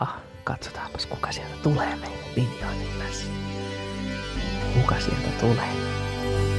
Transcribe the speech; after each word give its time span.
Jaha, 0.00 0.16
katsotaanpas 0.44 1.06
kuka 1.06 1.32
sieltä 1.32 1.54
tulee 1.62 1.96
meille 1.96 2.26
tässä. 2.98 3.26
Kuka 4.74 5.00
sieltä 5.00 5.28
tulee? 5.40 5.68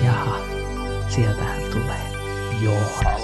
Jaha, 0.05 0.37
sieltähän 1.09 1.61
tulee 1.71 2.11
Joonas. 2.61 3.21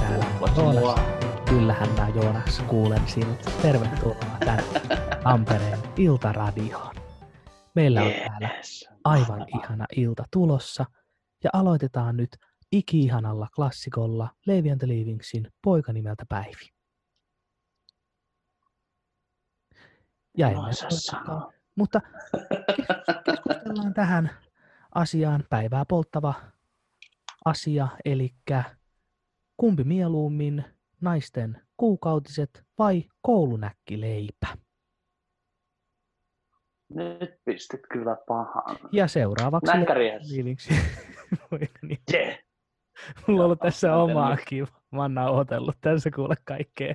Täällä 0.00 0.24
on 0.40 0.50
Joonas. 0.56 1.00
Kyllähän 1.48 1.88
mä 1.96 2.08
Joonas 2.14 2.62
kuulen 2.66 3.02
sinut. 3.06 3.38
Tervetuloa 3.62 4.16
tänne 4.44 4.64
Tampereen 5.24 5.78
Iltaradioon. 5.96 6.99
Meillä 7.74 8.02
on 8.02 8.12
täällä 8.12 8.50
aivan 9.04 9.46
ihana 9.58 9.86
ilta 9.96 10.24
tulossa 10.30 10.84
ja 11.44 11.50
aloitetaan 11.52 12.16
nyt 12.16 12.36
iki-ihanalla 12.72 13.48
klassikolla 13.54 14.28
Levi 14.46 14.70
and 14.70 14.78
the 14.78 14.88
Leavingsin 14.88 15.52
poika 15.62 15.92
nimeltä 15.92 16.24
Päivi. 16.28 16.70
Ja 20.38 20.50
No, 20.50 20.52
ennen 20.52 20.72
mutta 21.74 22.00
kes- 22.00 22.10
keskustellaan 23.24 23.94
tähän 23.94 24.30
asiaan 24.94 25.44
päivää 25.50 25.84
polttava 25.84 26.34
asia, 27.44 27.88
eli 28.04 28.34
kumpi 29.56 29.84
mieluummin 29.84 30.64
naisten 31.00 31.62
kuukautiset 31.76 32.64
vai 32.78 33.04
koulunäkkileipä? 33.22 34.46
Nyt 36.94 37.34
pistit 37.44 37.80
kyllä 37.92 38.16
pahan. 38.28 38.76
Ja 38.92 39.08
seuraavaksi 39.08 39.72
poika 41.50 41.78
nimeltä 41.82 42.12
Yeah. 42.14 42.38
Mulla 43.26 43.40
on 43.40 43.44
ollut 43.44 43.58
tässä 43.60 43.88
mä 43.88 43.96
omaa 43.96 44.30
nyt. 44.34 44.44
kiva. 44.48 44.66
Mä 44.90 45.02
oon 45.02 45.14
nauhoitellut 45.14 45.76
tässä 45.80 46.10
kuule 46.10 46.34
kaikkea 46.44 46.94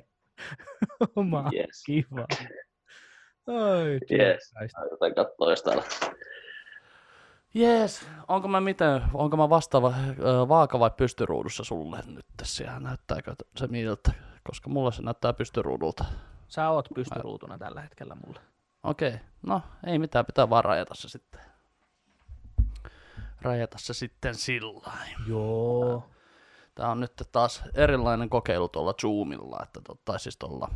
omaa 1.16 1.50
Yes. 1.54 1.82
kivaa. 1.86 2.26
Oi, 3.46 3.98
Yes. 4.12 4.54
Yritän 4.90 5.14
katsoa, 5.14 5.50
jos 5.50 5.62
täällä. 5.62 5.82
Jees, 7.54 8.06
onko 8.28 8.48
mä 8.48 8.60
miten, 8.60 9.02
onko 9.14 9.36
mä 9.36 9.48
vastaava 9.50 9.94
ö, 10.18 10.48
vaaka 10.48 10.78
vai 10.78 10.90
pystyruudussa 10.96 11.64
sulle 11.64 11.98
nyt 12.06 12.24
tässä 12.36 12.64
ja 12.64 12.80
näyttääkö 12.80 13.34
se 13.56 13.66
miltä? 13.66 14.12
Koska 14.44 14.70
mulla 14.70 14.90
se 14.90 15.02
näyttää 15.02 15.32
pystyruudulta. 15.32 16.04
Sä 16.48 16.68
oot 16.70 16.88
pystyruutuna 16.94 17.58
tällä 17.58 17.80
hetkellä 17.80 18.14
mulle. 18.26 18.40
Okei, 18.86 19.20
no 19.42 19.62
ei 19.86 19.98
mitään, 19.98 20.26
pitää 20.26 20.50
vaan 20.50 20.64
rajata 20.64 20.94
se 20.94 21.08
sitten. 21.08 21.40
Rajata 23.42 23.78
se 23.78 23.94
sitten 23.94 24.34
sillä. 24.34 24.92
Joo. 25.28 26.10
Tää 26.74 26.90
on 26.90 27.00
nyt 27.00 27.12
taas 27.32 27.62
erilainen 27.74 28.30
kokeilu 28.30 28.68
tuolla 28.68 28.94
Zoomilla, 29.00 29.60
että 29.62 29.80
tai 30.04 30.20
siis 30.20 30.36
tuolla, 30.36 30.68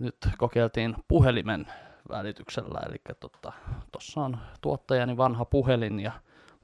nyt 0.00 0.16
kokeiltiin 0.38 0.96
puhelimen 1.08 1.66
välityksellä, 2.08 2.80
eli 2.86 2.96
tuossa 3.90 4.14
tota, 4.14 4.24
on 4.24 4.38
tuottajani 4.60 5.16
vanha 5.16 5.44
puhelin 5.44 6.00
ja 6.00 6.12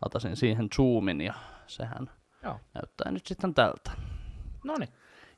latasin 0.05 0.37
siihen 0.37 0.69
Zoomin 0.77 1.21
ja 1.21 1.35
sehän 1.67 2.11
Joo. 2.43 2.61
näyttää 2.75 3.13
nyt 3.13 3.27
sitten 3.27 3.55
tältä. 3.55 3.91
Noniin. 4.65 4.93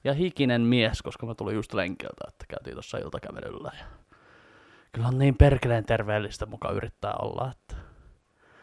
Ja 0.04 0.14
hikinen 0.14 0.60
mies, 0.60 1.02
koska 1.02 1.26
mä 1.26 1.34
tulin 1.34 1.54
just 1.54 1.74
lenkeltä, 1.74 2.24
että 2.28 2.44
käytiin 2.48 2.74
tuossa 2.74 2.98
iltakävelyllä. 2.98 3.70
Ja 3.78 3.84
kyllä 4.92 5.08
on 5.08 5.18
niin 5.18 5.36
perkeleen 5.36 5.84
terveellistä 5.84 6.46
muka 6.46 6.70
yrittää 6.70 7.14
olla. 7.22 7.50
Että... 7.50 7.76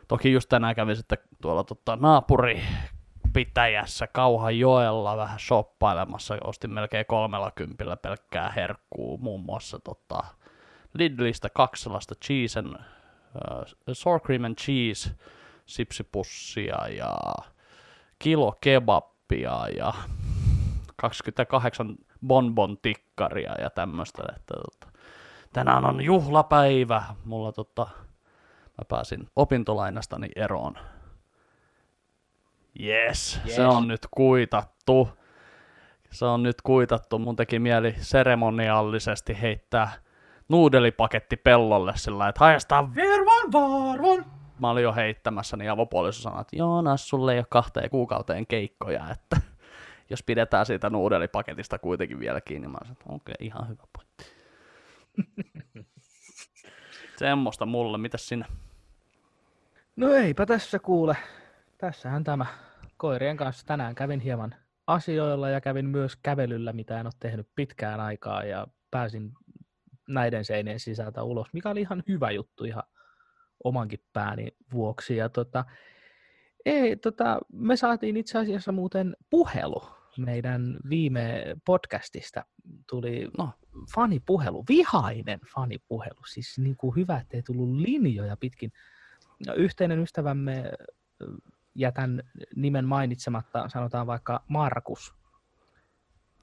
Toki 0.07 0.31
just 0.31 0.49
tänään 0.49 0.75
kävin 0.75 0.95
sitten 0.95 1.17
tuolla 1.41 1.63
tota, 1.63 1.95
naapuripitäjässä 1.95 4.07
Kauhajoella 4.07 5.17
vähän 5.17 5.39
shoppailemassa. 5.39 6.37
Ostin 6.43 6.73
melkein 6.73 7.05
kolmella 7.05 7.51
kympillä 7.51 7.97
pelkkää 7.97 8.51
herkkuu, 8.51 9.17
muun 9.17 9.41
muassa 9.41 9.79
tota, 9.79 10.23
Lidlistä 10.93 11.49
kaksi 11.49 11.83
sellaista 11.83 12.15
cheese 12.25 12.59
and, 12.59 12.75
uh, 12.75 12.81
sour 13.91 14.19
cream 14.19 14.43
and 14.43 14.55
cheese 14.55 15.11
sipsipussia 15.65 16.87
ja 16.87 17.15
kilo 18.19 18.57
kebappia 18.61 19.67
ja 19.77 19.93
28 20.95 21.95
bonbon 22.27 22.77
tikkaria 22.81 23.61
ja 23.61 23.69
tämmöistä, 23.69 24.23
että 24.35 24.55
tota, 24.55 24.87
tänään 25.53 25.85
on 25.85 26.01
juhlapäivä. 26.01 27.03
Mulla 27.25 27.51
tota, 27.51 27.87
mä 28.77 28.85
pääsin 28.89 29.27
opintolainastani 29.35 30.27
eroon. 30.35 30.77
Yes, 32.83 33.39
Yes. 33.45 33.55
se 33.55 33.67
on 33.67 33.87
nyt 33.87 34.07
kuitattu. 34.11 35.09
Se 36.11 36.25
on 36.25 36.43
nyt 36.43 36.61
kuitattu. 36.61 37.19
Mun 37.19 37.35
teki 37.35 37.59
mieli 37.59 37.95
seremoniallisesti 37.99 39.41
heittää 39.41 39.91
nuudelipaketti 40.49 41.37
pellolle 41.37 41.93
sillä 41.95 42.27
että 42.27 42.39
haistaa 42.39 42.95
virvan 42.95 43.51
varvon. 43.53 44.25
Mä 44.59 44.69
olin 44.69 44.83
jo 44.83 44.93
heittämässä, 44.93 45.57
niin 45.57 45.71
avopuoliso 45.71 46.21
sanoi, 46.21 46.41
että 46.41 46.55
Joonas, 46.55 47.09
sulle 47.09 47.33
ei 47.33 47.39
ole 47.39 47.45
kahteen 47.49 47.89
kuukauteen 47.89 48.47
keikkoja, 48.47 49.09
että 49.11 49.37
jos 50.09 50.23
pidetään 50.23 50.65
siitä 50.65 50.89
nuudelipaketista 50.89 51.79
kuitenkin 51.79 52.19
vielä 52.19 52.41
kiinni, 52.41 52.67
mä 52.67 52.77
sanoin, 52.81 52.91
että 52.91 53.05
okei, 53.09 53.35
okay, 53.39 53.47
ihan 53.47 53.67
hyvä 53.67 53.83
pointti. 53.93 54.36
Semmoista 57.17 57.65
mulle, 57.65 57.97
mitäs 57.97 58.27
sinä? 58.27 58.45
No 59.95 60.13
eipä 60.13 60.45
tässä 60.45 60.79
kuule. 60.79 61.17
Tässähän 61.77 62.23
tämä 62.23 62.45
koirien 62.97 63.37
kanssa 63.37 63.65
tänään 63.65 63.95
kävin 63.95 64.19
hieman 64.19 64.55
asioilla 64.87 65.49
ja 65.49 65.61
kävin 65.61 65.85
myös 65.85 66.15
kävelyllä, 66.15 66.73
mitä 66.73 66.99
en 66.99 67.05
ole 67.05 67.13
tehnyt 67.19 67.47
pitkään 67.55 67.99
aikaa 67.99 68.43
ja 68.43 68.67
pääsin 68.91 69.31
näiden 70.07 70.45
seinien 70.45 70.79
sisältä 70.79 71.23
ulos, 71.23 71.47
mikä 71.53 71.69
oli 71.69 71.81
ihan 71.81 72.03
hyvä 72.07 72.31
juttu 72.31 72.63
ihan 72.63 72.83
omankin 73.63 73.99
pääni 74.13 74.47
vuoksi. 74.73 75.15
Ja 75.15 75.29
tota, 75.29 75.65
ei, 76.65 76.95
tota, 76.95 77.39
me 77.53 77.77
saatiin 77.77 78.17
itse 78.17 78.39
asiassa 78.39 78.71
muuten 78.71 79.15
puhelu 79.29 79.83
meidän 80.17 80.77
viime 80.89 81.55
podcastista. 81.65 82.45
Tuli 82.89 83.27
No. 83.37 83.49
Fanipuhelu, 83.95 84.63
vihainen 84.69 85.39
fanipuhelu, 85.55 86.19
siis 86.25 86.57
niin 86.57 86.77
kuin 86.77 86.95
hyvä, 86.95 87.17
ettei 87.17 87.43
tullut 87.43 87.69
linjoja 87.69 88.37
pitkin. 88.37 88.71
Ja 89.45 89.53
Yhteinen 89.53 89.99
ystävämme, 89.99 90.71
jätän 91.75 92.23
nimen 92.55 92.85
mainitsematta, 92.85 93.69
sanotaan 93.69 94.07
vaikka 94.07 94.43
Markus, 94.47 95.13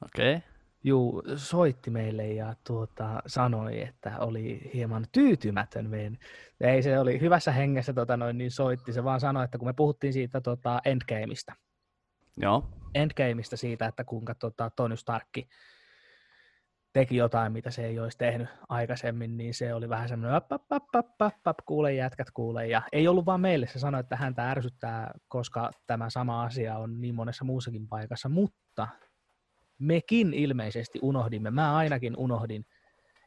Okei. 0.04 0.36
Okay. 0.36 0.48
juu, 0.84 1.22
soitti 1.36 1.90
meille 1.90 2.28
ja 2.28 2.54
tuota, 2.66 3.22
sanoi, 3.26 3.82
että 3.82 4.18
oli 4.18 4.70
hieman 4.74 5.06
tyytymätön 5.12 5.90
meidän. 5.90 6.18
Ei 6.60 6.82
se 6.82 6.98
oli 6.98 7.20
hyvässä 7.20 7.52
hengessä 7.52 7.92
tota 7.92 8.16
noin, 8.16 8.38
niin 8.38 8.50
soitti, 8.50 8.92
se 8.92 9.04
vaan 9.04 9.20
sanoi, 9.20 9.44
että 9.44 9.58
kun 9.58 9.68
me 9.68 9.72
puhuttiin 9.72 10.12
siitä 10.12 10.40
tota, 10.40 10.80
Endgameista, 10.84 11.52
Joo. 12.36 12.68
Endgameista 12.94 13.56
siitä, 13.56 13.86
että 13.86 14.04
kuinka 14.04 14.34
tota, 14.34 14.70
Tony 14.70 14.96
Starkki 14.96 15.48
teki 16.94 17.16
jotain, 17.16 17.52
mitä 17.52 17.70
se 17.70 17.86
ei 17.86 17.98
olisi 17.98 18.18
tehnyt 18.18 18.48
aikaisemmin, 18.68 19.36
niin 19.36 19.54
se 19.54 19.74
oli 19.74 19.88
vähän 19.88 20.08
semmoinen, 20.08 20.36
ap, 20.36 20.52
ap, 20.52 20.72
ap, 20.72 20.94
ap, 20.94 21.22
ap, 21.22 21.34
ap, 21.46 21.56
kuule 21.66 21.94
jätkät, 21.94 22.30
kuule. 22.34 22.66
Ja 22.66 22.82
ei 22.92 23.08
ollut 23.08 23.26
vaan 23.26 23.40
meille, 23.40 23.66
se 23.66 23.78
sanoi, 23.78 24.00
että 24.00 24.16
häntä 24.16 24.50
ärsyttää, 24.50 25.14
koska 25.28 25.70
tämä 25.86 26.10
sama 26.10 26.42
asia 26.42 26.78
on 26.78 27.00
niin 27.00 27.14
monessa 27.14 27.44
muussakin 27.44 27.88
paikassa, 27.88 28.28
mutta 28.28 28.88
mekin 29.78 30.34
ilmeisesti 30.34 30.98
unohdimme, 31.02 31.50
mä 31.50 31.76
ainakin 31.76 32.16
unohdin, 32.16 32.64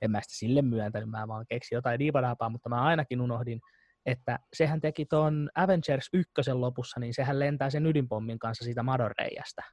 en 0.02 0.12
mä 0.12 0.22
sitä 0.22 0.36
sille 0.36 0.62
myöntänyt, 0.62 1.10
mä 1.10 1.28
vaan 1.28 1.46
keksin 1.50 1.76
jotain 1.76 2.00
diipadaapaa, 2.00 2.50
mutta 2.50 2.70
mä 2.70 2.84
ainakin 2.84 3.22
unohdin, 3.22 3.60
että 4.06 4.40
sehän 4.54 4.82
teki 4.82 5.06
tuon 5.06 5.50
Avengers 5.56 6.10
1 6.14 6.32
lopussa, 6.54 7.00
niin 7.00 7.14
sehän 7.14 7.40
lentää 7.40 7.70
sen 7.70 7.86
ydinpommin 7.86 8.40
kanssa 8.40 8.66
siitä 8.66 8.84
madonreijästä 8.84 9.64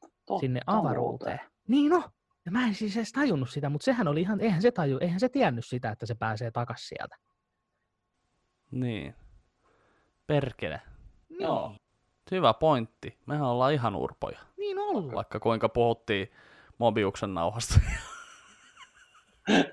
Totta 0.00 0.40
sinne 0.40 0.60
muuten. 0.66 0.80
avaruuteen. 0.80 1.40
Niin 1.68 1.90
no, 1.90 2.02
ja 2.46 2.52
mä 2.52 2.66
en 2.66 2.74
siis 2.74 2.96
edes 2.96 3.12
tajunnut 3.12 3.50
sitä, 3.50 3.68
mutta 3.68 3.84
sehän 3.84 4.08
oli 4.08 4.20
ihan, 4.20 4.40
eihän 4.40 4.62
se 4.62 4.70
taju, 4.70 4.98
eihän 5.00 5.20
se 5.20 5.28
tiennyt 5.28 5.64
sitä, 5.66 5.90
että 5.90 6.06
se 6.06 6.14
pääsee 6.14 6.50
takas 6.50 6.88
sieltä. 6.88 7.16
Niin. 8.70 9.14
Perkele. 10.26 10.80
Joo. 11.40 11.74
Hyvä 12.30 12.54
pointti. 12.54 13.18
Mehän 13.26 13.46
ollaan 13.46 13.72
ihan 13.72 13.96
urpoja. 13.96 14.38
Niin 14.56 14.78
ollaan. 14.78 15.14
Vaikka 15.14 15.40
kuinka 15.40 15.68
puhuttiin 15.68 16.30
Mobiuksen 16.78 17.34
nauhasta. 17.34 17.80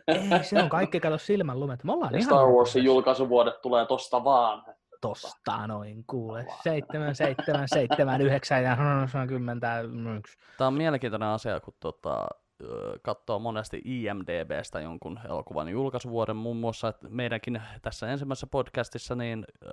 Ei, 0.08 0.44
se 0.44 0.64
on 0.64 0.70
kaikki, 0.70 1.00
kato 1.00 1.18
silmän 1.18 1.60
lumet. 1.60 1.84
Me 1.84 1.94
ollaan 1.94 2.14
Ja 2.14 2.20
ihan 2.20 2.30
Star 2.30 2.48
Warsin 2.48 2.84
julkaisuvuodet 2.84 3.62
tulee 3.62 3.86
tosta 3.86 4.24
vaan. 4.24 4.64
Tosta 5.02 5.68
noin, 5.68 6.04
kuule. 6.08 6.46
7, 6.64 7.16
7, 7.16 7.68
7, 7.68 8.22
9 8.22 8.64
ja 8.64 8.74
91. 8.74 10.38
Tämä 10.58 10.68
on 10.68 10.74
mielenkiintoinen 10.74 11.30
asia, 11.30 11.60
kun 11.60 11.74
tota, 11.80 12.28
ö, 12.62 13.00
katsoo 13.02 13.40
monesti 13.40 13.82
IMDBstä 13.86 14.80
jonkun 14.80 15.20
elokuvan 15.26 15.70
julkaisuvuoden 15.70 16.36
muun 16.36 16.58
muassa, 16.58 16.88
että 16.88 17.10
meidänkin 17.10 17.62
tässä 17.82 18.12
ensimmäisessä 18.12 18.48
podcastissa 18.48 19.16
niin, 19.16 19.46
ö, 19.64 19.70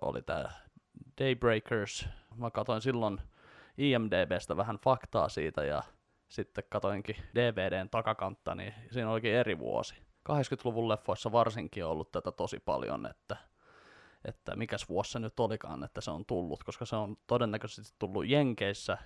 oli 0.00 0.22
tämä 0.22 0.44
Daybreakers. 1.20 2.08
Mä 2.36 2.50
katsoin 2.50 2.82
silloin 2.82 3.20
IMDBstä 3.78 4.56
vähän 4.56 4.76
faktaa 4.76 5.28
siitä 5.28 5.64
ja 5.64 5.82
sitten 6.28 6.64
katoinkin 6.68 7.16
DVDn 7.34 7.88
takakantta, 7.90 8.54
niin 8.54 8.74
siinä 8.90 9.10
olikin 9.10 9.32
eri 9.32 9.58
vuosi. 9.58 9.94
80-luvun 10.28 10.88
leffoissa 10.88 11.32
varsinkin 11.32 11.84
on 11.84 11.90
ollut 11.90 12.12
tätä 12.12 12.32
tosi 12.32 12.60
paljon, 12.60 13.06
että, 13.06 13.36
että 14.24 14.56
mikäs 14.56 14.88
vuosi 14.88 15.10
se 15.10 15.18
nyt 15.18 15.40
olikaan, 15.40 15.84
että 15.84 16.00
se 16.00 16.10
on 16.10 16.26
tullut, 16.26 16.64
koska 16.64 16.84
se 16.84 16.96
on 16.96 17.16
todennäköisesti 17.26 17.96
tullut 17.98 18.26
Jenkeissä 18.26 18.98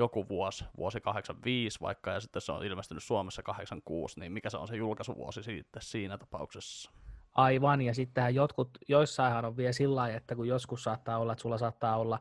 joku 0.00 0.28
vuosi, 0.28 0.64
vuosi 0.76 1.00
85 1.00 1.80
vaikka, 1.80 2.10
ja 2.10 2.20
sitten 2.20 2.42
se 2.42 2.52
on 2.52 2.64
ilmestynyt 2.64 3.02
Suomessa 3.02 3.42
86, 3.42 4.20
niin 4.20 4.32
mikä 4.32 4.50
se 4.50 4.56
on 4.56 4.68
se 4.68 4.76
julkaisuvuosi 4.76 5.42
sitten 5.42 5.82
siinä 5.82 6.18
tapauksessa? 6.18 6.90
Aivan, 7.32 7.80
ja 7.80 7.94
sittenhän 7.94 8.34
jotkut, 8.34 8.78
joissainhan 8.88 9.44
on 9.44 9.56
vielä 9.56 9.72
sillä 9.72 9.96
lailla, 9.96 10.16
että 10.16 10.36
kun 10.36 10.48
joskus 10.48 10.82
saattaa 10.82 11.18
olla, 11.18 11.32
että 11.32 11.42
sulla 11.42 11.58
saattaa 11.58 11.96
olla 11.96 12.18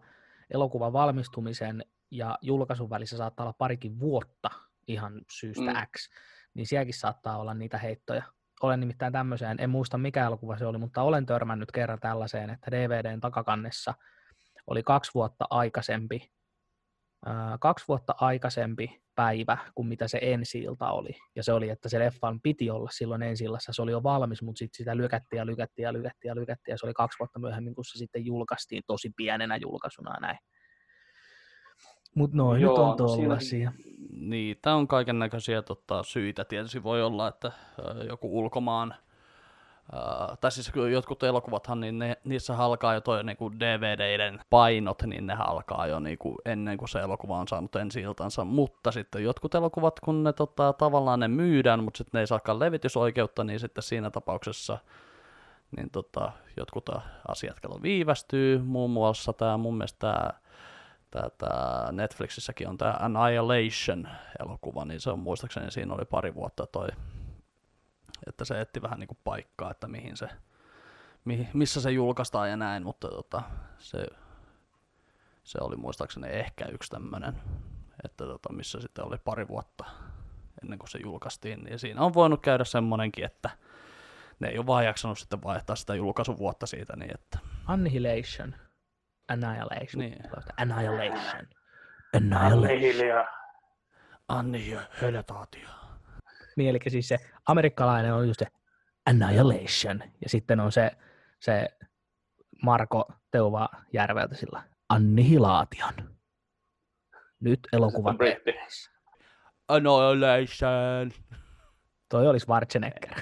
elokuvan 0.51 0.93
valmistumisen 0.93 1.85
ja 2.11 2.37
julkaisun 2.41 2.89
välissä 2.89 3.17
saattaa 3.17 3.43
olla 3.43 3.55
parikin 3.57 3.99
vuotta 3.99 4.49
ihan 4.87 5.21
syystä 5.31 5.73
mm. 5.73 5.87
X, 5.97 6.09
niin 6.53 6.67
sielläkin 6.67 6.93
saattaa 6.93 7.37
olla 7.37 7.53
niitä 7.53 7.77
heittoja. 7.77 8.23
Olen 8.61 8.79
nimittäin 8.79 9.13
tämmöiseen, 9.13 9.57
en 9.59 9.69
muista 9.69 9.97
mikä 9.97 10.25
elokuva 10.25 10.57
se 10.57 10.65
oli, 10.65 10.77
mutta 10.77 11.01
olen 11.01 11.25
törmännyt 11.25 11.71
kerran 11.71 11.99
tällaiseen, 11.99 12.49
että 12.49 12.71
DVDn 12.71 13.19
takakannessa 13.19 13.93
oli 14.67 14.83
kaksi 14.83 15.11
vuotta 15.13 15.45
aikaisempi 15.49 16.31
kaksi 17.59 17.87
vuotta 17.87 18.15
aikaisempi 18.17 19.01
päivä 19.15 19.57
kuin 19.75 19.87
mitä 19.87 20.07
se 20.07 20.19
ensi 20.21 20.65
oli. 20.91 21.09
Ja 21.35 21.43
se 21.43 21.53
oli, 21.53 21.69
että 21.69 21.89
se 21.89 21.99
leffan 21.99 22.41
piti 22.41 22.69
olla 22.69 22.89
silloin 22.91 23.23
ensi 23.23 23.45
se 23.59 23.81
oli 23.81 23.91
jo 23.91 24.03
valmis, 24.03 24.41
mutta 24.41 24.59
sitten 24.59 24.77
sitä 24.77 24.97
lykättiin 24.97 25.37
ja 25.37 25.45
lykättiin 25.45 25.83
ja 25.83 25.93
lykättiin 25.93 26.29
ja 26.29 26.35
lykättiin, 26.35 26.73
ja 26.73 26.77
se 26.77 26.85
oli 26.85 26.93
kaksi 26.93 27.19
vuotta 27.19 27.39
myöhemmin, 27.39 27.75
kun 27.75 27.85
se 27.85 27.97
sitten 27.97 28.25
julkaistiin 28.25 28.83
tosi 28.87 29.11
pienenä 29.15 29.57
julkaisuna 29.57 30.19
näin. 30.21 30.37
Mutta 32.15 32.37
noin 32.37 32.61
Joo, 32.61 32.71
nyt 32.71 32.79
on 32.79 32.97
tuollaisia. 32.97 33.69
No 33.69 33.75
Niitä 34.11 34.75
on 34.75 34.87
kaiken 34.87 35.19
näköisiä 35.19 35.61
tota, 35.61 36.03
syitä. 36.03 36.45
Tietysti 36.45 36.83
voi 36.83 37.03
olla, 37.03 37.27
että 37.27 37.51
joku 38.07 38.39
ulkomaan 38.39 38.95
Uh, 39.93 40.37
tai 40.37 40.51
siis 40.51 40.71
jotkut 40.91 41.23
elokuvathan, 41.23 41.79
niin 41.79 41.99
ne, 41.99 42.17
niissä 42.23 42.57
alkaa 42.57 42.93
jo 42.93 43.01
toi 43.01 43.23
niinku 43.23 43.51
DVDiden 43.59 44.39
painot, 44.49 45.01
niin 45.01 45.27
ne 45.27 45.35
alkaa 45.39 45.87
jo 45.87 45.99
niinku 45.99 46.35
ennen 46.45 46.77
kuin 46.77 46.89
se 46.89 46.99
elokuva 46.99 47.37
on 47.37 47.47
saanut 47.47 47.75
ensi 47.75 48.01
iltansa. 48.01 48.45
Mutta 48.45 48.91
sitten 48.91 49.23
jotkut 49.23 49.55
elokuvat, 49.55 49.99
kun 49.99 50.23
ne 50.23 50.33
tota, 50.33 50.73
tavallaan 50.73 51.19
ne 51.19 51.27
myydään, 51.27 51.83
mutta 51.83 51.97
sitten 51.97 52.17
ne 52.17 52.19
ei 52.19 52.27
saakaan 52.27 52.59
levitysoikeutta, 52.59 53.43
niin 53.43 53.59
sitten 53.59 53.83
siinä 53.83 54.09
tapauksessa 54.09 54.77
niin 55.77 55.89
tota, 55.89 56.31
jotkut 56.57 56.89
asiat 57.27 57.57
viivästyy. 57.81 58.57
Muun 58.57 58.91
muassa 58.91 59.33
tämä 59.33 59.57
mun 59.57 59.77
mielestä 59.77 59.99
tämä 59.99 60.29
tää, 61.11 61.29
tää 61.37 61.91
Netflixissäkin 61.91 62.67
on 62.67 62.77
tämä 62.77 62.95
Annihilation-elokuva, 62.99 64.85
niin 64.85 64.99
se 64.99 65.09
on 65.09 65.19
muistaakseni 65.19 65.71
siinä 65.71 65.93
oli 65.93 66.05
pari 66.05 66.35
vuotta 66.35 66.67
toi 66.67 66.87
että 68.39 68.45
se 68.53 68.61
etti 68.61 68.81
vähän 68.81 68.99
niin 68.99 69.07
kuin 69.07 69.17
paikkaa, 69.23 69.71
että 69.71 69.87
mihin 69.87 70.17
se, 70.17 70.29
mihin, 71.25 71.47
missä 71.53 71.81
se 71.81 71.91
julkaistaan 71.91 72.49
ja 72.49 72.57
näin, 72.57 72.83
mutta 72.83 73.07
tota, 73.07 73.41
se, 73.77 74.05
se 75.43 75.57
oli 75.61 75.75
muistaakseni 75.75 76.27
ehkä 76.27 76.65
yksi 76.65 76.89
tämmöinen, 76.89 77.41
että 78.03 78.25
tota, 78.25 78.53
missä 78.53 78.79
sitten 78.81 79.05
oli 79.05 79.17
pari 79.17 79.47
vuotta 79.47 79.85
ennen 80.63 80.79
kuin 80.79 80.89
se 80.89 80.99
julkaistiin, 81.03 81.63
niin 81.63 81.79
siinä 81.79 82.01
on 82.01 82.13
voinut 82.13 82.41
käydä 82.41 82.63
semmoinenkin, 82.63 83.25
että 83.25 83.49
ne 84.39 84.47
ei 84.47 84.57
ole 84.57 84.67
vaan 84.67 84.85
jaksanut 84.85 85.19
sitten 85.19 85.43
vaihtaa 85.43 85.75
sitä 85.75 85.95
julkaisuvuotta 85.95 86.65
siitä, 86.65 86.95
niin 86.95 87.11
että... 87.13 87.39
Annihilation. 87.67 88.55
Annihilation. 89.27 89.99
Niin. 89.99 90.17
Annihilation. 90.57 91.47
Annihilation. 92.13 93.25
Annihilation. 94.27 95.78
Niin, 96.59 96.69
eli 96.69 96.79
siis 96.87 97.07
se 97.07 97.17
amerikkalainen 97.45 98.13
on 98.13 98.27
just 98.27 98.39
se 98.39 98.47
Annihilation, 99.05 100.03
ja 100.21 100.29
sitten 100.29 100.59
on 100.59 100.71
se, 100.71 100.91
se 101.39 101.69
Marko 102.63 103.13
Teuva 103.31 103.69
Järveltä 103.93 104.35
sillä 104.35 104.63
Annihilaation. 104.89 105.93
Nyt 107.39 107.59
elokuvan 107.73 108.17
Annihilation. 109.67 111.11
Toi 112.09 112.27
olisi 112.27 112.43
Schwarzenegger. 112.43 113.11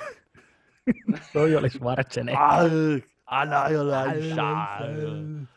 Toi 1.34 1.56
olisi 1.56 1.78
Schwarzenegger. 1.78 2.42
Annihilation. 3.26 5.48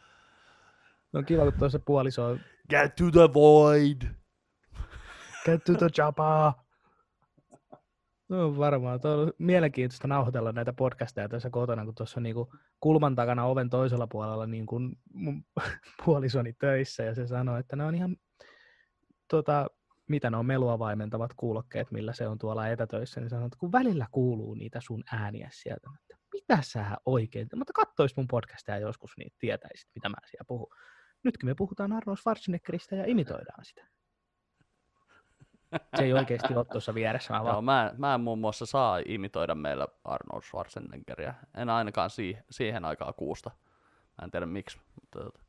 No 1.12 1.22
kiva, 1.22 1.42
kun 1.42 1.52
tuossa 1.58 1.78
puoliso 1.78 2.24
on... 2.24 2.40
Get 2.68 2.96
to 2.96 3.10
the 3.10 3.34
void. 3.34 4.02
Get 5.44 5.64
to 5.64 5.74
the 5.74 5.88
chopper. 5.88 6.52
No 8.30 8.56
varmaan. 8.58 9.00
Tuo 9.00 9.10
on 9.10 9.32
mielenkiintoista 9.38 10.08
nauhoitella 10.08 10.52
näitä 10.52 10.72
podcasteja 10.72 11.28
tässä 11.28 11.50
kotona, 11.50 11.84
kun 11.84 11.94
tuossa 11.94 12.20
on 12.20 12.22
niin 12.22 12.36
kulman 12.80 13.14
takana 13.14 13.44
oven 13.44 13.70
toisella 13.70 14.06
puolella 14.06 14.46
niin 14.46 14.66
kuin 14.66 14.96
mun 15.12 15.44
puolisoni 16.04 16.52
töissä 16.52 17.02
ja 17.02 17.14
se 17.14 17.26
sanoi, 17.26 17.60
että 17.60 17.76
ne 17.76 17.84
on 17.84 17.94
ihan 17.94 18.16
tota, 19.28 19.66
mitä 20.08 20.30
ne 20.30 20.36
on 20.36 20.46
melua 20.46 20.78
vaimentavat 20.78 21.34
kuulokkeet, 21.36 21.90
millä 21.90 22.12
se 22.12 22.28
on 22.28 22.38
tuolla 22.38 22.68
etätöissä, 22.68 23.20
niin 23.20 23.30
sanoo, 23.30 23.46
että 23.46 23.58
kun 23.58 23.72
välillä 23.72 24.06
kuuluu 24.10 24.54
niitä 24.54 24.80
sun 24.80 25.04
ääniä 25.12 25.48
sieltä, 25.52 25.90
että 26.00 26.16
mitä 26.32 26.58
sä 26.62 26.96
oikein, 27.06 27.48
mutta 27.56 27.72
kattois 27.72 28.16
mun 28.16 28.28
podcastia 28.28 28.78
joskus, 28.78 29.10
niin 29.16 29.32
tietäisit, 29.38 29.90
mitä 29.94 30.08
mä 30.08 30.16
siellä 30.30 30.44
puhun. 30.48 30.66
Nytkin 31.24 31.48
me 31.48 31.54
puhutaan 31.54 31.92
Arnold 31.92 32.16
Schwarzeneggeristä 32.16 32.96
ja 32.96 33.04
imitoidaan 33.06 33.64
sitä. 33.64 33.86
Se 35.96 36.02
ei 36.02 36.12
oikeasti 36.12 36.54
ole 36.54 36.64
tuossa 36.64 36.94
vieressä. 36.94 37.32
Mä, 37.32 37.44
vaan... 37.44 37.54
Joo, 37.54 37.62
mä, 37.62 37.94
mä 37.98 38.14
en 38.14 38.20
muun 38.20 38.38
muassa 38.38 38.66
saa 38.66 39.00
imitoida 39.06 39.54
meillä 39.54 39.86
Arnold 40.04 40.42
Schwarzeneggeria. 40.42 41.34
En 41.56 41.70
ainakaan 41.70 42.10
si- 42.10 42.38
siihen 42.50 42.84
aikaan 42.84 43.14
kuusta. 43.14 43.50
Mä 44.18 44.24
en 44.24 44.30
tiedä 44.30 44.46
miksi, 44.46 44.78
mutta 45.00 45.18
tota, 45.18 45.40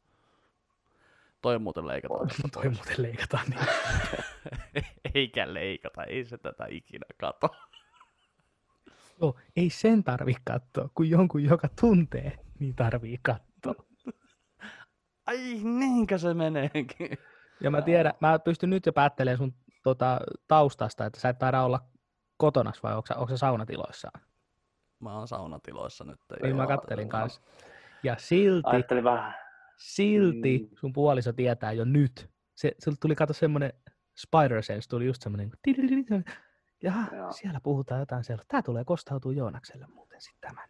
toi 1.41 1.59
muuten 1.59 1.87
leikataan. 1.87 2.21
Oh, 2.21 2.51
toi 2.51 2.69
muuten 2.69 2.95
leikataan. 2.97 3.45
Niin. 3.49 4.85
Eikä 5.15 5.53
leikata, 5.53 6.03
ei 6.03 6.25
se 6.25 6.37
tätä 6.37 6.65
ikinä 6.69 7.05
kato. 7.17 7.49
Joo, 9.21 9.35
ei 9.55 9.69
sen 9.69 10.03
tarvi 10.03 10.35
katsoa, 10.43 10.89
kun 10.95 11.09
jonkun, 11.09 11.43
joka 11.43 11.67
tuntee, 11.81 12.37
niin 12.59 12.75
tarvii 12.75 13.19
katsoa. 13.21 13.85
Ai 15.25 15.59
niinkä 15.63 16.17
se 16.17 16.33
meneekin. 16.33 17.17
Ja 17.61 17.71
mä 17.71 17.81
tiedän, 17.81 18.13
mä 18.19 18.39
pystyn 18.39 18.69
nyt 18.69 18.85
jo 18.85 18.93
päättelemään 18.93 19.37
sun 19.37 19.53
tota, 19.83 20.19
taustasta, 20.47 21.05
että 21.05 21.19
sä 21.19 21.29
et 21.29 21.39
taida 21.39 21.61
olla 21.61 21.79
kotonas 22.37 22.83
vai 22.83 22.95
onko 22.95 23.05
sä, 23.07 23.15
onko 23.15 23.29
sä 23.29 23.37
saunatiloissa? 23.37 24.11
Mä 24.99 25.17
oon 25.17 25.27
saunatiloissa 25.27 26.03
nyt. 26.03 26.19
Niin 26.43 26.55
mä 26.55 26.67
kattelin 26.67 27.09
kanssa. 27.09 27.41
Ja 28.03 28.15
silti, 28.19 28.69
Ajattelin 28.69 29.03
vähän. 29.03 29.35
silti 29.77 30.57
mm. 30.57 30.75
sun 30.79 30.93
puoliso 30.93 31.33
tietää 31.33 31.71
jo 31.71 31.85
nyt. 31.85 32.29
Se, 32.55 32.71
se 32.79 32.91
tuli 33.01 33.15
kato 33.15 33.33
semmonen 33.33 33.73
Spider 34.17 34.63
Sense, 34.63 34.89
tuli 34.89 35.05
just 35.05 35.21
semmonen, 35.21 35.51
ja 36.83 36.93
siellä 37.31 37.59
puhutaan 37.63 37.99
jotain 37.99 38.23
siellä. 38.23 38.43
Tää 38.47 38.61
tulee 38.61 38.83
kostautuu 38.85 39.31
Joonakselle 39.31 39.87
muuten 39.87 40.21
sitten 40.21 40.55
tämä. 40.55 40.67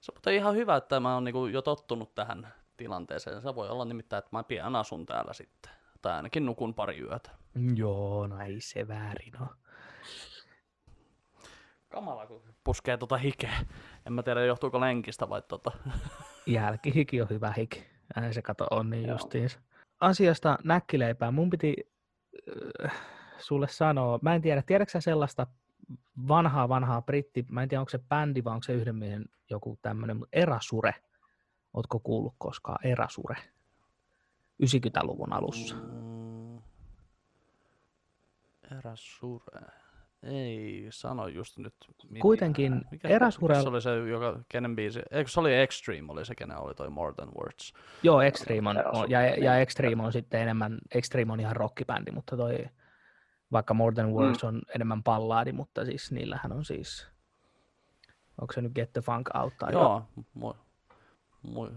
Se 0.00 0.12
on 0.26 0.32
ihan 0.32 0.54
hyvä, 0.54 0.76
että 0.76 1.00
mä 1.00 1.14
oon 1.14 1.24
niinku 1.24 1.46
jo 1.46 1.62
tottunut 1.62 2.14
tähän 2.14 2.54
tilanteeseen. 2.76 3.42
Se 3.42 3.54
voi 3.54 3.68
olla 3.68 3.84
nimittäin, 3.84 4.18
että 4.18 4.36
mä 4.36 4.42
pian 4.42 4.76
asun 4.76 5.06
täällä 5.06 5.32
sitten. 5.32 5.72
Tai 6.02 6.12
ainakin 6.12 6.46
nukun 6.46 6.74
pari 6.74 7.00
yötä. 7.00 7.30
Joo, 7.74 8.26
no 8.26 8.40
ei 8.40 8.60
se 8.60 8.88
väärin 8.88 9.42
ole. 9.42 9.48
Kamala, 11.88 12.26
kun 12.26 12.42
puskee 12.64 12.96
tota 12.96 13.16
hikeä. 13.16 13.52
En 14.06 14.12
mä 14.12 14.22
tiedä, 14.22 14.44
johtuuko 14.44 14.80
lenkistä 14.80 15.28
vai 15.28 15.42
tota. 15.42 15.70
Jälkihiki 16.46 17.22
on 17.22 17.28
hyvä 17.30 17.52
hiki. 17.52 17.84
Näin 18.16 18.34
se 18.34 18.42
kato 18.42 18.66
on 18.70 18.90
niin 18.90 19.08
justiinsa. 19.08 19.58
Asiasta 20.00 20.58
näkkileipää. 20.64 21.30
Mun 21.30 21.50
piti 21.50 21.76
äh, 22.84 22.92
sulle 23.38 23.68
sanoa, 23.68 24.18
mä 24.22 24.34
en 24.34 24.42
tiedä, 24.42 24.62
tiedätkö 24.62 25.00
sellaista 25.00 25.46
vanhaa 26.28 26.68
vanhaa 26.68 27.02
britti, 27.02 27.46
mä 27.48 27.62
en 27.62 27.68
tiedä 27.68 27.80
onko 27.80 27.90
se 27.90 27.98
bändi 27.98 28.44
vai 28.44 28.54
onko 28.54 28.62
se 28.62 28.72
yhden 28.72 28.96
miehen 28.96 29.24
joku 29.50 29.78
tämmöinen, 29.82 30.16
mutta 30.16 30.38
Erasure. 30.38 30.94
Ootko 31.74 31.98
kuullut 31.98 32.34
koskaan 32.38 32.86
Erasure? 32.86 33.36
90-luvun 34.62 35.32
alussa. 35.32 35.74
Mm, 35.74 36.58
eräs 38.78 39.16
sure. 39.18 39.62
Ei 40.22 40.86
sano 40.90 41.26
just 41.26 41.58
nyt. 41.58 41.74
Mitään. 42.02 42.20
Kuitenkin 42.20 42.84
mikä, 42.90 43.08
Erasure... 43.08 43.62
Se 43.62 43.68
oli 43.68 43.82
se, 43.82 43.96
joka, 43.96 44.40
kenen 44.48 44.76
biisi, 44.76 45.02
eikö 45.10 45.30
se 45.30 45.40
oli 45.40 45.54
Extreme, 45.54 46.12
oli 46.12 46.24
se, 46.24 46.34
kenen 46.34 46.58
oli 46.58 46.74
toi 46.74 46.90
More 46.90 47.14
Than 47.14 47.34
Words. 47.34 47.72
Joo, 48.02 48.20
Extreme 48.20 48.70
on, 48.70 48.76
on 48.92 49.10
ja, 49.10 49.20
ja 49.20 49.58
Extreme 49.58 50.02
on 50.02 50.12
sitten 50.12 50.40
enemmän, 50.40 50.78
Extreme 50.94 51.32
on 51.32 51.40
ihan 51.40 51.56
rockibändi, 51.56 52.10
mutta 52.10 52.36
toi, 52.36 52.66
vaikka 53.52 53.74
More 53.74 53.94
Than 53.94 54.12
Words 54.12 54.42
mm. 54.42 54.48
on 54.48 54.62
enemmän 54.74 55.02
pallaadi, 55.02 55.52
mutta 55.52 55.84
siis 55.84 56.12
niillähän 56.12 56.52
on 56.52 56.64
siis, 56.64 57.06
onko 58.40 58.52
se 58.52 58.62
nyt 58.62 58.72
Get 58.72 58.92
the 58.92 59.00
Funk 59.00 59.28
Out 59.34 59.52
tai 59.58 59.72
Joo, 59.72 60.02
mu- 60.38 60.56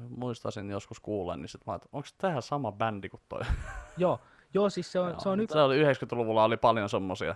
muistaisin 0.10 0.70
joskus 0.70 1.00
kuulen, 1.00 1.42
niin 1.42 1.50
sitten 1.50 1.72
mä 1.72 1.76
että 1.76 1.90
onko 1.92 2.08
tämä 2.18 2.42
sama 2.42 2.72
bändi 2.72 3.10
kuin 3.10 3.22
toi? 3.30 3.42
Joo, 3.98 4.20
joo 4.54 4.70
siis 4.70 4.92
se 4.92 5.00
on, 5.00 5.10
Joo, 5.10 5.20
se 5.20 5.30
on 5.30 5.40
yksi, 5.40 5.54
se 5.54 5.60
oli 5.62 5.84
90-luvulla 5.84 6.44
oli 6.44 6.58
paljon 6.58 6.90
semmosia. 6.90 7.36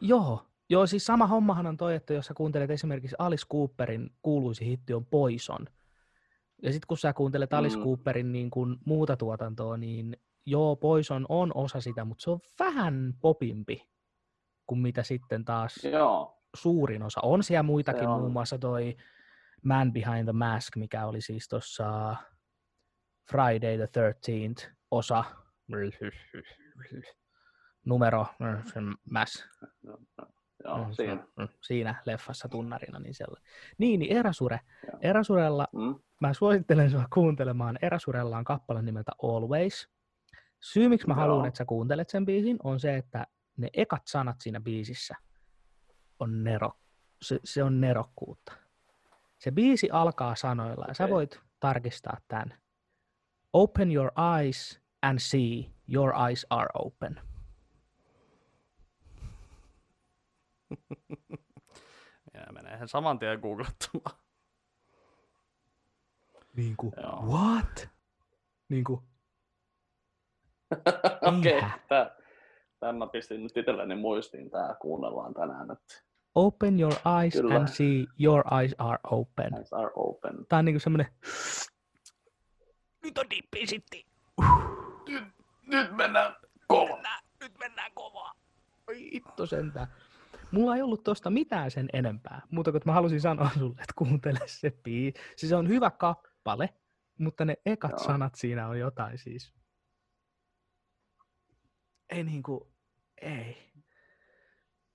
joo, 0.00 0.42
joo, 0.68 0.86
siis 0.86 1.06
sama 1.06 1.26
hommahan 1.26 1.66
on 1.66 1.76
toi, 1.76 1.94
että 1.94 2.14
jos 2.14 2.26
sä 2.26 2.34
kuuntelet 2.34 2.70
esimerkiksi 2.70 3.16
Alice 3.18 3.46
Cooperin 3.52 4.10
kuuluisi 4.22 4.66
hitti 4.66 4.94
on 4.94 5.06
Poison, 5.06 5.66
ja 6.62 6.72
sitten 6.72 6.86
kun 6.88 6.98
sä 6.98 7.12
kuuntelet 7.12 7.54
Alice 7.54 7.76
Mm. 7.76 7.82
Cooperin 7.82 8.32
niin 8.32 8.50
kuin 8.50 8.76
muuta 8.84 9.16
tuotantoa, 9.16 9.76
niin 9.76 10.16
joo, 10.46 10.76
Poison 10.76 11.26
on 11.28 11.52
osa 11.54 11.80
sitä, 11.80 12.04
mutta 12.04 12.22
se 12.22 12.30
on 12.30 12.40
vähän 12.58 13.14
popimpi 13.20 13.88
kuin 14.66 14.78
mitä 14.80 15.02
sitten 15.02 15.44
taas 15.44 15.84
Joo. 15.84 16.38
suurin 16.56 17.02
osa. 17.02 17.20
On 17.22 17.42
siellä 17.42 17.62
muitakin, 17.62 18.08
muun 18.08 18.32
muassa 18.32 18.58
toi 18.58 18.96
Man 19.64 19.92
Behind 19.92 20.24
the 20.24 20.32
Mask, 20.32 20.76
mikä 20.76 21.06
oli 21.06 21.20
siis 21.20 21.48
tuossa 21.48 22.16
Friday 23.30 23.76
the 23.76 23.86
13th 23.86 24.70
osa, 24.90 25.24
numero, 27.86 28.26
mäs, 29.10 29.48
Joo, 30.64 30.92
siinä. 30.92 31.26
siinä 31.62 32.02
leffassa 32.06 32.48
tunnarina. 32.48 32.98
Niin, 32.98 33.14
siellä. 33.14 33.40
niin, 33.78 34.00
niin 34.00 34.16
Erasure. 34.16 34.60
Joo. 34.86 34.98
Erasurella, 35.02 35.68
Mm. 35.72 35.94
mä 36.20 36.32
suosittelen 36.34 36.90
sua 36.90 37.04
kuuntelemaan, 37.14 37.78
Erasurella 37.82 38.38
on 38.38 38.44
kappale 38.44 38.82
nimeltä 38.82 39.12
Always. 39.22 39.88
Syy, 40.60 40.88
miksi 40.88 41.06
mä 41.06 41.14
Joo. 41.14 41.20
haluan, 41.20 41.46
että 41.46 41.58
sä 41.58 41.64
kuuntelet 41.64 42.08
sen 42.10 42.24
biisin, 42.26 42.56
on 42.64 42.80
se, 42.80 42.96
että 42.96 43.26
ne 43.56 43.68
ekat 43.72 44.02
sanat 44.06 44.36
siinä 44.40 44.60
biisissä 44.60 45.14
on 46.18 46.44
nero, 46.44 46.72
se, 47.22 47.40
se 47.44 47.62
on 47.62 47.80
nerokkuutta. 47.80 48.52
Se 49.38 49.50
biisi 49.50 49.90
alkaa 49.90 50.34
sanoilla, 50.34 50.84
ja 50.88 50.94
sä 50.94 51.08
voit 51.10 51.40
tarkistaa 51.60 52.16
tämän. 52.28 52.58
Open 53.52 53.92
your 53.92 54.10
eyes 54.38 54.80
and 55.02 55.18
see 55.18 55.70
your 55.94 56.12
eyes 56.28 56.46
are 56.50 56.68
open. 56.74 57.20
Ja 62.34 62.52
menee 62.52 62.74
ihan 62.74 62.88
saman 62.88 63.18
tien 63.18 63.40
googlettamaan. 63.40 64.18
Niin 66.56 66.74
kuin, 66.76 66.92
Joo. 67.02 67.22
what? 67.26 67.88
Niin 68.68 68.84
kuin, 68.84 69.00
Okei, 71.38 71.62
tää, 71.88 72.16
tämän 72.80 72.96
mä 72.96 73.06
pistin 73.06 73.42
nyt 73.42 73.56
itselleni 73.56 73.94
muistiin, 73.94 74.50
tää 74.50 74.74
kuunnellaan 74.80 75.34
tänään, 75.34 75.70
että 75.70 76.02
open 76.36 76.80
your 76.80 76.94
eyes 77.20 77.32
Kyllä. 77.32 77.56
and 77.56 77.68
see 77.68 78.06
your 78.20 78.54
eyes 78.54 78.74
are 78.78 78.98
open. 79.10 79.54
eyes 79.54 79.72
are 79.72 79.90
open. 79.96 80.46
Tää 80.48 80.58
on 80.58 80.64
niinku 80.64 80.80
semmonen, 80.80 81.06
nyt 83.02 83.18
on 83.18 83.30
dippi 83.30 83.66
sitten. 83.66 84.00
Nyt 85.66 85.96
mennään 85.96 86.36
kova. 86.66 86.94
Mennään, 86.94 87.24
nyt 87.40 87.52
mennään 87.58 87.90
kovaa. 87.94 88.32
Oi 88.88 89.10
hitto 89.12 89.46
sentään. 89.46 89.86
Mulla 90.50 90.76
ei 90.76 90.82
ollut 90.82 91.04
tosta 91.04 91.30
mitään 91.30 91.70
sen 91.70 91.88
enempää, 91.92 92.42
muuta 92.50 92.72
kuin 92.72 92.82
mä 92.84 92.92
halusin 92.92 93.20
sanoa 93.20 93.50
sulle, 93.58 93.80
että 93.80 93.94
kuuntele 93.96 94.38
se 94.46 94.70
bii. 94.70 95.12
Siis 95.36 95.50
se 95.50 95.56
on 95.56 95.68
hyvä 95.68 95.90
kappale, 95.90 96.74
mutta 97.18 97.44
ne 97.44 97.56
ekat 97.66 97.90
Joo. 97.90 98.04
sanat 98.06 98.34
siinä 98.34 98.68
on 98.68 98.78
jotain 98.78 99.18
siis. 99.18 99.54
Ei 102.10 102.24
niinku, 102.24 102.72
ei. 103.22 103.56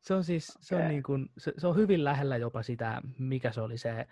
Se 0.02 0.14
on 0.14 0.24
siis, 0.24 0.58
se 0.62 0.76
on, 0.76 0.82
Okei. 0.82 0.90
niinku, 0.90 1.20
se, 1.38 1.54
se 1.58 1.68
on 1.68 1.76
hyvin 1.76 2.04
lähellä 2.04 2.38
jopa 2.38 2.64
sitä, 2.64 3.02
mikä 3.20 3.52
se 3.52 3.62
oli 3.62 3.78
se 3.78 4.08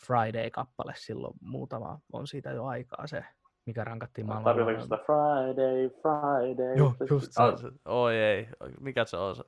Friday-kappale 0.00 0.92
silloin 0.96 1.34
muutama, 1.40 2.00
on 2.12 2.26
siitä 2.26 2.50
jo 2.50 2.66
aikaa 2.66 3.06
se, 3.06 3.24
mikä 3.66 3.84
rankattiin 3.84 4.26
maailman. 4.26 4.44
Tarvitaanko 4.44 4.82
sitä 4.82 4.96
Friday, 4.96 5.90
Friday? 5.90 6.76
Joo, 6.76 6.94
just 7.10 7.32
se. 7.32 7.42
Ah, 7.42 7.58
se- 7.58 7.72
Oi 7.84 8.16
ei, 8.16 8.48
mikä 8.80 9.04
se 9.04 9.16
on? 9.16 9.36
se- 9.36 9.42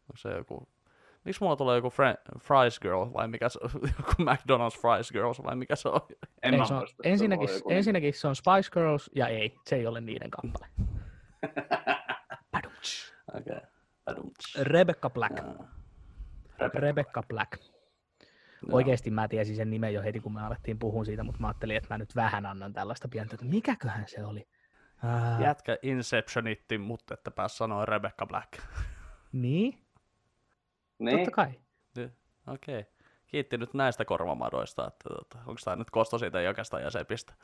Onko 0.00 0.16
se 0.16 0.36
joku... 0.36 0.68
Miksi 1.24 1.44
mulla 1.44 1.56
tulee 1.56 1.76
joku 1.76 1.88
Fre- 1.88 2.38
Fries 2.40 2.80
Girl 2.80 3.12
vai 3.12 3.28
mikä 3.28 3.48
se 3.48 3.58
on? 3.62 3.70
Joku 3.98 4.12
McDonald's 4.22 4.80
Fries 4.80 5.12
Girls 5.12 5.42
vai 5.42 5.56
mikä 5.56 5.76
se 5.76 5.88
on? 5.88 6.00
En 6.42 6.54
Ei, 6.54 6.66
se 6.66 6.74
on, 6.74 6.82
että 6.82 6.94
se 7.02 7.08
ensinnäkin, 7.08 7.48
on 7.64 7.72
ensinnäkin 7.72 8.14
se 8.14 8.28
on 8.28 8.36
Spice 8.36 8.70
Girls 8.72 9.10
ja 9.14 9.28
ei, 9.28 9.56
se 9.66 9.76
ei 9.76 9.86
ole 9.86 10.00
niiden 10.00 10.30
kappale. 10.30 10.66
Okei. 13.34 13.56
Okay. 13.56 13.60
Rebecca 14.62 15.10
Black. 15.10 15.38
Rebecca. 16.58 16.80
Rebecca 16.80 17.22
Black. 17.22 17.60
Oikeasti 18.72 19.10
mä 19.10 19.28
tiesin 19.28 19.56
sen 19.56 19.70
nimen 19.70 19.94
jo 19.94 20.02
heti, 20.02 20.20
kun 20.20 20.34
me 20.34 20.42
alettiin 20.42 20.78
puhua 20.78 21.04
siitä, 21.04 21.22
mutta 21.22 21.40
mä 21.40 21.46
ajattelin, 21.46 21.76
että 21.76 21.94
mä 21.94 21.98
nyt 21.98 22.16
vähän 22.16 22.46
annan 22.46 22.72
tällaista 22.72 23.08
pientä, 23.08 23.34
että 23.34 23.46
mikäköhän 23.46 24.08
se 24.08 24.24
oli. 24.24 24.48
Ää, 25.04 25.40
Jätkä 25.40 25.78
Inceptionitti, 25.82 26.78
mutta 26.78 27.14
että 27.14 27.30
pääs 27.30 27.56
sanoa 27.58 27.86
Rebecca 27.86 28.26
Black. 28.26 28.52
niin, 29.32 29.86
Niin, 30.98 31.18
totta 31.18 31.30
kai. 31.30 31.60
Okei. 32.46 32.80
Okay. 32.80 32.92
Kiitti 33.26 33.58
nyt 33.58 33.74
näistä 33.74 34.04
korvamadoista, 34.04 34.86
että 34.86 35.08
tota, 35.08 35.38
onko 35.38 35.60
tämä 35.64 35.76
nyt 35.76 35.90
kosto 35.90 36.18
siitä 36.18 36.40
jokesta 36.40 36.80
ja 36.80 36.90
sepistä? 36.90 37.34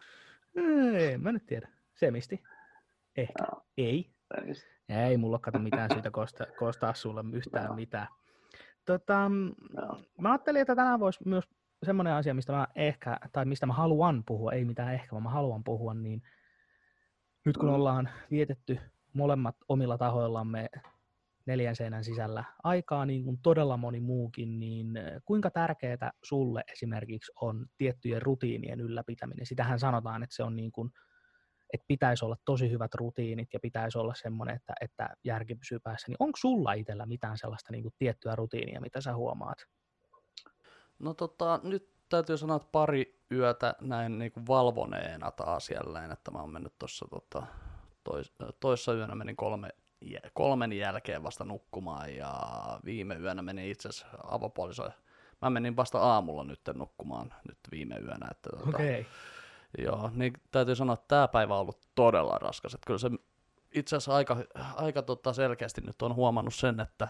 Ei, 0.95 1.19
mä 1.19 1.33
nyt 1.33 1.47
tiedä. 1.47 1.69
Semisti. 1.95 2.43
Ehkä. 3.17 3.45
Joo. 3.51 3.63
Ei. 3.77 4.11
Tennis. 4.35 4.67
Ei 4.89 5.17
mulla 5.17 5.39
kato 5.39 5.59
mitään 5.59 5.91
syytä 5.93 6.11
kosta, 6.11 6.47
kostaa 6.59 6.95
sulle 6.95 7.25
yhtään 7.33 7.65
Joo. 7.65 7.75
mitään. 7.75 8.09
Tota, 8.85 9.31
Joo. 9.75 10.01
mä 10.21 10.31
ajattelin, 10.31 10.61
että 10.63 10.77
tänään 10.77 11.01
voisi 11.01 11.29
myös 11.29 11.45
semmoinen 11.83 12.13
asia, 12.13 12.35
mistä 12.35 12.53
mä 12.53 12.67
ehkä, 12.75 13.17
tai 13.33 13.45
mistä 13.45 13.67
mä 13.67 13.73
haluan 13.73 14.23
puhua, 14.27 14.53
ei 14.53 14.65
mitään 14.65 14.95
ehkä, 14.95 15.09
vaan 15.13 15.23
mä 15.23 15.31
haluan 15.31 15.65
puhua, 15.65 15.95
niin 15.95 16.23
nyt 17.45 17.57
kun 17.57 17.69
Mm. 17.69 17.75
ollaan 17.75 18.09
vietetty 18.31 18.79
molemmat 19.13 19.57
omilla 19.69 19.99
tahoillamme 19.99 20.69
neljän 21.47 21.77
seinän 21.77 22.05
sisällä 22.05 22.45
aikaa, 22.65 23.07
niin 23.07 23.25
kuin 23.25 23.39
todella 23.43 23.77
moni 23.77 24.01
muukin, 24.01 24.61
niin 24.61 24.87
kuinka 25.25 25.51
tärkeää 25.51 26.11
sulle 26.25 26.65
esimerkiksi 26.73 27.33
on 27.41 27.67
tiettyjen 27.79 28.23
rutiinien 28.23 28.81
ylläpitäminen? 28.81 29.47
Sitähän 29.47 29.79
sanotaan, 29.79 30.23
että 30.23 30.37
se 30.37 30.43
on 30.43 30.57
niin 30.57 30.73
kuin, 30.73 30.91
että 31.73 31.85
pitäisi 31.89 32.25
olla 32.25 32.37
tosi 32.45 32.71
hyvät 32.71 32.95
rutiinit 32.95 33.49
ja 33.53 33.61
pitäisi 33.61 33.99
olla 33.99 34.15
semmoinen, 34.15 34.57
että, 34.57 34.75
että 34.81 35.09
järki 35.25 35.55
pysyy 35.55 35.79
päässä. 35.79 36.09
Niin 36.09 36.17
onko 36.19 36.37
sulla 36.37 36.73
itsellä 36.73 37.07
mitään 37.07 37.39
sellaista 37.39 37.73
niin 37.73 37.83
kuin 37.83 37.95
tiettyä 37.99 38.37
rutiinia, 38.37 38.81
mitä 38.81 39.01
sä 39.01 39.15
huomaat? 39.15 39.59
No 40.99 41.15
tota, 41.15 41.61
nyt 41.63 41.91
täytyy 42.09 42.39
sanoa, 42.39 42.57
että 42.57 42.69
pari 42.73 43.21
yötä 43.33 43.75
näin 43.81 44.19
niin 44.19 44.33
kuin 44.33 44.47
valvoneena 44.47 45.31
taas 45.31 45.71
jälleen, 45.71 46.13
että 46.13 46.31
mä 46.31 46.39
oon 46.39 46.53
mennyt 46.53 46.79
tuossa 46.79 47.07
tota, 47.11 47.47
tois, 48.05 48.33
toissa 48.61 48.95
yönä 48.95 49.15
menin 49.15 49.37
kolme, 49.37 49.69
kolmen 50.33 50.73
jälkeen 50.73 51.23
vasta 51.23 51.45
nukkumaan 51.45 52.17
ja 52.17 52.35
viime 52.85 53.15
yönä 53.15 53.43
menin 53.43 53.71
itse 53.71 53.89
asiassa 53.89 54.07
avopuoliso. 54.25 54.91
Mä 55.43 55.51
menin 55.51 55.77
vasta 55.77 55.99
aamulla 55.99 56.45
nyt 56.45 56.61
nukkumaan 56.75 57.35
nyt 57.49 57.59
viime 57.71 57.99
yönä. 57.99 58.29
Että, 58.31 58.51
tota. 58.51 58.69
Okay. 58.69 59.05
Joo, 59.79 60.11
niin 60.15 60.33
täytyy 60.53 60.75
sanoa, 60.75 60.95
että 60.95 61.09
tämä 61.09 61.29
päivä 61.29 61.55
on 61.55 61.61
ollut 61.61 61.79
todella 61.95 62.39
raskas. 62.39 62.75
Että 62.75 62.87
kyllä 62.87 62.99
se 62.99 63.11
itse 63.75 63.97
asiassa 63.97 64.15
aika, 64.15 64.37
aika 64.75 65.03
tota 65.03 65.33
selkeästi 65.33 65.81
nyt 65.81 66.03
on 66.03 66.15
huomannut 66.15 66.55
sen, 66.55 66.81
että 66.81 67.09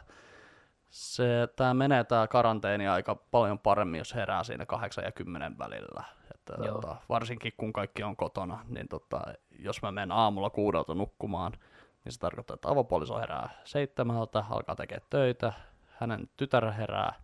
se, 0.91 1.49
tämä 1.57 1.75
menee 1.75 2.05
tämä 2.05 2.27
karanteeni 2.27 2.89
aika 2.89 3.15
paljon 3.15 3.59
paremmin, 3.59 3.99
jos 3.99 4.15
herää 4.15 4.45
siinä 4.45 4.67
8 4.67 5.05
ja 5.05 5.13
10 5.13 5.59
välillä. 5.59 6.05
Että, 6.35 6.55
Joo. 6.59 6.75
tota, 6.75 6.97
varsinkin 7.09 7.53
kun 7.57 7.73
kaikki 7.73 8.03
on 8.03 8.17
kotona, 8.17 8.65
niin 8.69 8.89
tota, 8.89 9.21
jos 9.59 9.83
mä 9.83 9.93
menen 9.93 10.13
aamulla 10.13 10.51
kuudelta 10.51 10.95
nukkumaan, 10.95 11.53
niin 12.05 12.13
se 12.13 12.21
tarkoittaa, 12.21 12.55
että 12.55 12.69
avopuoliso 12.69 13.19
herää 13.19 13.51
seitsemältä, 13.65 14.45
alkaa 14.51 14.77
tekemään 14.77 15.07
töitä, 15.11 15.53
hänen 15.87 16.29
tytär 16.37 16.73
herää 16.73 17.15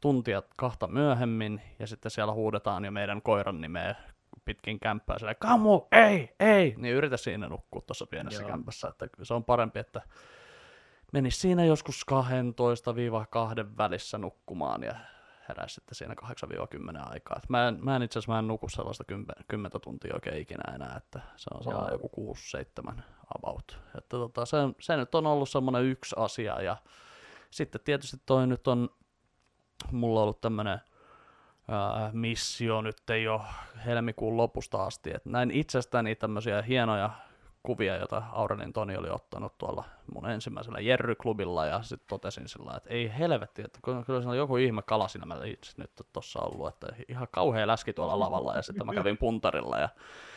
tuntia 0.00 0.42
kahta 0.56 0.86
myöhemmin, 0.86 1.62
ja 1.78 1.86
sitten 1.86 2.10
siellä 2.10 2.32
huudetaan 2.32 2.84
jo 2.84 2.90
meidän 2.90 3.22
koiran 3.22 3.60
nimeä 3.60 3.94
pitkin 4.44 4.80
kämppää 4.80 5.18
silleen, 5.18 5.36
Kamu, 5.40 5.82
ei, 5.92 6.34
ei, 6.40 6.74
niin 6.76 6.94
yritä 6.94 7.16
siinä 7.16 7.48
nukkua 7.48 7.82
tuossa 7.86 8.06
pienessä 8.06 8.42
Joo. 8.42 8.50
Kämpässä, 8.50 8.88
että 8.88 9.08
se 9.22 9.34
on 9.34 9.44
parempi, 9.44 9.78
että 9.78 10.02
menisi 11.12 11.40
siinä 11.40 11.64
joskus 11.64 12.06
12-2 12.12 12.16
välissä 13.78 14.18
nukkumaan 14.18 14.82
ja 14.82 14.94
heräisi 15.48 15.74
sitten 15.74 15.94
siinä 15.94 16.14
8-10 16.14 17.12
aikaa. 17.12 17.36
Et 17.36 17.48
mä 17.48 17.68
en, 17.68 17.78
mä 17.80 17.96
en 17.96 18.02
itse 18.02 18.18
asiassa 18.18 18.32
mä 18.32 18.38
en 18.38 18.48
nuku 18.48 18.68
sellaista 18.68 19.04
10, 19.04 19.36
10 19.48 19.80
tuntia 19.80 20.14
oikein 20.14 20.42
ikinä 20.42 20.74
enää, 20.74 20.96
että 20.96 21.20
se 21.36 21.50
on 21.54 21.64
sellainen 21.64 21.92
joku 21.92 22.34
6-7 22.90 23.02
about. 23.36 23.78
Että 23.98 24.16
tota, 24.16 24.46
se, 24.46 24.56
se 24.80 24.96
nyt 24.96 25.14
on 25.14 25.26
ollut 25.26 25.48
semmoinen 25.48 25.84
yksi 25.84 26.16
asia 26.18 26.62
ja 26.62 26.76
sitten 27.50 27.80
tietysti 27.84 28.16
toi 28.26 28.46
nyt 28.46 28.68
on 28.68 28.90
mulla 29.92 30.22
ollut 30.22 30.40
tämmöinen 30.40 30.80
missio 32.12 32.82
nyt 32.82 33.10
ei 33.10 33.28
ole 33.28 33.40
helmikuun 33.86 34.36
lopusta 34.36 34.84
asti, 34.84 35.10
että 35.14 35.30
näin 35.30 35.50
itsestäni 35.50 36.14
tämmöisiä 36.14 36.62
hienoja 36.62 37.10
kuvia, 37.62 37.96
joita 37.96 38.22
Aurelin 38.32 38.72
Toni 38.72 38.96
oli 38.96 39.10
ottanut 39.10 39.58
tuolla 39.58 39.84
mun 40.14 40.30
ensimmäisellä 40.30 40.80
Jerry-klubilla, 40.80 41.66
ja 41.66 41.82
sitten 41.82 42.08
totesin 42.08 42.48
sillä 42.48 42.76
että 42.76 42.90
ei 42.90 43.12
helvetti, 43.18 43.62
että 43.62 43.78
kyllä 43.82 44.20
siinä 44.20 44.30
on 44.30 44.36
joku 44.36 44.56
ihme 44.56 44.82
kala 44.82 45.08
siinä 45.08 45.26
mä 45.26 45.36
nyt 45.76 45.90
tuossa 46.12 46.40
ollut, 46.40 46.68
että 46.68 46.86
ihan 47.08 47.28
kauhea 47.30 47.66
läski 47.66 47.92
tuolla 47.92 48.20
lavalla, 48.20 48.56
ja 48.56 48.62
sitten 48.62 48.86
mä 48.86 48.94
kävin 48.94 49.18
puntarilla, 49.18 49.78
ja 49.78 49.88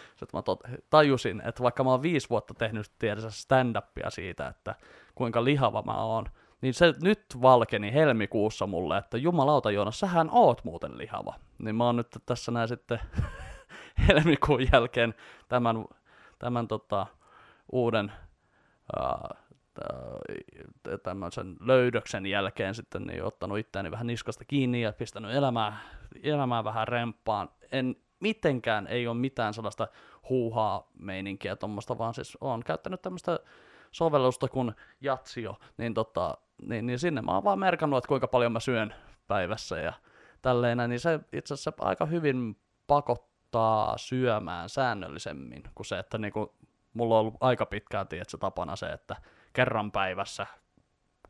sitten 0.10 0.38
mä 0.38 0.42
tot, 0.42 0.64
tajusin, 0.90 1.42
että 1.46 1.64
vaikka 1.64 1.84
mä 1.84 1.90
oon 1.92 2.02
viisi 2.02 2.30
vuotta 2.30 2.54
tehnyt 2.54 2.92
tiedässä 3.00 3.30
stand-upia 3.30 4.10
siitä, 4.10 4.48
että 4.48 4.76
kuinka 5.16 5.44
lihava 5.44 5.82
mä 5.82 6.04
oon, 6.04 6.26
niin 6.66 6.74
se 6.74 6.94
nyt 7.02 7.24
valkeni 7.42 7.94
helmikuussa 7.94 8.68
mulle, 8.68 8.98
että 8.98 9.18
jumalauta 9.18 9.72
Joonas, 9.72 10.00
sähän 10.00 10.30
oot 10.32 10.64
muuten 10.64 10.98
lihava. 10.98 11.34
Niin 11.58 11.76
mä 11.76 11.86
oon 11.86 11.96
nyt 11.96 12.08
tässä 12.26 12.52
näin 12.52 12.68
sitten 12.68 13.00
helmikuun 14.08 14.68
jälkeen 14.74 15.14
tämän, 15.50 15.86
tämän 16.40 16.68
tota, 16.68 17.08
uuden 17.72 18.12
uh, 18.98 19.38
tämmöisen 21.04 21.56
löydöksen 21.60 22.26
jälkeen 22.26 22.76
sitten 22.76 23.04
niin 23.04 23.24
ottanut 23.24 23.58
itseäni 23.58 23.92
vähän 23.92 24.08
niskasta 24.08 24.46
kiinni 24.46 24.82
ja 24.82 24.94
pistänyt 24.94 25.34
elämää, 25.34 25.78
elämää 26.24 26.64
vähän 26.64 26.88
remppaan. 26.88 27.50
En 27.72 27.96
mitenkään 28.20 28.88
ei 28.88 29.08
ole 29.08 29.18
mitään 29.18 29.54
sellaista 29.54 29.88
huuhaa 30.30 30.92
meininkiä 31.00 31.56
tuommoista, 31.56 31.98
vaan 31.98 32.14
siis 32.14 32.38
on 32.42 32.64
käyttänyt 32.64 33.02
tämmöistä 33.02 33.40
sovellusta 33.92 34.48
kuin 34.48 34.76
Jatsio, 35.02 35.58
niin, 35.78 35.94
tota, 35.94 36.38
niin, 36.62 36.86
niin 36.86 37.00
sinne 37.00 37.22
mä 37.22 37.32
oon 37.32 37.44
vaan 37.44 37.60
merkannut, 37.60 37.98
että 37.98 38.08
kuinka 38.08 38.28
paljon 38.28 38.52
mä 38.52 38.60
syön 38.60 38.96
päivässä 39.28 39.78
ja 39.78 39.94
tälleen, 40.42 40.78
niin 40.90 41.00
se 41.00 41.20
itse 41.34 41.54
asiassa 41.54 41.74
aika 41.80 42.06
hyvin 42.06 42.58
pakottaa 42.88 43.98
syömään 43.98 44.70
säännöllisemmin 44.70 45.64
kuin 45.76 45.86
se, 45.86 46.00
että 46.00 46.18
niinku, 46.18 46.56
mulla 46.94 47.16
on 47.16 47.20
ollut 47.20 47.38
aika 47.40 47.66
pitkään 47.66 48.08
tietysti 48.08 48.38
tapana 48.38 48.76
se, 48.76 48.86
että 48.86 49.16
kerran 49.54 49.92
päivässä 49.92 50.48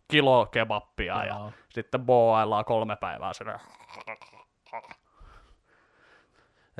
kilo 0.07 0.45
kebappia 0.45 1.25
Joo. 1.25 1.45
ja 1.45 1.51
sitten 1.69 2.05
boaillaan 2.05 2.65
kolme 2.65 2.95
päivää 2.95 3.33
sinne. 3.33 3.59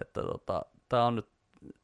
Että 0.02 0.22
tota, 0.22 0.66
tää 0.90 1.06
on 1.06 1.16
nyt 1.16 1.30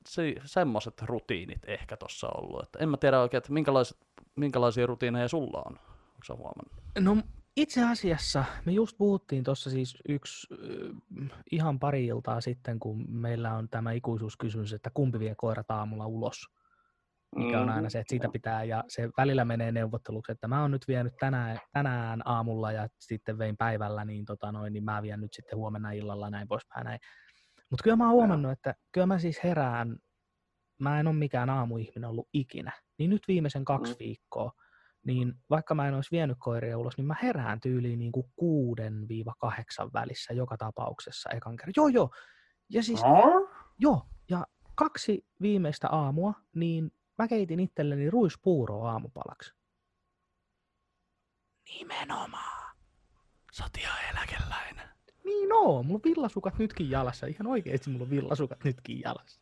se, 0.08 0.36
semmoiset 0.46 1.02
rutiinit 1.02 1.70
ehkä 1.70 1.98
tuossa 1.98 2.28
ollut. 2.28 2.64
Että 2.64 2.80
en 2.80 2.90
mä 2.90 2.98
tiedä 2.98 3.20
oikein, 3.20 3.38
että 3.38 3.54
minkälaiset, 3.54 3.98
minkälaisia 4.36 4.88
rutiineja 4.88 5.28
sulla 5.28 5.64
on. 5.66 5.80
Onko 6.30 6.44
huomannut? 6.44 6.84
No 7.00 7.18
itse 7.56 7.84
asiassa 7.84 8.46
me 8.66 8.72
just 8.72 8.98
puhuttiin 8.98 9.44
tuossa 9.44 9.70
siis 9.70 9.98
yksi 10.10 10.48
äh, 10.54 11.40
ihan 11.52 11.80
pari 11.80 12.06
iltaa 12.06 12.42
sitten, 12.42 12.80
kun 12.80 13.06
meillä 13.10 13.54
on 13.54 13.70
tämä 13.70 13.92
ikuisuuskysymys, 13.92 14.74
että 14.74 14.90
kumpi 14.94 15.20
vie 15.20 15.36
koirat 15.38 15.72
aamulla 15.72 16.08
ulos. 16.08 16.48
Mikä 17.36 17.62
on 17.62 17.70
aina 17.70 17.90
se, 17.90 18.00
että 18.00 18.10
siitä 18.10 18.28
mm-hmm. 18.28 18.32
pitää, 18.32 18.64
ja 18.64 18.84
se 18.88 19.10
välillä 19.18 19.46
menee 19.46 19.72
neuvotteluksi, 19.72 20.32
että 20.32 20.48
mä 20.48 20.62
oon 20.62 20.72
nyt 20.72 20.88
vienyt 20.88 21.14
tänään, 21.20 21.60
tänään 21.74 22.22
aamulla 22.26 22.72
ja 22.72 22.88
sitten 23.00 23.38
vein 23.38 23.58
päivällä, 23.58 24.06
niin, 24.06 24.26
tota 24.26 24.52
noin, 24.52 24.74
niin 24.74 24.84
mä 24.84 25.02
vien 25.02 25.22
nyt 25.22 25.34
sitten 25.34 25.58
huomenna 25.58 25.92
illalla 25.92 26.30
näin 26.30 26.48
poispäin 26.48 26.86
näin. 26.86 27.00
Mutta 27.70 27.84
kyllä 27.84 27.96
mä 27.96 28.06
oon 28.06 28.14
huomannut, 28.14 28.52
että 28.52 28.76
kyllä 28.92 29.08
mä 29.08 29.20
siis 29.20 29.44
herään, 29.44 29.98
mä 30.80 31.00
en 31.00 31.08
ole 31.08 31.16
mikään 31.16 31.50
aamuihminen 31.50 32.10
ollut 32.10 32.30
ikinä, 32.34 32.72
niin 32.98 33.10
nyt 33.10 33.28
viimeisen 33.28 33.66
kaksi 33.66 33.94
mm. 33.94 34.00
viikkoa, 34.00 34.52
niin 35.06 35.34
vaikka 35.50 35.76
mä 35.76 35.88
en 35.88 35.94
olisi 35.94 36.12
vienyt 36.12 36.38
koiria 36.40 36.78
ulos, 36.78 36.98
niin 36.98 37.06
mä 37.08 37.16
herään 37.24 37.62
tyyliin 37.62 38.00
niin 38.00 38.12
kuin 38.12 38.32
kuuden 38.36 39.08
viiva 39.08 39.34
kahdeksan 39.40 39.94
välissä 39.94 40.34
joka 40.34 40.58
tapauksessa 40.58 41.30
ekan 41.30 41.56
kerran. 41.56 41.74
Joo, 41.76 41.88
joo. 41.88 42.10
Ja 42.70 42.84
siis, 42.84 43.04
no? 43.04 43.50
joo, 43.80 44.06
ja 44.30 44.48
kaksi 44.76 45.26
viimeistä 45.42 45.90
aamua, 45.90 46.34
niin 46.56 46.92
mä 47.18 47.28
keitin 47.28 47.60
itselleni 47.60 48.10
ruispuuroa 48.10 48.92
aamupalaksi. 48.92 49.54
Nimenomaan. 51.70 52.76
Ihan 53.80 53.98
eläkeläinen. 54.12 54.90
Niin 55.26 55.54
oo, 55.54 55.84
mulla 55.84 55.96
on 55.96 56.12
villasukat 56.12 56.58
nytkin 56.58 56.90
jalassa. 56.90 57.28
Ihan 57.28 57.48
oikeesti 57.48 57.90
mulla 57.90 58.04
on 58.04 58.10
villasukat 58.10 58.64
nytkin 58.64 59.00
jalassa. 59.00 59.42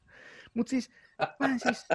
Mut 0.53 0.67
siis, 0.67 0.91
mä 1.39 1.45
en 1.45 1.59
siis, 1.59 1.85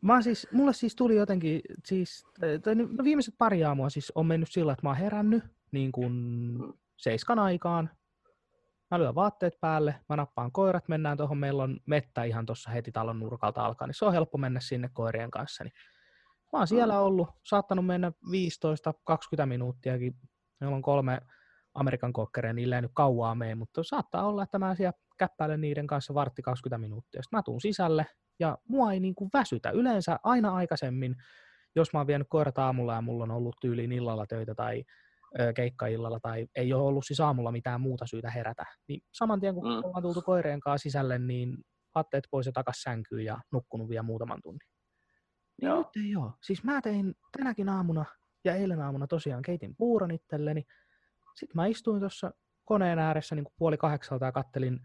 mä 0.00 0.22
siis, 0.22 0.48
mulle 0.52 0.72
siis 0.72 0.96
tuli 0.96 1.16
jotenkin, 1.16 1.60
siis, 1.84 2.26
tai 2.62 2.74
no 2.74 3.04
viimeiset 3.04 3.34
pari 3.38 3.64
aamua 3.64 3.90
siis 3.90 4.12
on 4.14 4.26
mennyt 4.26 4.52
sillä, 4.52 4.72
että 4.72 4.86
mä 4.86 4.88
oon 4.88 4.98
herännyt 4.98 5.44
niin 5.72 5.92
kuin 5.92 6.12
seiskan 6.96 7.38
aikaan. 7.38 7.90
Mä 8.90 8.98
lyön 8.98 9.14
vaatteet 9.14 9.60
päälle, 9.60 9.94
mä 10.08 10.16
nappaan 10.16 10.52
koirat, 10.52 10.88
mennään 10.88 11.16
tuohon, 11.16 11.38
meillä 11.38 11.62
on 11.62 11.80
mettä 11.86 12.24
ihan 12.24 12.46
tuossa 12.46 12.70
heti 12.70 12.92
talon 12.92 13.20
nurkalta 13.20 13.64
alkaa, 13.64 13.86
niin 13.86 13.94
se 13.94 14.04
on 14.04 14.12
helppo 14.12 14.38
mennä 14.38 14.60
sinne 14.60 14.90
koirien 14.92 15.30
kanssa. 15.30 15.64
Niin 15.64 15.72
mä 16.52 16.58
oon 16.58 16.68
siellä 16.68 16.94
mm. 16.94 17.00
ollut, 17.00 17.28
saattanut 17.44 17.86
mennä 17.86 18.12
15-20 19.42 19.46
minuuttiakin. 19.46 20.14
Meillä 20.60 20.76
on 20.76 20.82
kolme 20.82 21.20
Amerikan 21.74 22.12
kokkereen, 22.12 22.56
niillä 22.56 22.76
ei 22.76 22.82
nyt 22.82 22.90
kauaa 22.94 23.34
mene, 23.34 23.54
mutta 23.54 23.82
saattaa 23.82 24.26
olla, 24.26 24.42
että 24.42 24.58
mä 24.58 24.74
siellä 24.74 24.98
käppäilen 25.18 25.60
niiden 25.60 25.86
kanssa 25.86 26.14
vartti 26.14 26.42
20 26.42 26.78
minuuttia. 26.78 27.22
Sitten 27.22 27.38
mä 27.38 27.42
tuun 27.42 27.60
sisälle 27.60 28.06
ja 28.38 28.58
mua 28.68 28.92
ei 28.92 29.00
niin 29.00 29.14
kuin 29.14 29.30
väsytä. 29.32 29.70
Yleensä 29.70 30.18
aina 30.22 30.54
aikaisemmin, 30.54 31.16
jos 31.76 31.92
mä 31.92 32.00
oon 32.00 32.06
vienyt 32.06 32.28
koirat 32.30 32.58
aamulla 32.58 32.94
ja 32.94 33.00
mulla 33.00 33.24
on 33.24 33.30
ollut 33.30 33.56
tyyliin 33.60 33.92
illalla 33.92 34.26
töitä 34.26 34.54
tai 34.54 34.84
keikkaillalla 35.54 36.20
tai 36.20 36.46
ei 36.54 36.72
ole 36.72 36.82
ollut 36.82 37.06
siis 37.06 37.20
aamulla 37.20 37.52
mitään 37.52 37.80
muuta 37.80 38.06
syytä 38.06 38.30
herätä, 38.30 38.64
niin 38.88 39.00
saman 39.12 39.40
tien 39.40 39.54
kun 39.54 39.64
mm. 39.64 39.84
ollaan 39.84 40.02
tultu 40.02 40.22
koireen 40.22 40.60
kanssa 40.60 40.82
sisälle, 40.82 41.18
niin 41.18 41.56
vaatteet 41.94 42.24
pois 42.30 42.46
ja 42.46 42.52
takas 42.52 42.82
sänkyyn 42.82 43.24
ja 43.24 43.38
nukkunut 43.52 43.88
vielä 43.88 44.02
muutaman 44.02 44.40
tunnin. 44.42 44.68
Niin 45.60 45.68
Joo. 45.68 45.78
nyt 45.78 46.06
ei 46.06 46.16
ole. 46.16 46.32
Siis 46.42 46.64
mä 46.64 46.80
tein 46.80 47.14
tänäkin 47.36 47.68
aamuna 47.68 48.04
ja 48.44 48.54
eilen 48.54 48.80
aamuna 48.80 49.06
tosiaan 49.06 49.42
keitin 49.42 49.76
puuron 49.76 50.10
itselleni, 50.10 50.62
sitten 51.34 51.56
mä 51.56 51.66
istuin 51.66 52.00
tuossa 52.00 52.30
koneen 52.64 52.98
ääressä 52.98 53.34
niin 53.34 53.44
kuin 53.44 53.54
puoli 53.58 53.76
kahdeksalta 53.76 54.24
ja 54.24 54.32
kattelin, 54.32 54.80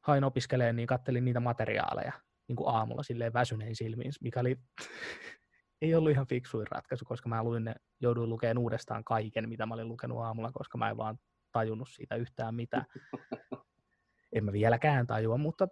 hain 0.00 0.24
opiskeleen, 0.24 0.76
niin 0.76 0.86
kattelin 0.86 1.24
niitä 1.24 1.40
materiaaleja 1.40 2.12
niin 2.48 2.56
kuin 2.56 2.68
aamulla 2.68 3.02
silleen 3.02 3.32
väsynein 3.32 3.76
silmiin, 3.76 4.12
mikä 4.20 4.40
oli, 4.40 4.56
ei 5.82 5.94
ollut 5.94 6.10
ihan 6.10 6.26
fiksuin 6.26 6.66
ratkaisu, 6.70 7.04
koska 7.04 7.28
mä 7.28 7.42
luin 7.42 7.64
ne, 7.64 7.74
jouduin 8.00 8.30
lukemaan 8.30 8.58
uudestaan 8.58 9.04
kaiken, 9.04 9.48
mitä 9.48 9.66
mä 9.66 9.74
olin 9.74 9.88
lukenut 9.88 10.18
aamulla, 10.18 10.52
koska 10.52 10.78
mä 10.78 10.90
en 10.90 10.96
vaan 10.96 11.18
tajunnut 11.52 11.88
siitä 11.90 12.16
yhtään 12.16 12.54
mitään. 12.54 12.84
En 14.32 14.44
mä 14.44 14.52
vieläkään 14.52 15.06
tajua, 15.06 15.38
mutta 15.38 15.68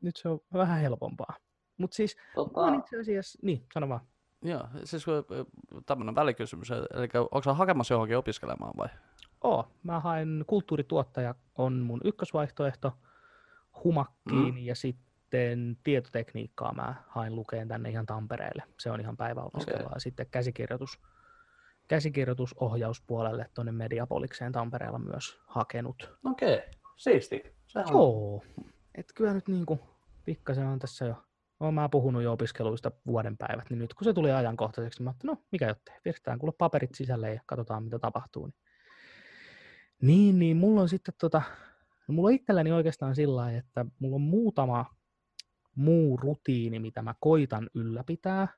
nyt 0.00 0.16
se 0.16 0.28
on 0.28 0.40
vähän 0.52 0.80
helpompaa. 0.80 1.36
Mutta 1.78 1.94
siis 1.94 2.16
tota... 2.34 2.74
itse 2.74 3.00
asiassa, 3.00 3.38
niin, 3.42 3.66
sano 3.74 3.88
vaan. 3.88 4.00
Joo, 4.42 4.68
siis 4.84 5.06
tämmöinen 5.86 6.14
välikysymys, 6.14 6.70
eli 6.70 7.08
onko 7.14 7.42
sä 7.42 7.54
hakemassa 7.54 7.94
johonkin 7.94 8.16
opiskelemaan 8.16 8.72
vai? 8.76 8.88
Oo, 9.44 9.72
mä 9.82 10.00
haen 10.00 10.44
kulttuurituottaja 10.46 11.34
on 11.54 11.72
mun 11.78 12.00
ykkösvaihtoehto 12.04 12.92
humakkiin 13.84 14.54
mm. 14.54 14.58
ja 14.58 14.74
sitten 14.74 15.07
tietotekniikkaa 15.84 16.74
mä 16.74 16.94
haen 17.08 17.34
lukeen 17.34 17.68
tänne 17.68 17.90
ihan 17.90 18.06
Tampereelle. 18.06 18.62
Se 18.78 18.90
on 18.90 19.00
ihan 19.00 19.16
päiväopiskelua. 19.16 19.80
Okay. 19.80 19.92
Ja 19.94 20.00
sitten 20.00 20.26
käsikirjoitus, 20.30 21.00
käsikirjoitusohjauspuolelle 21.88 23.50
tuonne 23.54 23.72
Mediapolikseen 23.72 24.52
Tampereella 24.52 24.98
myös 24.98 25.40
hakenut. 25.46 26.18
Okei, 26.24 26.54
okay. 26.54 26.68
siisti. 26.96 27.54
Sehän 27.66 27.88
Joo, 27.90 28.42
et 28.94 29.06
kyllä 29.14 29.34
nyt 29.34 29.48
niinku 29.48 29.80
pikkasen 30.24 30.66
on 30.66 30.78
tässä 30.78 31.04
jo 31.04 31.14
olen 31.60 31.74
mä 31.74 31.88
puhunut 31.88 32.22
jo 32.22 32.32
opiskeluista 32.32 32.90
vuoden 33.06 33.36
päivät, 33.36 33.70
niin 33.70 33.78
nyt 33.78 33.94
kun 33.94 34.04
se 34.04 34.12
tuli 34.12 34.30
ajankohtaiseksi, 34.30 35.02
mä 35.02 35.10
ajattelin, 35.10 35.34
no 35.34 35.42
mikä 35.52 35.68
jottei, 35.68 35.94
pistetään 36.02 36.38
kuule 36.38 36.54
paperit 36.58 36.94
sisälle 36.94 37.34
ja 37.34 37.40
katsotaan 37.46 37.84
mitä 37.84 37.98
tapahtuu. 37.98 38.46
Niin, 38.46 38.54
niin, 40.00 40.38
niin 40.38 40.56
mulla 40.56 40.80
on 40.80 40.88
sitten 40.88 41.14
tota, 41.20 41.42
no 42.08 42.14
mulla 42.14 42.28
on 42.28 42.34
itselläni 42.34 42.72
oikeastaan 42.72 43.14
sillä 43.14 43.52
että 43.52 43.86
mulla 43.98 44.14
on 44.14 44.20
muutama 44.20 44.86
muu 45.78 46.16
rutiini, 46.16 46.78
mitä 46.78 47.02
mä 47.02 47.14
koitan 47.20 47.70
ylläpitää. 47.74 48.48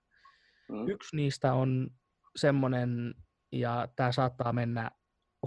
Mm. 0.69 0.89
Yksi 0.89 1.17
niistä 1.17 1.53
on 1.55 1.91
semmoinen, 2.37 3.15
ja 3.53 3.89
tämä 3.97 4.13
saattaa 4.13 4.53
mennä 4.53 4.91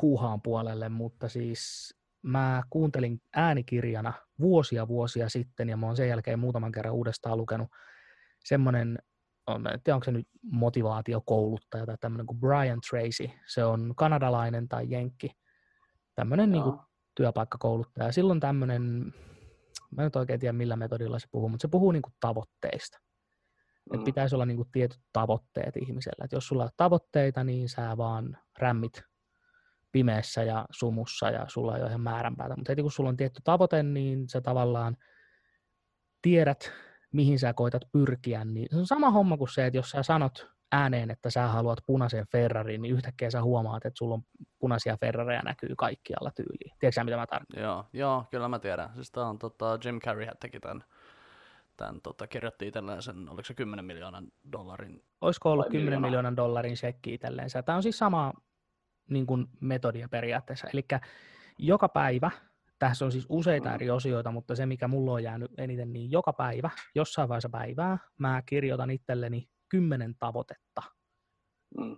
huuhaan 0.01 0.41
puolelle, 0.41 0.89
mutta 0.89 1.29
siis 1.29 1.93
mä 2.21 2.63
kuuntelin 2.69 3.21
äänikirjana 3.36 4.13
vuosia 4.39 4.88
vuosia 4.88 5.29
sitten, 5.29 5.69
ja 5.69 5.77
mä 5.77 5.86
oon 5.86 5.95
sen 5.95 6.09
jälkeen 6.09 6.39
muutaman 6.39 6.71
kerran 6.71 6.93
uudestaan 6.93 7.38
lukenut 7.38 7.67
semmoinen, 8.45 8.99
en 9.49 9.81
tiedä 9.83 9.95
onko 9.95 10.03
se 10.03 10.12
nyt 10.12 10.27
motivaatiokouluttaja 10.51 11.86
tai 11.86 11.97
tämmöinen 12.01 12.25
kuin 12.25 12.39
Brian 12.39 12.79
Tracy. 12.89 13.29
Se 13.47 13.65
on 13.65 13.93
kanadalainen 13.97 14.67
tai 14.67 14.86
jenkki, 14.89 15.31
tämmöinen 16.15 16.51
niin 16.51 16.63
kuin 16.63 16.79
työpaikkakouluttaja. 17.15 18.12
Silloin 18.12 18.39
tämmöinen, 18.39 19.13
mä 19.95 20.01
en 20.01 20.06
nyt 20.06 20.15
oikein 20.15 20.39
tiedä 20.39 20.53
millä 20.53 20.75
metodilla 20.75 21.19
se 21.19 21.27
puhuu, 21.32 21.49
mutta 21.49 21.62
se 21.62 21.67
puhuu 21.67 21.91
niin 21.91 22.01
kuin 22.01 22.13
tavoitteista. 22.19 22.99
Mm. 22.99 23.95
Että 23.95 24.06
pitäisi 24.06 24.36
olla 24.36 24.45
niin 24.45 24.58
kuin 24.58 24.71
tietyt 24.71 24.99
tavoitteet 25.13 25.77
ihmisellä. 25.77 26.23
Että 26.23 26.36
jos 26.36 26.47
sulla 26.47 26.63
on 26.63 26.69
tavoitteita, 26.77 27.43
niin 27.43 27.69
sä 27.69 27.97
vaan 27.97 28.38
rämmit 28.60 29.03
pimeässä 29.91 30.43
ja 30.43 30.65
sumussa 30.71 31.29
ja 31.29 31.45
sulla 31.47 31.75
ei 31.75 31.82
ole 31.82 31.89
ihan 31.89 32.01
määränpäätä. 32.01 32.56
Mutta 32.56 32.71
heti 32.71 32.82
kun 32.82 32.91
sulla 32.91 33.10
on 33.10 33.17
tietty 33.17 33.41
tavoite, 33.43 33.84
niin 33.84 34.29
sä 34.29 34.41
tavallaan 34.41 34.97
tiedät 36.21 36.71
mihin 37.13 37.39
sä 37.39 37.53
koitat 37.53 37.82
pyrkiä, 37.91 38.45
niin 38.45 38.67
se 38.71 38.77
on 38.77 38.88
sama 38.88 39.12
homma 39.12 39.38
kuin 39.38 39.53
se, 39.53 39.65
että 39.65 39.77
jos 39.77 39.89
sä 39.89 40.03
sanot 40.03 40.47
ääneen, 40.73 41.12
että 41.12 41.29
sä 41.29 41.47
haluat 41.47 41.79
punaisen 41.86 42.25
Ferrarin, 42.31 42.81
niin 42.81 42.93
yhtäkkiä 42.95 43.29
sä 43.29 43.41
huomaat, 43.43 43.86
että 43.86 43.97
sulla 43.97 44.13
on 44.13 44.21
punaisia 44.59 44.97
Ferrareja 44.97 45.41
näkyy 45.41 45.75
kaikkialla 45.77 46.31
tyyliin. 46.36 46.77
Tiedätkö 46.79 46.91
sä, 46.91 47.03
mitä 47.03 47.17
mä 47.17 47.27
tarkoitan? 47.27 47.63
Joo, 47.63 47.86
joo, 47.93 48.25
kyllä 48.31 48.47
mä 48.47 48.59
tiedän. 48.59 48.89
Siis 48.93 49.12
tää 49.12 49.25
on 49.25 49.39
tota, 49.39 49.79
Jim 49.86 49.99
Carrey 49.99 50.27
teki 50.39 50.59
tämän, 50.59 50.83
tämän 51.77 52.01
tota, 52.01 52.27
kirjoitti 52.27 52.67
itselleen 52.67 53.01
sen, 53.01 53.29
oliko 53.29 53.43
se 53.43 53.53
10 53.53 53.86
miljoonan 53.86 54.27
dollarin. 54.51 55.03
Olisiko 55.21 55.51
ollut 55.51 55.65
Vai 55.65 55.71
10 55.71 55.86
miljoona? 55.86 56.07
miljoonan 56.07 56.36
dollarin 56.38 56.77
shekki 56.77 57.13
itselleen. 57.13 57.49
Tämä 57.65 57.75
on 57.75 57.83
siis 57.83 57.97
sama 57.97 58.33
niin 59.09 59.25
kuin 59.25 59.45
metodia 59.59 60.09
periaatteessa. 60.09 60.67
Eli 60.73 60.86
joka 61.59 61.89
päivä, 61.89 62.31
tässä 62.79 63.05
on 63.05 63.12
siis 63.12 63.25
useita 63.29 63.69
Mm. 63.69 63.75
eri 63.75 63.89
osioita, 63.89 64.31
mutta 64.31 64.55
se 64.55 64.65
mikä 64.65 64.88
mulla 64.88 65.12
on 65.12 65.23
jäänyt 65.23 65.51
eniten, 65.57 65.93
niin 65.93 66.12
joka 66.12 66.33
päivä, 66.33 66.69
jossain 66.95 67.29
vaiheessa 67.29 67.49
päivää, 67.49 67.97
mä 68.17 68.41
kirjoitan 68.45 68.89
itselleni 68.91 69.49
kymmenen 69.73 70.15
tavoitetta, 70.19 70.81
Mm. 71.77 71.97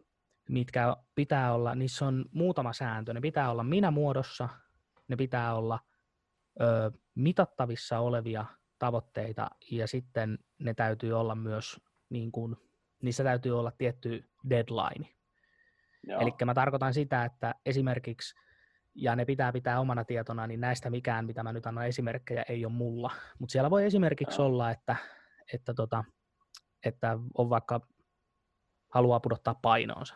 mitkä 0.49 0.95
pitää 1.15 1.53
olla, 1.53 1.75
niissä 1.75 2.05
on 2.05 2.25
muutama 2.31 2.73
sääntö, 2.73 3.13
ne 3.13 3.21
pitää 3.21 3.51
olla 3.51 3.63
minä 3.63 3.91
muodossa, 3.91 4.49
ne 5.07 5.15
pitää 5.15 5.55
olla 5.55 5.79
ö, 6.61 6.91
mitattavissa 7.15 7.99
olevia 7.99 8.45
tavoitteita 8.79 9.49
ja 9.71 9.87
sitten 9.87 10.39
ne 10.59 10.73
täytyy 10.73 11.13
olla 11.13 11.35
myös, 11.35 11.81
niin 12.09 12.31
kuin, 12.31 12.55
niissä 13.01 13.23
täytyy 13.23 13.59
olla 13.59 13.71
tietty 13.71 14.29
deadline. 14.49 15.15
Eli 16.21 16.31
mä 16.45 16.53
tarkoitan 16.53 16.93
sitä, 16.93 17.25
että 17.25 17.55
esimerkiksi, 17.65 18.35
ja 18.95 19.15
ne 19.15 19.25
pitää 19.25 19.51
pitää 19.51 19.79
omana 19.79 20.05
tietona, 20.05 20.47
niin 20.47 20.61
näistä 20.61 20.89
mikään, 20.89 21.25
mitä 21.25 21.43
mä 21.43 21.53
nyt 21.53 21.65
annan 21.65 21.87
esimerkkejä, 21.87 22.45
ei 22.49 22.65
ole 22.65 22.73
mulla. 22.73 23.11
Mutta 23.39 23.51
siellä 23.51 23.69
voi 23.69 23.85
esimerkiksi 23.85 24.41
Joo. 24.41 24.47
olla, 24.47 24.71
että, 24.71 24.95
että, 25.53 25.73
tota, 25.73 26.03
että 26.85 27.17
on 27.37 27.49
vaikka 27.49 27.81
haluaa 28.89 29.19
pudottaa 29.19 29.55
painoonsa. 29.61 30.15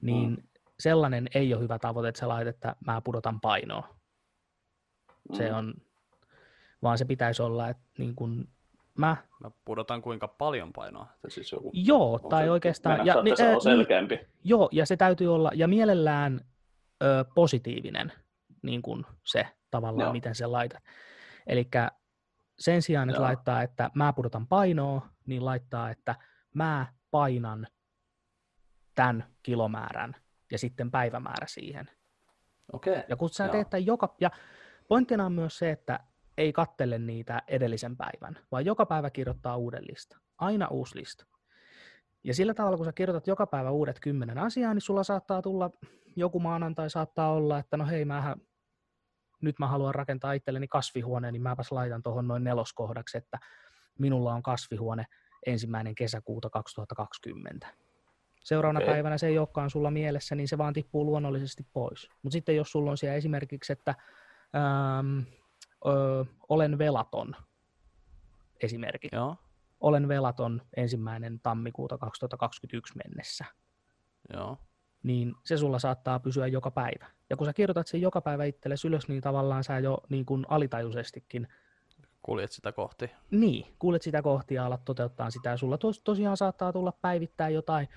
Niin 0.00 0.30
mm. 0.30 0.36
sellainen 0.80 1.26
ei 1.34 1.54
ole 1.54 1.62
hyvä 1.62 1.78
tavoite, 1.78 2.08
että 2.08 2.18
sä 2.18 2.28
laitat, 2.28 2.54
että 2.54 2.76
mä 2.86 3.00
pudotan 3.00 3.40
painoa. 3.40 3.96
Se 5.32 5.50
Mm. 5.50 5.56
on, 5.56 5.74
vaan 6.82 6.98
se 6.98 7.04
pitäisi 7.04 7.42
olla, 7.42 7.68
että 7.68 7.82
niin 7.98 8.14
kun 8.14 8.48
mä, 8.98 9.16
Mä 9.40 9.50
pudotan 9.64 10.02
kuinka 10.02 10.28
paljon 10.28 10.72
painoa. 10.72 11.06
Se 11.22 11.30
siis 11.30 11.52
joku, 11.52 11.70
joo, 11.74 12.14
onko 12.14 12.28
tai 12.28 12.44
se- 12.44 12.50
oikeastaan, 12.50 13.06
ja, 13.06 13.14
että 13.26 13.36
se 13.36 13.54
on 13.54 13.60
selkeämpi. 13.62 14.20
Joo, 14.44 14.68
ja 14.72 14.86
se 14.86 14.96
täytyy 14.96 15.34
olla, 15.34 15.50
ja 15.54 15.68
mielellään 15.68 16.40
ö, 17.02 17.24
positiivinen, 17.34 18.12
niin 18.62 18.82
kuin 18.82 19.04
se 19.24 19.46
tavallaan, 19.70 20.06
Joo. 20.06 20.12
miten 20.12 20.34
se 20.34 20.46
laitat. 20.46 20.82
Eli 21.46 21.68
sen 22.60 22.82
sijaan, 22.82 23.10
että 23.10 23.20
Joo. 23.20 23.26
laittaa, 23.26 23.62
että 23.62 23.90
mä 23.94 24.12
pudotan 24.12 24.46
painoa, 24.46 25.08
niin 25.26 25.44
laittaa, 25.44 25.90
että 25.90 26.14
mä 26.54 26.86
painan 27.10 27.66
tämän 28.94 29.24
kilomäärän 29.42 30.16
ja 30.52 30.58
sitten 30.58 30.90
päivämäärä 30.90 31.46
siihen. 31.46 31.90
Okei. 32.72 33.02
Ja 33.08 33.16
kun 33.16 33.30
sä 33.30 33.44
Joo. 33.44 33.52
teet 33.52 33.70
tämän 33.70 33.86
joka, 33.86 34.16
ja 34.20 34.30
pointtina 34.88 35.26
on 35.26 35.32
myös 35.32 35.58
se, 35.58 35.70
että 35.70 36.00
ei 36.38 36.52
kattele 36.52 36.98
niitä 36.98 37.42
edellisen 37.48 37.96
päivän, 37.96 38.38
vaan 38.52 38.64
joka 38.64 38.86
päivä 38.86 39.10
kirjoittaa 39.10 39.56
uuden 39.56 39.84
lista. 39.90 40.18
Aina 40.38 40.68
uusi 40.68 40.98
lista. 40.98 41.26
Ja 42.24 42.34
sillä 42.34 42.54
tavalla, 42.54 42.76
kun 42.76 42.86
sä 42.86 42.92
kirjoitat 42.92 43.26
joka 43.26 43.46
päivä 43.46 43.70
uudet 43.70 44.00
kymmenen 44.00 44.38
asiaa, 44.38 44.74
niin 44.74 44.82
sulla 44.82 45.02
saattaa 45.02 45.42
tulla 45.42 45.70
joku 46.16 46.40
maanantai 46.40 46.90
saattaa 46.90 47.32
olla, 47.32 47.58
että 47.58 47.76
no 47.76 47.86
hei, 47.86 48.04
mähän, 48.04 48.40
nyt 49.42 49.58
mä 49.58 49.66
haluan 49.66 49.94
rakentaa 49.94 50.32
itselleni 50.32 50.68
kasvihuoneen, 50.68 51.32
niin 51.32 51.42
mäpäs 51.42 51.72
laitan 51.72 52.02
tuohon 52.02 52.28
noin 52.28 52.44
neloskohdaksi, 52.44 53.18
että 53.18 53.38
minulla 53.98 54.34
on 54.34 54.42
kasvihuone 54.42 55.04
ensimmäinen 55.46 55.94
kesäkuuta 55.94 56.50
2020. 56.50 57.66
Seuraavana 58.44 58.80
okay. 58.80 58.94
päivänä 58.94 59.18
se 59.18 59.26
ei 59.26 59.38
olekaan 59.38 59.70
sulla 59.70 59.90
mielessä, 59.90 60.34
niin 60.34 60.48
se 60.48 60.58
vaan 60.58 60.72
tippuu 60.72 61.04
luonnollisesti 61.04 61.66
pois. 61.72 62.10
Mutta 62.22 62.32
sitten 62.32 62.56
jos 62.56 62.72
sulla 62.72 62.90
on 62.90 62.98
siellä 62.98 63.16
esimerkiksi, 63.16 63.72
että 63.72 63.94
ähm, 64.56 65.18
ö, 65.86 66.24
olen 66.48 66.78
velaton 66.78 67.36
esimerkki. 68.62 69.08
Joo, 69.12 69.36
Olen 69.80 70.08
velaton 70.08 70.62
ensimmäinen 70.76 71.40
tammikuuta 71.40 71.98
2021 71.98 72.94
mennessä. 73.04 73.44
joo. 74.32 74.58
Niin 75.02 75.34
se 75.44 75.56
sulla 75.56 75.78
saattaa 75.78 76.18
pysyä 76.20 76.46
joka 76.46 76.70
päivä. 76.70 77.06
Ja 77.30 77.36
kun 77.36 77.46
sä 77.46 77.52
kirjoitat 77.52 77.86
sen 77.86 78.00
joka 78.00 78.20
päivä 78.20 78.44
itsellesi 78.44 78.88
ylös, 78.88 79.08
niin 79.08 79.20
tavallaan 79.20 79.64
sä 79.64 79.78
jo 79.78 79.98
niin 80.08 80.24
kuin 80.26 80.46
alitajuisestikin 80.48 81.48
Kuljet 82.22 82.52
sitä 82.52 82.72
kohti. 82.72 83.10
niin, 83.30 83.74
kuulet 83.78 84.02
sitä 84.02 84.22
kohti 84.22 84.54
ja 84.54 84.66
alat 84.66 84.84
toteuttaa 84.84 85.30
sitä. 85.30 85.50
Ja 85.50 85.56
sulla 85.56 85.78
tos, 85.78 86.02
tosiaan 86.02 86.36
saattaa 86.36 86.72
tulla 86.72 86.92
päivittäin 86.92 87.54
jotain. 87.54 87.88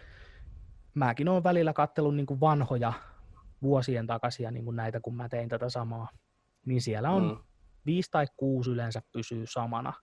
Mäkin 0.94 1.30
olen 1.30 1.44
välillä 1.44 1.74
kattellut 1.74 2.16
niin 2.16 2.26
kuin 2.26 2.40
vanhoja 2.40 2.94
vuosien 3.62 4.08
takaisia 4.08 4.52
niin 4.52 4.66
kuin 4.66 4.76
näitä, 4.76 5.00
kun 5.00 5.16
mä 5.16 5.30
tein 5.30 5.50
tätä 5.50 5.70
samaa. 5.70 6.08
Niin 6.66 6.82
siellä 6.82 7.10
on 7.12 7.24
Mm. 7.24 7.44
viisi 7.86 8.12
tai 8.12 8.26
kuusi 8.38 8.72
yleensä 8.72 9.02
pysyy 9.12 9.46
samana. 9.48 9.94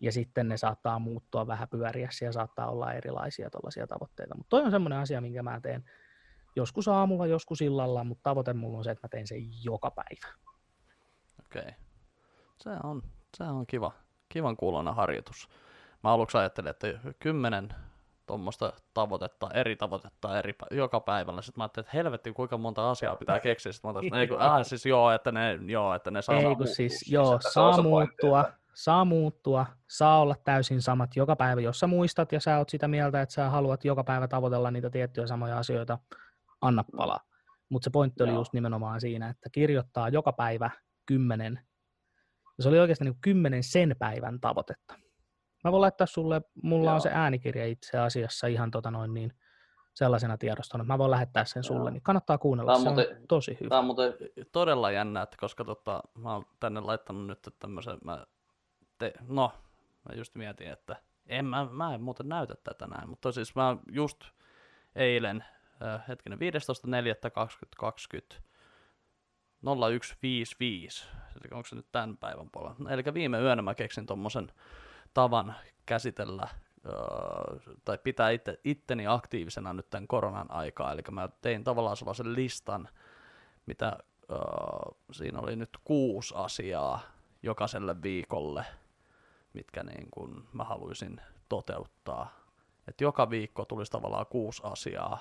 Ja 0.00 0.12
sitten 0.12 0.48
ne 0.48 0.56
saattaa 0.56 0.98
muuttua 0.98 1.46
vähän 1.46 1.68
pyöriä 1.68 2.08
ja 2.22 2.32
saattaa 2.32 2.70
olla 2.70 2.92
erilaisia 2.92 3.50
tuollaisia 3.50 3.86
tavoitteita. 3.86 4.34
Mutta 4.36 4.50
toi 4.50 4.62
on 4.62 4.70
semmoinen 4.70 4.98
asia, 4.98 5.20
minkä 5.20 5.42
mä 5.42 5.60
teen 5.60 5.84
joskus 6.56 6.88
aamulla, 6.88 7.26
joskus 7.26 7.60
illalla, 7.60 8.04
mutta 8.04 8.22
tavoite 8.22 8.52
mulla 8.52 8.78
on 8.78 8.84
se, 8.84 8.90
että 8.90 9.06
mä 9.06 9.08
teen 9.08 9.26
sen 9.26 9.64
joka 9.64 9.90
päivä. 9.90 10.34
Okei. 11.46 11.72
Se 12.58 12.70
on, 12.82 13.02
se 13.36 13.44
on 13.44 13.66
kiva. 13.66 13.92
Kivan 14.28 14.56
kuuloinen 14.56 14.94
harjoitus. 14.94 15.48
Mä 16.02 16.10
aluksi 16.12 16.38
ajattelin, 16.38 16.70
että 16.70 16.86
kymmenen 17.18 17.68
tuommoista 18.26 18.72
tavoitetta, 18.94 19.50
eri 19.54 19.76
tavoitetta 19.76 20.38
eri, 20.38 20.52
pä- 20.52 20.76
joka 20.76 21.00
päivällä. 21.00 21.42
Sitten 21.42 21.60
mä 21.60 21.64
ajattelin, 21.64 21.86
että 21.86 21.96
helvetti, 21.96 22.32
kuinka 22.32 22.58
monta 22.58 22.90
asiaa 22.90 23.16
pitää 23.16 23.40
keksiä. 23.40 23.72
Sitten 23.72 23.92
mä 23.92 23.98
ajattelin, 23.98 24.24
että 24.24 24.54
ah, 24.54 24.66
siis 24.66 24.86
joo, 24.86 25.10
että 25.10 25.32
ne, 25.32 25.58
joo, 25.66 25.94
että 25.94 26.10
ne 26.10 26.22
saa 26.22 26.36
Ei 26.36 26.56
kun 26.56 26.66
siis, 26.66 26.76
siis, 26.76 27.12
joo, 27.12 27.38
saa 27.40 27.82
muuttua, 27.82 28.44
saa 28.74 29.04
muuttua, 29.04 29.66
saa 29.88 30.20
olla 30.20 30.34
täysin 30.44 30.82
samat 30.82 31.16
joka 31.16 31.36
päivä, 31.36 31.60
jos 31.60 31.80
sä 31.80 31.86
muistat 31.86 32.32
ja 32.32 32.40
sä 32.40 32.58
oot 32.58 32.68
sitä 32.68 32.88
mieltä, 32.88 33.22
että 33.22 33.32
sä 33.32 33.50
haluat 33.50 33.84
joka 33.84 34.04
päivä 34.04 34.28
tavoitella 34.28 34.70
niitä 34.70 34.90
tiettyjä 34.90 35.26
samoja 35.26 35.58
asioita, 35.58 35.98
anna 36.60 36.84
palaa. 36.96 37.20
Mutta 37.68 37.84
se 37.84 37.90
pointti 37.90 38.22
oli 38.22 38.30
Joo. 38.30 38.40
just 38.40 38.52
nimenomaan 38.52 39.00
siinä, 39.00 39.28
että 39.28 39.50
kirjoittaa 39.52 40.08
joka 40.08 40.32
päivä 40.32 40.70
kymmenen, 41.06 41.60
ja 42.58 42.62
se 42.62 42.68
oli 42.68 42.78
oikeastaan 42.78 43.06
niin 43.10 43.20
kymmenen 43.20 43.62
sen 43.62 43.96
päivän 43.98 44.40
tavoitetta. 44.40 44.94
Mä 45.64 45.72
voin 45.72 45.80
laittaa 45.80 46.06
sulle, 46.06 46.42
mulla 46.62 46.94
on 46.94 47.00
se 47.00 47.08
Joo. 47.08 47.18
äänikirja 47.18 47.66
itse 47.66 47.98
asiassa 47.98 48.46
ihan 48.46 48.70
tota 48.70 48.90
noin 48.90 49.14
niin, 49.14 49.32
sellaisena 49.94 50.38
tiedostona, 50.38 50.82
että 50.82 50.92
mä 50.92 50.98
voin 50.98 51.10
lähettää 51.10 51.44
sen 51.44 51.64
sulle, 51.64 51.80
Joo. 51.80 51.90
niin 51.90 52.02
kannattaa 52.02 52.38
kuunnella, 52.38 52.70
Tää 52.72 52.76
on 52.76 52.82
se 52.82 52.88
on 52.88 52.94
muuten- 52.94 53.26
tosi 53.28 53.56
hyvä. 53.60 53.68
Tämä 53.68 53.78
on 53.78 53.84
muuten, 53.84 54.14
todella 54.52 54.90
jännä, 54.90 55.22
että 55.22 55.36
koska 55.40 55.64
tota, 55.64 56.02
mä 56.18 56.34
oon 56.34 56.44
tänne 56.60 56.80
laittanut 56.80 57.26
nyt 57.26 57.48
tämmöisen, 57.58 57.98
mä 58.04 58.26
te, 58.98 59.12
no, 59.28 59.52
mä 60.08 60.16
just 60.16 60.34
mietin, 60.34 60.68
että 60.70 60.96
en, 61.26 61.44
mä, 61.44 61.68
mä 61.70 61.94
en 61.94 62.02
muuten 62.02 62.28
näytä 62.28 62.54
tätä 62.64 62.86
näin, 62.86 63.08
mutta 63.08 63.32
siis 63.32 63.54
mä 63.54 63.76
just 63.92 64.20
eilen, 64.94 65.44
hetkinen, 66.08 66.38
15.4.2020, 66.38 68.42
0155, 69.64 71.08
eli 71.34 71.48
onko 71.50 71.66
se 71.66 71.76
nyt 71.76 71.86
tämän 71.92 72.16
päivän 72.16 72.50
puolella, 72.50 72.90
eli 72.90 73.02
viime 73.14 73.40
yönä 73.40 73.62
mä 73.62 73.74
keksin 73.74 74.06
tommosen 74.06 74.52
tavan 75.14 75.54
käsitellä 75.86 76.48
tai 77.84 77.98
pitää 77.98 78.30
itse, 78.30 78.60
itteni 78.64 79.06
aktiivisena 79.06 79.72
nyt 79.72 79.90
tämän 79.90 80.06
koronan 80.06 80.50
aikaa, 80.50 80.92
eli 80.92 81.02
mä 81.10 81.28
tein 81.42 81.64
tavallaan 81.64 81.96
sellaisen 81.96 82.34
listan, 82.34 82.88
mitä 83.66 83.98
öö, 84.30 84.38
siinä 85.12 85.40
oli 85.40 85.56
nyt 85.56 85.78
kuusi 85.84 86.34
asiaa 86.36 87.00
jokaiselle 87.42 88.02
viikolle, 88.02 88.64
mitkä 89.52 89.82
niin 89.82 90.10
kun 90.10 90.48
mä 90.52 90.64
haluaisin 90.64 91.20
toteuttaa. 91.48 92.30
Et 92.88 93.00
joka 93.00 93.30
viikko 93.30 93.64
tulisi 93.64 93.92
tavallaan 93.92 94.26
kuusi 94.26 94.62
asiaa, 94.64 95.18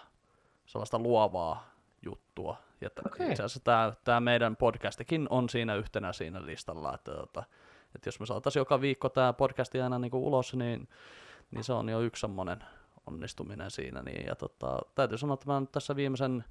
sellaista 0.66 1.00
luovaa 1.00 1.76
juttua. 2.06 2.58
Ja 2.82 2.90
t- 2.90 3.06
Okei. 3.06 3.30
itse 3.30 3.44
asiassa 3.44 3.64
tämä, 3.64 3.94
tämä 4.04 4.20
meidän 4.20 4.56
podcastikin 4.56 5.28
on 5.30 5.50
siinä 5.50 5.76
yhtenä 5.76 6.14
siinä 6.14 6.46
listalla, 6.46 6.96
että, 6.96 7.12
että, 7.24 7.44
että 7.96 8.08
jos 8.08 8.20
me 8.20 8.26
saataisiin 8.26 8.62
joka 8.62 8.82
viikko 8.82 9.10
tämä 9.10 9.34
podcasti 9.34 9.82
aina 9.82 10.00
niin 10.00 10.12
kuin 10.12 10.24
ulos, 10.24 10.54
niin, 10.54 10.88
niin 11.52 11.64
se 11.64 11.74
on 11.74 11.90
jo 11.90 12.02
yksi 12.02 12.22
semmoinen 12.22 12.64
onnistuminen 13.08 13.72
siinä. 13.72 14.02
Niin, 14.02 14.26
ja 14.26 14.36
tota, 14.36 14.80
täytyy 14.96 15.18
sanoa, 15.18 15.34
että 15.34 15.52
mä 15.52 15.60
nyt 15.60 15.72
tässä 15.72 15.96
viimeisen 15.96 16.44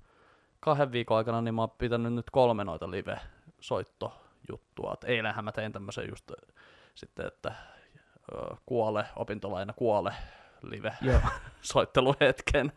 kahden 0.60 0.92
viikon 0.92 1.16
aikana 1.16 1.42
niin 1.42 1.54
mä 1.54 1.62
oon 1.62 1.70
pitänyt 1.70 2.12
nyt 2.12 2.30
kolme 2.30 2.64
noita 2.64 2.90
live-soittojuttua. 2.90 4.92
Et 4.92 5.04
eilenhän 5.04 5.44
mä 5.44 5.52
tein 5.52 5.72
tämmöisen 5.72 6.08
just 6.08 6.32
sitten, 6.94 7.26
että 7.26 7.52
kuole, 8.66 9.04
opintolaina 9.16 9.72
kuole 9.72 10.14
live 10.62 10.94
soitteluhetken. 11.60 12.72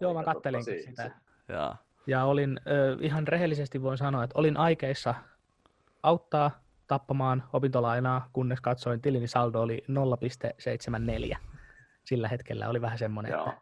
Joo 0.00 0.14
mä 0.14 0.20
Eikä 0.20 0.32
kattelinkin 0.34 0.74
totta, 0.74 0.90
sitä. 0.90 1.02
si- 1.02 1.52
Ja, 1.52 1.76
Ja 2.06 2.24
olin, 2.24 2.60
ö, 2.66 2.96
ihan 3.00 3.28
rehellisesti 3.28 3.82
voin 3.82 3.98
sanoa, 3.98 4.24
että 4.24 4.38
olin 4.38 4.56
aikeissa 4.56 5.14
auttaa 6.02 6.50
tappamaan 6.86 7.44
opintolainaa, 7.52 8.30
kunnes 8.32 8.60
katsoin 8.60 9.00
tilini 9.00 9.28
saldo 9.28 9.60
oli 9.60 9.84
0,74. 9.88 11.38
Sillä 12.04 12.28
hetkellä 12.28 12.68
oli 12.68 12.80
vähän 12.80 12.98
semmoinen, 12.98 13.32
Joo. 13.32 13.48
että 13.48 13.60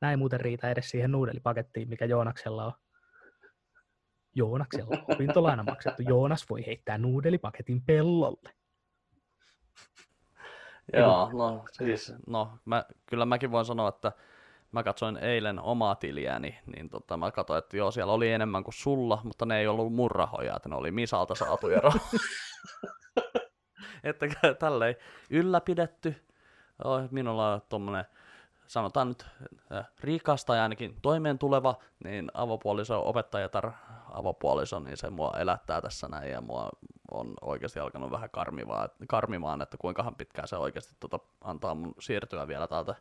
näin 0.00 0.18
muuten 0.18 0.40
riitä 0.40 0.70
edes 0.70 0.90
siihen 0.90 1.12
nuudelipakettiin, 1.12 1.88
mikä 1.88 2.04
Joonaksella 2.04 2.64
on. 2.64 2.72
Joonaksella 4.34 4.96
on 5.08 5.14
opintolaina 5.14 5.62
maksettu. 5.62 6.02
Joonas 6.02 6.46
voi 6.50 6.66
heittää 6.66 6.98
nuudelipaketin 6.98 7.82
pellolle. 7.82 8.50
Joo, 10.92 11.30
no 11.32 11.64
siis, 11.72 12.14
no 12.26 12.58
mä, 12.64 12.84
kyllä 13.06 13.26
mäkin 13.26 13.50
voin 13.50 13.64
sanoa, 13.64 13.88
että 13.88 14.12
mä 14.76 14.82
katsoin 14.82 15.16
eilen 15.16 15.60
omaa 15.60 15.94
tiliäni, 15.94 16.58
niin 16.76 16.88
tota, 16.88 17.16
mä 17.16 17.30
katsoin, 17.30 17.58
että 17.58 17.76
joo, 17.76 17.90
siellä 17.90 18.12
oli 18.12 18.32
enemmän 18.32 18.64
kuin 18.64 18.74
sulla, 18.74 19.20
mutta 19.24 19.46
ne 19.46 19.58
ei 19.58 19.66
ollut 19.66 19.92
mun 19.92 20.10
rahoja, 20.10 20.56
että 20.56 20.68
ne 20.68 20.76
oli 20.76 20.90
Misalta 20.90 21.34
saatuja 21.34 21.80
rahoja. 21.86 22.20
että 24.04 24.26
tälleen 24.58 24.96
ylläpidetty. 25.30 26.14
Minulla 27.10 27.52
on 27.52 27.62
tuommoinen, 27.68 28.04
sanotaan 28.66 29.08
nyt 29.08 29.26
äh, 29.72 29.86
rikas 30.00 30.44
tai 30.44 30.58
ainakin 30.58 30.96
toimeen 31.02 31.38
tuleva, 31.38 31.74
niin 32.04 32.30
avopuoliso, 32.34 33.08
opettajatar 33.08 33.72
avopuoliso, 34.12 34.80
niin 34.80 34.96
se 34.96 35.10
mua 35.10 35.32
elättää 35.38 35.80
tässä 35.80 36.08
näin, 36.08 36.30
ja 36.30 36.40
mua 36.40 36.68
on 37.10 37.34
oikeasti 37.40 37.80
alkanut 37.80 38.10
vähän 38.10 38.30
karmivaa, 38.30 38.88
karmimaan, 39.08 39.62
että 39.62 39.76
kuinkahan 39.76 40.14
pitkään 40.14 40.48
se 40.48 40.56
oikeasti 40.56 40.94
tota, 41.00 41.18
antaa 41.40 41.74
mun 41.74 41.94
siirtyä 42.00 42.48
vielä 42.48 42.66
täältä 42.66 42.94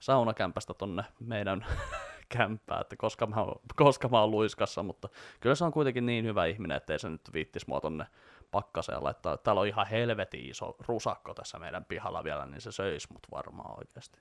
saunakämpästä 0.00 0.74
tonne 0.74 1.04
meidän 1.20 1.66
kämppää, 2.36 2.80
että 2.80 2.96
koska 2.96 3.26
mä, 3.26 3.36
oon, 3.36 3.60
koska 3.76 4.08
mä 4.08 4.20
oon 4.20 4.30
luiskassa, 4.30 4.82
mutta 4.82 5.08
kyllä 5.40 5.54
se 5.54 5.64
on 5.64 5.72
kuitenkin 5.72 6.06
niin 6.06 6.24
hyvä 6.24 6.46
ihminen, 6.46 6.76
ettei 6.76 6.98
se 6.98 7.08
nyt 7.08 7.30
viittis 7.32 7.66
mua 7.66 7.80
tonne 7.80 8.06
pakkaseen 8.50 9.04
laittaa. 9.04 9.36
Täällä 9.36 9.60
on 9.60 9.66
ihan 9.66 9.86
helvetin 9.86 10.50
iso 10.50 10.76
rusakko 10.88 11.34
tässä 11.34 11.58
meidän 11.58 11.84
pihalla 11.84 12.24
vielä, 12.24 12.46
niin 12.46 12.60
se 12.60 12.72
söisi 12.72 13.12
mut 13.12 13.26
varmaan 13.30 13.78
oikeasti. 13.78 14.20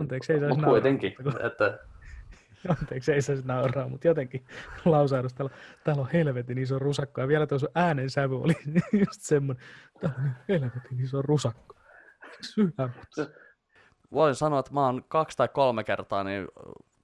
Anteeksi, 0.00 0.32
ei 0.32 0.38
saisi 0.38 0.48
Mutta 0.48 0.66
nauraa, 0.66 0.80
kuitenkin, 0.80 1.14
mutta 1.18 1.38
kun- 1.38 1.46
että 1.46 1.78
Anteeksi, 2.80 3.12
ei 3.12 3.22
saisi 3.22 3.46
nauraa, 3.46 3.88
mutta 3.88 4.06
jotenkin 4.08 4.44
lausahdus, 4.84 5.34
täällä, 5.34 5.54
täällä 5.84 6.02
on 6.02 6.08
helvetin 6.12 6.58
iso 6.58 6.78
rusakko. 6.78 7.20
Ja 7.20 7.28
vielä 7.28 7.46
tuossa 7.46 7.68
äänen 7.74 8.10
sävy 8.10 8.42
oli 8.42 8.56
just 8.92 9.20
semmoinen, 9.20 9.64
täällä 10.00 10.18
on 10.18 10.30
helvetin 10.48 11.00
iso 11.00 11.22
rusakko. 11.22 11.74
Voin 14.12 14.34
sanoa, 14.34 14.58
että 14.58 14.74
mä 14.74 14.86
oon 14.86 15.04
kaksi 15.08 15.36
tai 15.36 15.48
kolme 15.48 15.84
kertaa, 15.84 16.24
niin, 16.24 16.48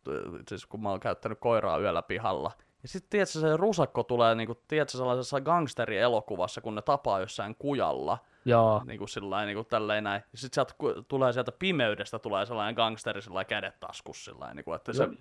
äh, 0.09 0.15
siis 0.49 0.67
kun 0.67 0.83
mä 0.83 0.91
oon 0.91 1.01
käyttänyt 1.01 1.39
koiraa 1.41 1.79
yöllä 1.79 2.03
pihalla, 2.03 2.53
ja 2.83 2.89
sitten 2.89 3.11
tiedätkö, 3.11 3.39
se 3.39 3.57
rusakko 3.57 4.03
tulee, 4.03 4.35
niin 4.35 4.47
kuin, 4.47 4.59
tiedätkö, 4.69 4.99
sellaisessa 4.99 5.41
gangsterielokuvassa, 5.41 6.61
kun 6.61 6.75
ne 6.75 6.83
tapaa 6.83 7.21
jossain 7.21 7.55
kujalla, 7.55 8.19
Joo, 8.45 8.83
niin 8.87 8.99
kuin 8.99 9.09
sillain, 9.09 9.47
niin 9.47 9.57
kuin 9.57 9.67
tälleen 9.67 10.05
näin. 10.05 10.23
Ja 10.33 10.39
sitten 10.39 10.55
sieltä 10.55 10.75
ku- 10.79 11.03
tulee 11.09 11.33
sieltä 11.33 11.53
pimeydestä 11.53 12.19
tulee 12.19 12.47
sellainen 12.47 12.75
gangsteri 12.75 13.23
sillä 13.23 13.45
kädet 13.45 13.81
taskussa 13.81 14.33
niin 14.55 14.65
kuin, 14.65 14.77
että 14.77 14.93
se, 14.93 15.03
Joo. 15.03 15.13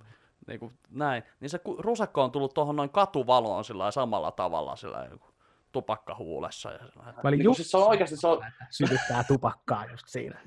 niin 0.47 0.59
kuin, 0.59 0.73
näin. 0.89 1.23
Niin 1.39 1.49
se 1.49 1.59
rusakko 1.77 2.23
on 2.23 2.31
tullut 2.31 2.53
tuohon 2.53 2.75
noin 2.75 2.89
katuvaloon 2.89 3.63
sillä 3.63 3.91
samalla 3.91 4.31
tavalla 4.31 4.75
sillä 4.75 5.07
kuin, 5.19 5.33
tupakka 5.71 6.15
huulessa. 6.15 6.71
Ja 6.71 6.79
mä 6.95 7.13
olin 7.23 7.38
niin, 7.38 7.43
just 7.43 7.55
siis 7.58 7.71
se 7.71 7.77
on 7.77 7.88
oikeasti, 7.88 8.17
se 8.17 8.27
on, 8.27 8.43
sytyttää 8.69 9.23
tupakkaa 9.23 9.86
just 9.86 10.08
siinä. 10.08 10.39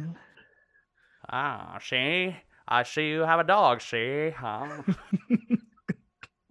ah, 1.33 1.77
see, 1.89 2.27
I 2.81 2.85
see 2.85 3.15
you 3.15 3.27
have 3.27 3.41
a 3.43 3.47
dog, 3.47 3.81
see, 3.81 4.35
huh? 4.43 4.85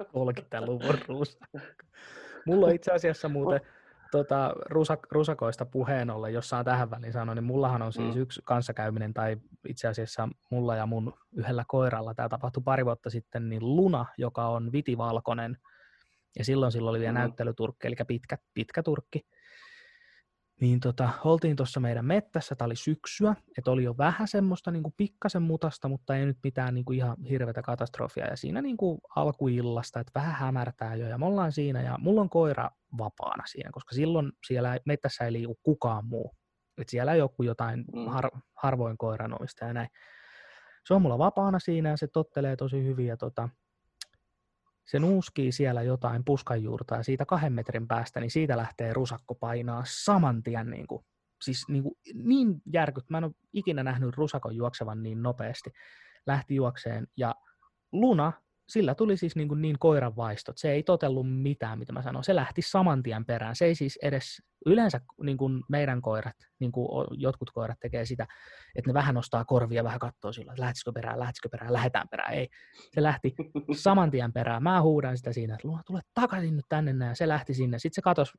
30-luvun 0.04 0.96
rusakko. 1.08 1.60
Mulla 2.46 2.66
on 2.68 2.76
itse 2.76 2.92
asiassa 2.92 3.30
muuten 3.30 3.62
tota, 4.12 4.54
rusak, 4.70 5.00
rusakoista 5.12 5.66
puheen 5.66 6.10
ollen, 6.10 6.34
jos 6.34 6.50
saan 6.50 6.66
tähän 6.66 6.92
väliin 6.92 7.14
sanoa, 7.14 7.36
niin 7.36 7.44
mullahan 7.44 7.82
on 7.82 7.94
siis 7.94 8.16
Mm. 8.16 8.22
yksi 8.22 8.42
kanssakäyminen, 8.44 9.14
tai 9.14 9.38
itse 9.68 9.88
asiassa 9.88 10.30
mulla 10.52 10.76
ja 10.76 10.86
mun 10.86 11.14
yhdellä 11.36 11.64
koiralla, 11.68 12.14
tämä 12.14 12.30
tapahtui 12.30 12.64
pari 12.64 12.86
vuotta 12.86 13.10
sitten, 13.10 13.50
niin 13.50 13.76
Luna, 13.76 14.06
joka 14.18 14.48
on 14.48 14.72
vitivalkoinen, 14.72 15.58
ja 16.40 16.46
silloin 16.46 16.72
sillä 16.72 16.90
oli 16.90 17.00
vielä 17.00 17.12
Mm. 17.12 17.18
näyttelyturkki, 17.20 17.88
eli 17.88 17.96
pitkä, 18.08 18.38
pitkä 18.54 18.84
turkki, 18.84 19.22
niin 20.62 20.80
tota, 20.80 21.10
oltiin 21.24 21.56
tuossa 21.56 21.80
meidän 21.80 22.06
mettässä, 22.06 22.56
tämä 22.56 22.66
oli 22.66 22.76
syksyä, 22.76 23.36
että 23.58 23.72
oli 23.72 23.84
jo 23.84 23.98
vähän 23.98 24.28
semmoista 24.28 24.72
niin 24.72 24.84
kuin 24.84 24.94
pikkasen 24.98 25.42
mutasta, 25.42 25.88
mutta 25.88 26.16
ei 26.16 26.26
nyt 26.26 26.38
mitään 26.44 26.74
niin 26.74 26.86
kuin 26.86 26.98
ihan 26.98 27.18
hirveätä 27.30 27.62
katastrofia. 27.62 28.28
Ja 28.28 28.38
siinä 28.38 28.62
niin 28.62 28.78
kuin 28.78 29.00
alkuillasta, 29.16 30.00
että 30.00 30.12
vähän 30.20 30.36
hämärtää 30.36 30.96
jo, 30.96 31.08
ja 31.08 31.18
me 31.18 31.26
ollaan 31.26 31.52
siinä, 31.52 31.82
ja 31.82 31.98
mulla 32.00 32.22
on 32.22 32.30
koira 32.30 32.70
vapaana 32.98 33.44
siinä, 33.48 33.70
koska 33.74 33.96
silloin 33.96 34.32
siellä 34.48 34.78
mettässä 34.86 35.26
ei 35.26 35.32
liiku 35.32 35.56
kukaan 35.64 36.06
muu. 36.06 36.36
Et 36.82 36.90
siellä 36.90 37.16
joku 37.16 37.44
jotain 37.44 37.86
Mm. 37.96 38.06
har, 38.08 38.30
harvoin 38.56 38.98
koiranomista 38.98 39.66
ja 39.66 39.74
näin. 39.74 39.90
Se 40.88 40.94
on 40.94 41.02
mulla 41.02 41.18
vapaana 41.18 41.60
siinä, 41.60 41.90
ja 41.90 41.98
se 41.98 42.08
tottelee 42.08 42.56
tosi 42.56 42.84
hyvin, 42.84 43.08
ja 43.08 43.18
tota, 43.18 43.50
se 44.86 45.00
nuuskii 45.00 45.52
siellä 45.52 45.82
jotain 45.82 46.26
puskanjuurta 46.26 46.96
ja 46.96 47.04
siitä 47.04 47.26
kahden 47.26 47.54
metrin 47.54 47.88
päästä, 47.88 48.20
niin 48.20 48.32
siitä 48.32 48.58
lähtee 48.58 48.94
rusakko 48.94 49.36
painaa 49.36 49.84
saman 49.86 50.44
tien 50.44 50.70
niin, 50.70 50.88
kuin, 50.88 51.06
siis 51.42 51.68
niin, 51.68 51.84
kuin, 51.84 51.96
niin 52.14 52.62
järkyt. 52.74 53.10
Mä 53.10 53.18
en 53.18 53.24
ole 53.24 53.34
ikinä 53.54 53.84
nähnyt 53.84 54.18
rusakon 54.18 54.56
juoksevan 54.56 55.04
niin 55.04 55.24
nopeasti. 55.24 55.74
Lähti 56.28 56.56
juokseen 56.56 57.08
ja 57.18 57.36
Luna, 57.92 58.34
sillä 58.72 58.96
tuli 58.96 59.18
siis 59.18 59.36
niin, 59.36 59.48
kuin 59.48 59.62
niin 59.62 59.80
koiran 59.80 60.16
vaistot. 60.16 60.58
Se 60.58 60.72
ei 60.72 60.84
totellut 60.84 61.42
mitään, 61.42 61.80
mitä 61.80 61.94
mä 61.94 62.02
sanoin. 62.02 62.24
Se 62.24 62.36
lähti 62.36 62.62
saman 62.62 63.04
tien 63.04 63.26
perään. 63.26 63.56
Se 63.56 63.66
ei 63.66 63.76
siis 63.76 64.00
edes, 64.02 64.42
yleensä 64.66 65.02
niin 65.24 65.38
kuin 65.38 65.64
meidän 65.70 66.02
koirat, 66.02 66.36
niin 66.60 66.72
kuin 66.72 67.08
jotkut 67.12 67.52
koirat 67.52 67.80
tekee 67.80 68.06
sitä, 68.06 68.28
että 68.76 68.90
ne 68.90 68.94
vähän 68.94 69.16
nostaa 69.16 69.46
korvia, 69.46 69.84
vähän 69.84 70.00
katsoo 70.00 70.34
sillä, 70.34 70.52
että 70.52 70.62
lähtisikö 70.64 70.92
perään, 70.92 71.20
lähtisikö 71.20 71.50
perään, 71.50 71.74
lähetään 71.74 72.08
perään. 72.12 72.34
Ei, 72.34 72.48
se 72.94 73.04
lähti 73.04 73.36
saman 73.84 74.12
tien 74.12 74.34
perään. 74.34 74.64
Mä 74.64 74.82
huudan 74.82 75.18
sitä 75.18 75.34
siinä, 75.34 75.54
että 75.54 75.68
Luna, 75.68 75.84
tule 75.86 76.02
takaisin 76.14 76.56
nyt 76.56 76.66
tänne 76.70 76.94
näin. 76.94 77.10
Ja 77.10 77.16
se 77.16 77.28
lähti 77.28 77.54
sinne. 77.54 77.80
Sitten 77.80 77.96
se 77.96 78.02
katosi 78.02 78.32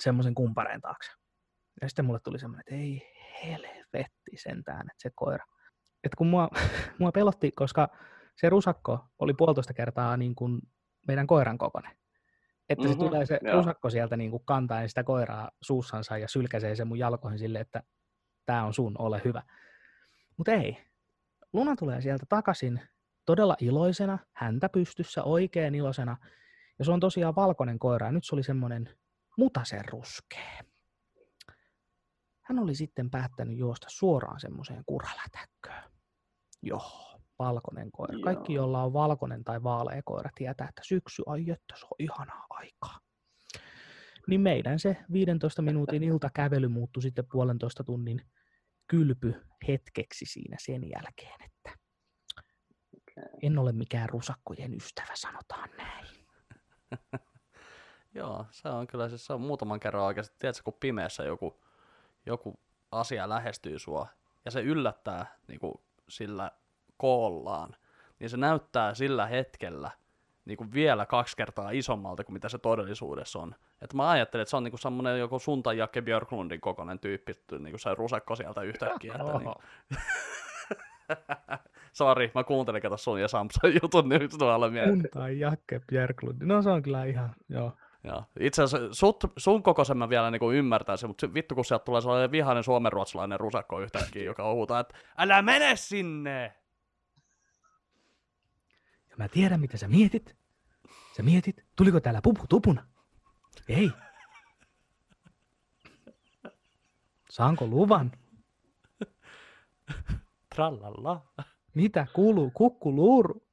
semmoisen 0.00 0.34
kumpareen 0.34 0.80
taakse. 0.80 1.10
Ja 1.80 1.88
sitten 1.88 2.04
mulle 2.04 2.20
tuli 2.24 2.38
semmoinen, 2.38 2.60
että 2.60 2.74
ei 2.74 3.02
helvetti 3.44 4.30
sentään, 4.36 4.80
että 4.80 5.02
se 5.02 5.10
koira. 5.14 5.44
Että 6.04 6.16
kun 6.16 6.26
mua, 6.26 6.48
mua 6.98 7.12
pelotti, 7.12 7.50
koska 7.50 7.88
se 8.36 8.48
rusakko 8.48 9.06
oli 9.18 9.34
puolitoista 9.34 9.74
kertaa 9.74 10.16
niin 10.16 10.34
kuin 10.34 10.60
meidän 11.08 11.26
koiran 11.26 11.58
kokoinen. 11.58 11.96
Että 12.68 12.88
se 12.88 12.94
Mhm, 12.94 12.98
tulee 12.98 13.26
se 13.26 13.38
joo. 13.42 13.54
rusakko 13.56 13.90
sieltä 13.90 14.16
niin 14.16 14.30
kuin 14.30 14.42
kantaen 14.44 14.88
sitä 14.88 15.04
koiraa 15.04 15.50
suussansa 15.62 16.18
ja 16.18 16.28
sylkäsee 16.28 16.76
sen 16.76 16.88
mun 16.88 16.98
jalkoihin 16.98 17.38
silleen, 17.38 17.62
että 17.62 17.82
tämä 18.46 18.64
on 18.64 18.74
sun, 18.74 18.94
ole 18.98 19.20
hyvä. 19.24 19.42
Mutta 20.36 20.52
ei. 20.52 20.86
Luna 21.52 21.76
tulee 21.76 22.00
sieltä 22.00 22.26
takaisin 22.28 22.80
todella 23.24 23.56
iloisena, 23.60 24.18
häntä 24.32 24.68
pystyssä, 24.68 25.22
oikein 25.22 25.74
iloisena. 25.74 26.16
Ja 26.78 26.84
se 26.84 26.92
on 26.92 27.00
tosiaan 27.00 27.34
valkoinen 27.34 27.78
koira, 27.78 28.06
ja 28.06 28.12
nyt 28.12 28.24
se 28.24 28.34
oli 28.34 28.42
semmoinen 28.42 28.96
mutasen 29.38 29.84
ruskea. 29.88 30.60
Hän 32.42 32.58
oli 32.58 32.74
sitten 32.74 33.10
päättänyt 33.10 33.58
juosta 33.58 33.86
suoraan 33.90 34.40
semmoiseen 34.40 34.82
kuralätäkköön. 34.86 35.90
Joo, 36.62 37.15
valkoinen 37.38 37.92
koira. 37.92 38.18
Kaikki, 38.24 38.52
Joo. 38.54 38.64
joilla 38.64 38.82
on 38.82 38.92
valkoinen 38.92 39.44
tai 39.44 39.62
vaalea 39.62 40.02
koira, 40.04 40.30
tietää, 40.34 40.68
että 40.68 40.82
syksy, 40.84 41.22
ai 41.26 41.50
että 41.50 41.74
se 41.76 41.86
on 41.86 41.96
ihanaa 41.98 42.46
aikaa. 42.50 42.98
Niin 44.28 44.40
meidän 44.40 44.78
se 44.78 44.96
15 45.12 45.62
minuutin 45.62 46.02
iltakävely 46.12 46.68
muuttui 46.68 47.02
sitten 47.02 47.26
puolentoista 47.32 47.84
tunnin 47.84 48.20
kylpy 48.86 49.34
hetkeksi 49.68 50.24
siinä 50.26 50.56
sen 50.60 50.90
jälkeen, 50.90 51.42
että 51.44 51.78
en 53.42 53.58
ole 53.58 53.72
mikään 53.72 54.08
rusakkojen 54.08 54.74
ystävä, 54.74 55.12
sanotaan 55.14 55.68
näin. 55.76 56.06
Joo, 58.14 58.46
se 58.50 58.68
on 58.68 58.86
kyllä, 58.86 59.08
siis 59.08 59.26
se 59.26 59.32
on 59.32 59.40
muutaman 59.40 59.80
kerran 59.80 60.04
oikeasti, 60.04 60.36
tiedätkö, 60.38 60.62
kun 60.64 60.76
pimeässä 60.80 61.24
joku, 61.24 61.62
joku 62.26 62.60
asia 62.90 63.28
lähestyy 63.28 63.78
sua, 63.78 64.06
ja 64.44 64.50
se 64.50 64.60
yllättää 64.60 65.38
niin 65.48 65.60
kuin, 65.60 65.74
sillä 66.08 66.50
koollaan, 66.96 67.76
niin 68.18 68.30
se 68.30 68.36
näyttää 68.36 68.94
sillä 68.94 69.26
hetkellä 69.26 69.90
niin 70.44 70.56
kuin 70.56 70.72
vielä 70.72 71.06
kaksi 71.06 71.36
kertaa 71.36 71.70
isommalta 71.70 72.24
kuin 72.24 72.32
mitä 72.32 72.48
se 72.48 72.58
todellisuudessa 72.58 73.38
on. 73.38 73.54
Että 73.82 73.96
mä 73.96 74.10
ajattelin, 74.10 74.42
että 74.42 74.50
se 74.50 74.56
on 74.56 74.64
niin 74.64 74.72
kuin 74.72 74.80
semmoinen 74.80 75.18
joku 75.18 75.38
sun 75.38 75.62
tai 75.62 75.78
Jakke 75.78 76.02
Björklundin 76.02 76.60
kokoinen 76.60 76.98
tyyppi, 76.98 77.32
niin 77.50 77.70
kuin 77.72 77.80
se 77.80 77.94
rusakko 77.94 78.36
sieltä 78.36 78.62
yhtäkkiä. 78.62 79.14
Että, 79.14 79.38
niin, 79.38 79.48
Oho. 79.48 79.62
Sori, 81.92 82.30
mä 82.34 82.44
kuuntelin 82.44 82.82
kato 82.82 82.96
sun 82.96 83.20
ja 83.20 83.28
Samson 83.28 83.74
jutun, 83.82 84.08
niin 84.08 84.20
nyt 84.20 84.30
tulee 84.38 84.70
mieleen. 84.70 85.02
Kun 85.02 85.10
tai 85.12 85.38
Jakke 85.38 85.80
Björklund. 85.88 86.42
No 86.42 86.62
se 86.62 86.70
on 86.70 86.82
kyllä 86.82 87.04
ihan, 87.04 87.34
joo. 87.48 87.72
Joo. 88.04 88.24
Itse 88.40 88.62
asiassa 88.62 88.94
sut, 88.94 89.24
sun 89.36 89.62
kokoisen 89.62 89.98
mä 89.98 90.08
vielä 90.08 90.30
niinku 90.30 90.50
ymmärtäisin, 90.50 91.08
mutta 91.08 91.34
vittu 91.34 91.54
kun 91.54 91.64
sieltä 91.64 91.84
tulee 91.84 92.00
sellainen 92.00 92.32
vihainen 92.32 92.64
suomenruotsalainen 92.64 93.40
rusakko 93.40 93.80
yhtäkkiä, 93.80 94.22
joka 94.22 94.52
huutaa, 94.52 94.80
että 94.80 94.94
älä 95.18 95.42
mene 95.42 95.76
sinne! 95.76 96.52
Ja 99.16 99.24
mä 99.24 99.28
tiedän, 99.28 99.60
mitä 99.60 99.76
sä 99.76 99.88
mietit. 99.88 100.36
Sä 101.16 101.22
mietit, 101.22 101.64
tuliko 101.76 102.00
täällä 102.00 102.20
pupu 102.22 102.46
tupuna? 102.48 102.86
Ei. 103.68 103.90
Saanko 107.30 107.66
luvan? 107.66 108.12
Trallalla. 110.54 111.26
Mitä 111.74 112.06
kuuluu? 112.12 112.50
Kukkuluuru. 112.50 113.46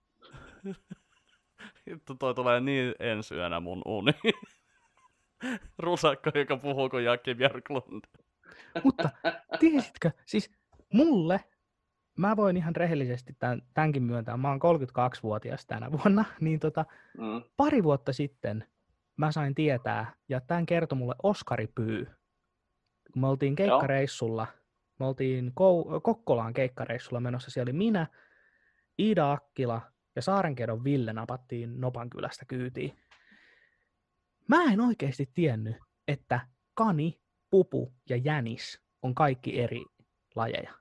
Hitto 1.89 2.13
toi 2.13 2.35
tulee 2.35 2.59
niin 2.59 2.95
ensi 2.99 3.35
yönä 3.35 3.59
mun 3.59 3.81
uni. 3.85 4.11
Rusakka, 5.77 6.31
joka 6.35 6.57
puhuu 6.57 6.89
kuin 6.89 7.05
Jackie 7.05 7.35
Björklund. 7.35 8.03
Mutta 8.83 9.09
tiesitkö, 9.59 10.11
siis 10.25 10.51
mulle, 10.93 11.43
mä 12.17 12.35
voin 12.35 12.57
ihan 12.57 12.75
rehellisesti 12.75 13.35
tämän, 13.39 13.61
tämänkin 13.73 14.03
myöntää, 14.03 14.37
mä 14.37 14.49
oon 14.49 14.59
32-vuotias 14.59 15.65
tänä 15.65 15.91
vuonna, 15.91 16.25
niin 16.41 16.59
tota, 16.59 16.85
Mm. 17.17 17.43
pari 17.57 17.83
vuotta 17.83 18.13
sitten 18.13 18.67
mä 19.17 19.31
sain 19.31 19.55
tietää, 19.55 20.13
ja 20.29 20.41
tämän 20.41 20.65
kertoi 20.65 20.97
mulle 20.97 21.15
Oskari 21.23 21.67
Pyy. 21.67 22.07
Me 23.15 23.27
oltiin 23.27 23.55
keikkareissulla, 23.55 24.47
me 24.99 25.05
oltiin 25.05 25.47
Kou- 25.47 26.01
Kokkolaan 26.03 26.53
keikkareissulla 26.53 27.19
menossa, 27.19 27.51
siellä 27.51 27.69
oli 27.69 27.77
minä, 27.77 28.07
Iida 28.99 29.31
Akkila 29.31 29.81
ja 30.15 30.21
Saarenkedon 30.21 30.83
Ville 30.83 31.13
napattiin 31.13 31.81
Nopan 31.81 32.09
kylästä 32.09 32.45
kyytiin. 32.45 32.97
Mä 34.47 34.63
en 34.63 34.81
oikeasti 34.81 35.29
tiennyt, 35.33 35.75
että 36.07 36.39
kani, 36.73 37.19
pupu 37.49 37.93
ja 38.09 38.17
jänis 38.17 38.81
on 39.01 39.15
kaikki 39.15 39.61
eri 39.61 39.85
lajeja. 40.35 40.73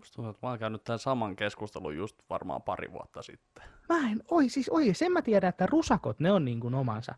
Musta 0.00 0.14
tuntuu, 0.16 0.30
että 0.30 0.46
mä 0.46 0.50
oon 0.50 0.58
käynyt 0.58 0.84
tämän 0.84 0.98
saman 0.98 1.36
keskustelun 1.36 1.96
just 1.96 2.16
varmaan 2.30 2.62
pari 2.62 2.92
vuotta 2.92 3.22
sitten. 3.22 3.64
Mä 3.88 4.10
en, 4.10 4.22
oi 4.30 4.48
siis, 4.48 4.68
oi, 4.68 4.94
sen 4.94 5.12
mä 5.12 5.22
tiedän, 5.22 5.48
että 5.48 5.66
rusakot, 5.66 6.20
ne 6.20 6.32
on 6.32 6.44
niin 6.44 6.60
kuin 6.60 6.74
omansa. 6.74 7.14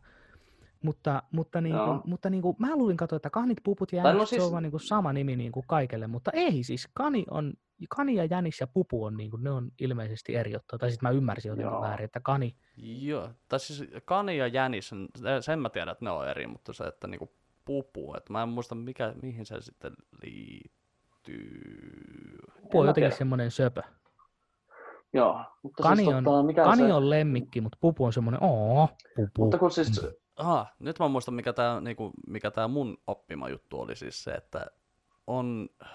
Mutta, 0.82 1.22
mutta, 1.32 1.60
niin 1.60 1.76
kuin, 1.76 1.86
Joo. 1.86 2.02
mutta 2.06 2.30
niin 2.30 2.42
kuin, 2.42 2.56
mä 2.58 2.76
luulin 2.76 2.96
katsoa, 2.96 3.16
että 3.16 3.30
kanit, 3.30 3.58
puput 3.64 3.92
ja 3.92 4.02
Tai 4.02 4.10
jänis, 4.12 4.20
no 4.20 4.26
se 4.26 4.36
on 4.36 4.40
siis- 4.40 4.52
vaan 4.52 4.62
niin 4.62 4.70
kuin 4.70 4.80
sama 4.80 5.12
nimi 5.12 5.36
niin 5.36 5.52
kuin 5.52 5.64
kaikelle, 5.66 6.06
mutta 6.06 6.30
ei 6.34 6.62
siis, 6.64 6.88
kani, 6.94 7.24
on, 7.30 7.54
kani 7.88 8.14
ja 8.14 8.24
jänis 8.24 8.60
ja 8.60 8.66
pupu 8.66 9.04
on, 9.04 9.16
niin 9.16 9.30
kuin, 9.30 9.44
ne 9.44 9.50
on 9.50 9.70
ilmeisesti 9.80 10.34
eri 10.36 10.52
juttuja. 10.52 10.78
Tai 10.78 10.90
sitten 10.90 11.08
mä 11.08 11.14
ymmärsin 11.16 11.48
jotenkin 11.48 11.72
Joo. 11.72 11.80
väärin, 11.82 12.04
että 12.04 12.20
kani, 12.20 12.56
Joo, 12.76 13.30
tai 13.48 13.60
siis 13.60 13.84
kani 14.04 14.36
ja 14.38 14.46
jänis, 14.46 14.88
sen- 14.88 15.08
sen 15.40 15.58
mä 15.58 15.70
tiedän, 15.70 15.92
että 15.92 16.04
ne 16.04 16.10
on 16.10 16.28
eri, 16.28 16.46
mutta 16.46 16.72
se, 16.72 16.84
että 16.84 17.06
niinku 17.06 17.32
pupu, 17.64 18.14
että 18.16 18.32
mä 18.32 18.42
en 18.42 18.48
muista 18.48 18.74
mikä, 18.74 19.14
mihin 19.22 19.46
se 19.46 19.60
sitten 19.60 19.92
liittyy. 20.22 20.81
Pupu 22.62 22.78
on 22.78 22.84
mä 22.84 22.90
jotenkin 22.90 23.12
semmoinen 23.12 23.50
söpö. 23.50 23.82
Joo, 25.12 25.44
mutta 25.62 25.82
Kani, 25.82 26.04
siis 26.04 26.16
on, 26.16 26.24
tota, 26.24 26.42
mikä 26.42 26.64
kani 26.64 26.86
se... 26.86 26.92
on 26.92 27.10
lemmikki, 27.10 27.60
mutta 27.60 27.78
pupu 27.80 28.04
on 28.04 28.12
semmoinen, 28.12 28.42
oo, 28.42 28.88
pupu. 29.16 29.42
Mutta 29.42 29.58
kun 29.58 29.70
siis, 29.70 30.00
Aha, 30.36 30.66
nyt 30.78 30.98
mä 30.98 31.08
muistan, 31.08 31.34
mikä 31.34 31.52
tämä 31.52 31.80
niinku, 31.80 32.10
mikä 32.26 32.50
tää 32.50 32.68
mun 32.68 32.96
oppima 33.06 33.48
juttu 33.48 33.80
oli 33.80 33.96
siis 33.96 34.24
se, 34.24 34.30
että 34.30 34.66
on 35.26 35.68
äh, 35.82 35.88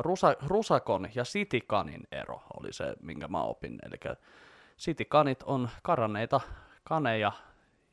rusa, 0.00 0.36
rusakon 0.46 1.08
ja 1.14 1.24
sitikanin 1.24 2.02
ero 2.12 2.42
oli 2.60 2.72
se, 2.72 2.94
minkä 3.02 3.28
mä 3.28 3.42
opin. 3.42 3.78
Eli 3.82 4.16
sitikanit 4.76 5.42
on 5.42 5.68
karanneita 5.82 6.40
kaneja, 6.84 7.32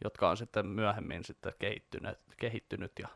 jotka 0.04 0.30
on 0.30 0.38
sitten 0.38 0.66
myöhemmin 0.68 1.24
sitten 1.24 1.54
kehittynyt, 1.60 2.20
kehittynyt 2.38 2.92
ja 3.00 3.08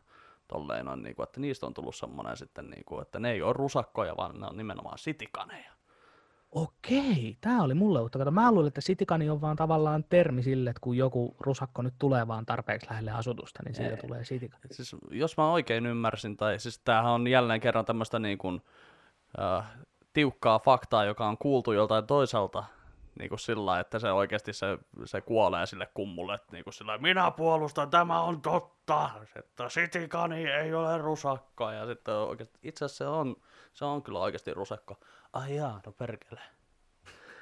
tolleen 0.52 0.88
on, 0.88 1.04
niinku, 1.04 1.24
että 1.24 1.40
niistä 1.40 1.66
on 1.66 1.74
tullut 1.74 1.96
semmoinen 1.96 2.38
sitten, 2.38 2.70
niinku, 2.70 3.00
että 3.00 3.20
ne 3.20 3.32
ei 3.32 3.42
ole 3.42 3.54
rusakkoja, 3.54 4.18
vaan 4.18 4.40
ne 4.40 4.48
on 4.48 4.58
nimenomaan 4.58 4.98
sitikaneja. 4.98 5.72
Okei, 6.52 7.38
tämä 7.42 7.64
oli 7.64 7.74
mulle 7.74 8.02
uutta. 8.02 8.20
Kato, 8.20 8.32
mä 8.32 8.52
luulin, 8.52 8.68
että 8.68 8.82
sitikani 8.82 9.30
on 9.30 9.42
vaan 9.42 9.56
tavallaan 9.56 10.04
termi 10.04 10.44
sille, 10.44 10.70
että 10.70 10.80
kun 10.82 10.98
joku 10.98 11.36
rusakko 11.40 11.82
nyt 11.82 11.94
tulee 12.00 12.28
vaan 12.28 12.46
tarpeeksi 12.46 12.88
lähelle 12.90 13.12
asutusta, 13.12 13.64
niin 13.66 13.76
siitä 13.76 13.96
Ei. 13.96 13.98
tulee 13.98 14.24
sitikani. 14.24 14.64
Siis, 14.72 14.96
jos 15.12 15.38
mä 15.38 15.52
oikein 15.52 15.86
ymmärsin, 15.86 16.38
tai 16.38 16.60
siis 16.60 16.80
tämähän 16.80 17.12
on 17.12 17.28
jälleen 17.28 17.62
kerran 17.62 17.86
tämmöistä 17.86 18.20
niin 18.20 18.38
kuin, 18.38 18.62
äh, 19.42 19.66
tiukkaa 20.14 20.60
faktaa, 20.60 21.06
joka 21.06 21.28
on 21.28 21.38
kuultu 21.38 21.72
joltain 21.72 22.08
toiselta 22.08 22.64
niin 23.22 23.30
kuin 23.30 23.40
sillä 23.40 23.80
että 23.80 24.00
se 24.00 24.12
oikeasti 24.12 24.54
se, 24.54 24.78
se 25.06 25.22
kuolee 25.22 25.66
sille 25.66 25.88
kummulle, 25.94 26.36
että 26.36 26.52
niin 26.52 26.64
kuin 26.64 26.74
sillä 26.74 26.98
minä 26.98 27.32
puolustan, 27.32 27.90
tämä 27.90 28.22
on 28.22 28.42
totta, 28.42 29.10
että 29.36 29.70
sitikani 29.70 30.46
ei 30.52 30.74
ole 30.74 30.98
rusakka, 30.98 31.74
ja 31.74 31.86
sitten 31.86 32.14
oikeasti, 32.14 32.60
itse 32.64 32.86
asiassa 32.86 33.06
se 33.06 33.10
on, 33.10 33.36
se 33.74 33.86
on 33.86 34.04
kyllä 34.04 34.20
oikeasti 34.20 34.54
rusakka. 34.54 34.96
Ai 35.34 35.56
jaa, 35.56 35.82
no 35.86 35.92
perkele. 35.92 36.42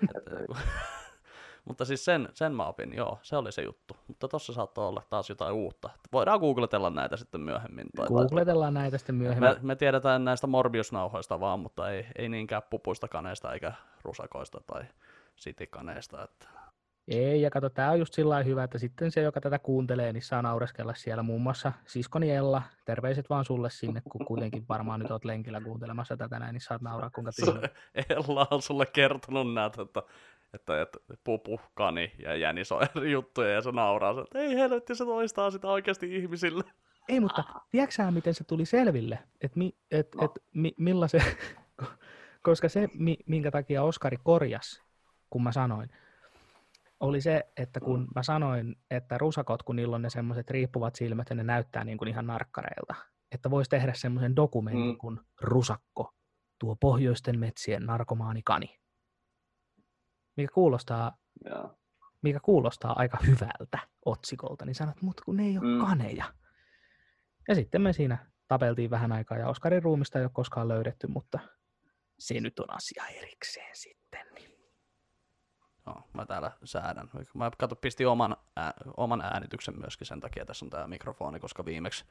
Niinku- 0.38 0.58
mutta 1.66 1.86
siis 1.86 2.06
sen, 2.06 2.30
sen 2.34 2.56
mä 2.56 2.66
opin, 2.66 2.94
joo, 2.94 3.20
se 3.22 3.38
oli 3.38 3.52
se 3.52 3.62
juttu. 3.62 3.98
Mutta 4.08 4.28
tossa 4.28 4.54
saattoi 4.54 4.88
olla 4.88 5.04
taas 5.10 5.30
jotain 5.30 5.54
uutta. 5.54 5.90
Voidaan 6.12 6.40
googletella 6.40 6.90
näitä 6.90 7.18
sitten 7.18 7.42
myöhemmin. 7.42 7.88
Tai, 7.96 8.08
tai, 8.08 8.18
Googletellaan 8.18 8.74
näitä 8.74 8.98
sitten 8.98 9.16
myöhemmin. 9.16 9.50
me, 9.50 9.58
me 9.62 9.76
tiedetään 9.76 10.26
näistä 10.26 10.48
Morbius-nauhoista 10.48 11.40
vaan, 11.40 11.60
mutta 11.60 11.92
ei, 11.92 12.08
ei 12.18 12.30
niinkään 12.30 12.62
pupuista 12.70 13.08
kaneista 13.08 13.54
eikä 13.54 13.74
rusakoista 14.04 14.62
tai 14.68 14.84
sitikaneista. 15.40 16.24
Että... 16.24 16.48
Ei, 17.08 17.42
ja 17.42 17.50
kato, 17.50 17.70
tämä 17.70 17.92
on 17.92 18.00
just 18.00 18.14
sillä 18.14 18.44
hyvä, 18.44 18.64
että 18.64 18.78
sitten 18.78 19.12
se, 19.12 19.22
joka 19.22 19.42
tätä 19.42 19.60
kuuntelee, 19.60 20.14
niin 20.14 20.24
saa 20.24 20.42
naureskella 20.42 20.94
siellä 20.94 21.24
muun 21.24 21.42
muassa 21.42 21.74
siskoni 21.88 22.32
Ella. 22.32 22.62
Terveiset 22.86 23.30
vaan 23.30 23.46
sulle 23.46 23.70
sinne, 23.70 24.02
kun 24.12 24.26
kuitenkin 24.26 24.66
varmaan 24.70 25.00
nyt 25.00 25.12
oot 25.12 25.26
lenkillä 25.26 25.62
kuuntelemassa 25.62 26.18
tätä 26.18 26.40
näin, 26.40 26.54
niin 26.54 26.62
saat 26.62 26.82
nauraa 26.82 27.10
kuinka 27.10 27.32
tyhmä. 27.32 27.62
Ella 28.10 28.48
on 28.52 28.62
sulle 28.62 28.86
kertonut 28.86 29.54
näitä, 29.54 29.82
että, 29.82 30.04
että, 30.54 30.82
että 30.82 31.00
pupu, 31.24 31.60
kani 31.74 32.12
ja 32.20 32.36
jänis 32.36 32.72
on 32.72 32.88
eri 32.96 33.12
juttuja 33.12 33.50
ja 33.50 33.62
se 33.62 33.72
nauraa, 33.72 34.14
se, 34.14 34.22
että 34.22 34.40
ei 34.40 34.56
helvetti, 34.56 34.96
se 34.96 35.06
toistaa 35.06 35.52
sitä 35.52 35.68
oikeasti 35.68 36.16
ihmisille. 36.16 36.64
Ei, 37.10 37.20
mutta 37.20 37.44
tiedätkö 37.72 38.12
miten 38.12 38.34
se 38.34 38.44
tuli 38.44 38.66
selville? 38.66 39.20
Että 39.42 39.60
mi, 39.60 39.76
et, 39.92 40.16
No. 40.16 40.26
et, 40.26 40.32
mi, 40.54 40.74
millaisen, 40.78 41.22
koska 42.42 42.70
se, 42.70 42.90
mi, 42.94 43.18
minkä 43.26 43.52
takia 43.52 43.84
Oskari 43.84 44.18
korjas, 44.24 44.89
kun 45.30 45.44
mä 45.44 45.52
sanoin, 45.52 45.90
oli 47.00 47.22
se, 47.22 47.44
että 47.58 47.80
kun 47.80 48.08
mä 48.16 48.24
sanoin, 48.24 48.76
että 48.92 49.18
rusakot, 49.18 49.64
kun 49.64 49.76
niillä 49.76 49.96
on 49.96 50.02
ne 50.02 50.10
semmoiset 50.10 50.50
riippuvat 50.50 50.96
silmät 50.96 51.30
ja 51.30 51.36
ne 51.36 51.44
näyttää 51.44 51.84
niin 51.84 51.98
kuin 51.98 52.08
ihan 52.08 52.28
narkkareilta, 52.28 52.96
että 53.32 53.50
voisi 53.52 53.70
tehdä 53.70 53.94
semmoisen 53.94 54.36
dokumentin 54.36 54.86
Mm. 54.86 54.98
kuin 54.98 55.20
Rusakko, 55.42 56.14
tuo 56.60 56.76
pohjoisten 56.76 57.40
metsien 57.40 57.86
narkomaani 57.86 58.42
kani. 58.46 58.80
Mikä 60.38 60.54
kuulostaa, 60.54 61.18
joo. 61.46 61.78
mikä 62.22 62.40
kuulostaa 62.40 62.94
aika 63.00 63.18
hyvältä 63.28 63.80
otsikolta, 64.06 64.66
niin 64.66 64.76
sanot, 64.76 65.02
mutta 65.02 65.24
kun 65.26 65.38
ne 65.38 65.44
ei 65.44 65.58
ole 65.58 65.68
Mm. 65.68 65.86
kaneja. 65.86 66.34
Ja 67.48 67.56
sitten 67.56 67.82
me 67.82 67.94
siinä 67.94 68.18
tapeltiin 68.48 68.90
vähän 68.90 69.12
aikaa 69.12 69.38
ja 69.38 69.50
Oskarin 69.50 69.84
ruumista 69.84 70.20
ei 70.20 70.26
ole 70.26 70.32
koskaan 70.34 70.68
löydetty, 70.68 71.08
mutta 71.08 71.40
se 72.20 72.40
nyt 72.42 72.60
on 72.60 72.76
asia 72.76 73.04
erikseen 73.08 73.76
sitten. 73.76 74.26
Niin. 74.36 74.49
No, 75.90 76.04
mä 76.14 76.26
täällä 76.26 76.52
säädän. 76.64 77.10
Mä 77.34 77.52
kato, 77.58 77.76
pistin 77.76 78.08
oman, 78.08 78.38
ää, 78.56 78.74
oman 78.98 79.22
äänityksen 79.22 79.80
myöskin 79.80 80.08
sen 80.08 80.20
takia, 80.20 80.46
tässä 80.46 80.66
on 80.66 80.70
tää 80.70 80.88
mikrofoni, 80.88 81.40
koska 81.40 81.66
viimeksi 81.66 82.06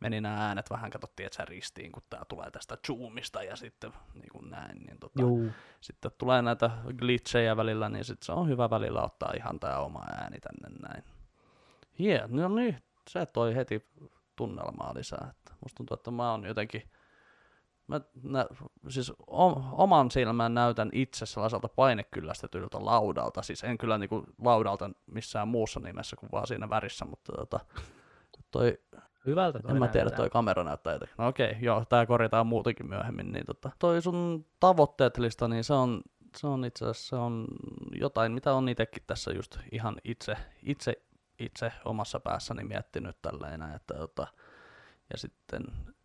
meni 0.00 0.20
nämä 0.20 0.46
äänet 0.46 0.70
vähän, 0.70 0.90
katsottiin, 0.90 1.26
että 1.26 1.44
ristiin, 1.44 1.92
kun 1.92 2.02
tää 2.10 2.22
tulee 2.28 2.50
tästä 2.50 2.78
zoomista 2.86 3.42
ja 3.42 3.56
sitten 3.56 3.92
niin 4.14 4.28
kuin 4.32 4.50
näin, 4.50 4.78
niin 4.78 4.98
tota, 4.98 5.20
Juu, 5.20 5.50
sitten 5.80 6.10
tulee 6.18 6.42
näitä 6.42 6.70
glitchejä 6.98 7.56
välillä, 7.56 7.88
niin 7.88 8.04
sitten 8.04 8.26
se 8.26 8.32
on 8.32 8.48
hyvä 8.48 8.70
välillä 8.70 9.02
ottaa 9.02 9.32
ihan 9.36 9.60
tää 9.60 9.78
oma 9.78 10.00
ääni 10.00 10.38
tänne 10.40 10.88
näin. 10.88 11.04
Yeah, 12.00 12.30
no 12.30 12.48
niin, 12.48 12.82
se 13.10 13.26
toi 13.26 13.54
heti 13.54 13.90
tunnelmaa 14.36 14.94
lisää. 14.94 15.28
Että 15.30 15.52
musta 15.60 15.76
tuntuu, 15.76 15.94
että 15.94 16.10
mä 16.10 16.30
oon 16.30 16.44
jotenkin, 16.44 16.82
mä 17.86 18.00
nä, 18.22 18.46
siis 18.88 19.12
o, 19.26 19.62
oman 19.72 20.10
silmän 20.10 20.54
näytän 20.54 20.90
itse 20.92 21.26
sellaiselta 21.26 21.68
painekyllästetyltä 21.68 22.84
laudalta, 22.84 23.42
siis 23.42 23.64
en 23.64 23.78
kyllä 23.78 23.98
niinku 23.98 24.24
laudalta 24.42 24.90
missään 25.06 25.48
muussa 25.48 25.80
nimessä 25.80 26.16
kuin 26.16 26.32
vaan 26.32 26.46
siinä 26.46 26.70
värissä, 26.70 27.04
mutta 27.04 27.32
tota, 27.32 27.60
toi 28.50 28.78
hyvältä 29.26 29.58
toi 29.58 29.70
en 29.70 29.78
mä 29.78 29.88
tiedä, 29.88 30.04
näyttää. 30.04 30.16
toi 30.16 30.30
kamera 30.30 30.64
näyttää 30.64 30.92
jotenkin. 30.92 31.14
No 31.18 31.28
okei, 31.28 31.56
joo, 31.60 31.84
tää 31.84 32.06
korjataan 32.06 32.46
muutenkin 32.46 32.88
myöhemmin. 32.88 33.32
Niin 33.32 33.46
tota, 33.46 33.70
toi 33.78 34.02
sun 34.02 34.46
tavoitteet 34.60 35.18
lista, 35.18 35.48
niin 35.48 35.64
se 35.64 35.74
on, 35.74 36.02
se 36.36 36.46
on 36.46 36.64
itse 36.64 36.84
asiassa 36.84 37.08
se 37.08 37.16
on 37.16 37.46
jotain, 38.00 38.32
mitä 38.32 38.54
on 38.54 38.68
itsekin 38.68 39.02
tässä 39.06 39.32
just 39.32 39.58
ihan 39.72 39.96
itse, 40.04 40.36
itse, 40.62 41.02
itse 41.38 41.72
omassa 41.84 42.20
päässäni 42.20 42.64
miettinyt 42.64 43.22
tälleen, 43.22 43.62
että 43.62 43.94
tota, 43.94 44.26
ja 45.12 45.18
sitten, 45.18 45.62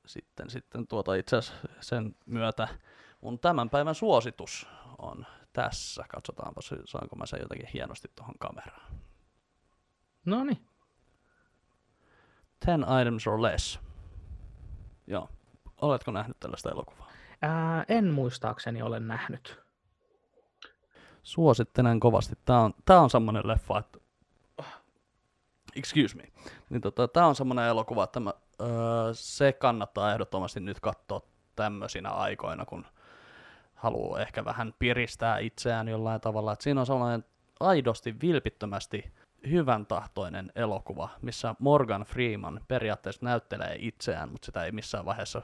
sitten, 0.10 0.50
sitten 0.50 0.88
tuota 0.88 1.16
itse 1.16 1.38
asiassa 1.38 1.68
sen 1.82 2.16
myötä 2.26 2.68
mun 3.22 3.40
tämän 3.40 3.70
päivän 3.70 3.96
suositus 3.96 4.68
on 4.98 5.26
tässä. 5.54 6.06
Katsotaanpa, 6.10 6.62
saanko 6.86 7.16
mä 7.16 7.26
sen 7.26 7.40
jotenkin 7.42 7.70
hienosti 7.74 8.12
tuohon 8.16 8.36
kameraan. 8.40 8.92
No 10.26 10.44
niin, 10.44 10.70
Ten 12.66 12.86
items 13.02 13.28
or 13.28 13.42
less. 13.42 13.80
Joo. 15.08 15.30
Oletko 15.82 16.12
nähnyt 16.12 16.40
tällaista 16.40 16.72
elokuvaa? 16.72 17.12
Ää, 17.42 17.86
en 17.88 18.06
muistaakseni 18.06 18.82
ole 18.82 19.00
nähnyt. 19.00 19.60
Suosittelen 21.24 22.00
kovasti. 22.00 22.36
Tää 22.46 22.60
on, 22.60 22.74
tää 22.86 23.02
on 23.02 23.10
semmonen 23.10 23.48
leffa, 23.48 23.80
että 23.80 24.00
excuse 25.80 26.18
me. 26.18 26.24
Niin 26.70 26.82
tota, 26.82 27.08
tää 27.08 27.28
on 27.28 27.36
semmoinen 27.36 27.66
elokuva, 27.66 28.04
että 28.04 28.20
mä, 28.20 28.34
öö, 28.62 28.68
se 29.14 29.54
kannattaa 29.54 30.14
ehdottomasti 30.14 30.60
nyt 30.60 30.80
katsoa 30.80 31.22
tämmöisinä 31.56 32.10
aikoina, 32.10 32.66
kun 32.66 32.86
haluaa 33.76 34.22
ehkä 34.22 34.46
vähän 34.46 34.74
piristää 34.80 35.38
itseään 35.38 35.88
jollain 35.88 36.22
tavalla. 36.22 36.54
Et 36.54 36.62
siinä 36.62 36.80
on 36.80 36.86
sellainen 36.86 37.26
aidosti, 37.60 38.16
vilpittömästi 38.22 39.12
hyvän 39.50 39.86
tahtoinen 39.86 40.52
elokuva, 40.56 41.10
missä 41.22 41.56
Morgan 41.60 42.02
Freeman 42.02 42.62
periaatteessa 42.68 43.26
näyttelee 43.26 43.76
itseään, 43.80 44.32
mutta 44.32 44.46
sitä 44.46 44.64
ei 44.64 44.72
missään 44.72 45.06
vaiheessa 45.06 45.42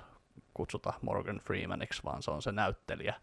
kutsuta 0.53 0.93
Morgan 1.01 1.37
Freemaniksi, 1.37 2.03
vaan 2.03 2.23
se 2.23 2.31
on 2.31 2.41
se 2.41 2.51
näyttelijä, 2.51 3.15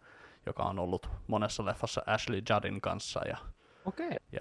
joka 0.47 0.63
on 0.63 0.79
ollut 0.79 1.09
monessa 1.27 1.65
leffassa 1.65 2.03
Ashley 2.07 2.43
Juddin 2.51 2.81
kanssa 2.81 3.21
ja, 3.29 3.37
Okei. 3.85 4.17
ja 4.33 4.41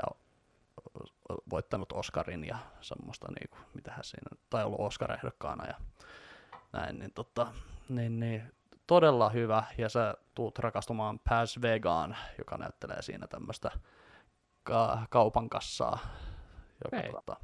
voittanut 1.49 1.91
Oscarin 1.91 2.43
ja 2.43 2.57
semmoista, 2.81 3.27
niin 3.39 3.49
kuin, 3.49 3.61
mitähän 3.73 4.03
siinä, 4.03 4.29
tai 4.49 4.63
ollut 4.63 4.79
Oscar-ehdokkaana 4.79 5.67
ja 5.67 5.75
näin, 6.73 6.99
niin, 6.99 7.13
tota, 7.13 7.47
niin, 7.89 8.19
niin 8.19 8.53
todella 8.87 9.29
hyvä, 9.29 9.63
ja 9.77 9.89
sä 9.89 10.13
tuut 10.35 10.59
rakastumaan 10.59 11.19
Paz 11.29 11.57
Vegaan, 11.61 12.17
joka 12.37 12.57
näyttelee 12.57 13.01
siinä 13.01 13.27
tämmöistä 13.27 13.71
ka- 14.63 15.07
kaupan 15.09 15.49
kassaa, 15.49 15.99
joka, 16.85 17.11
tota, 17.11 17.35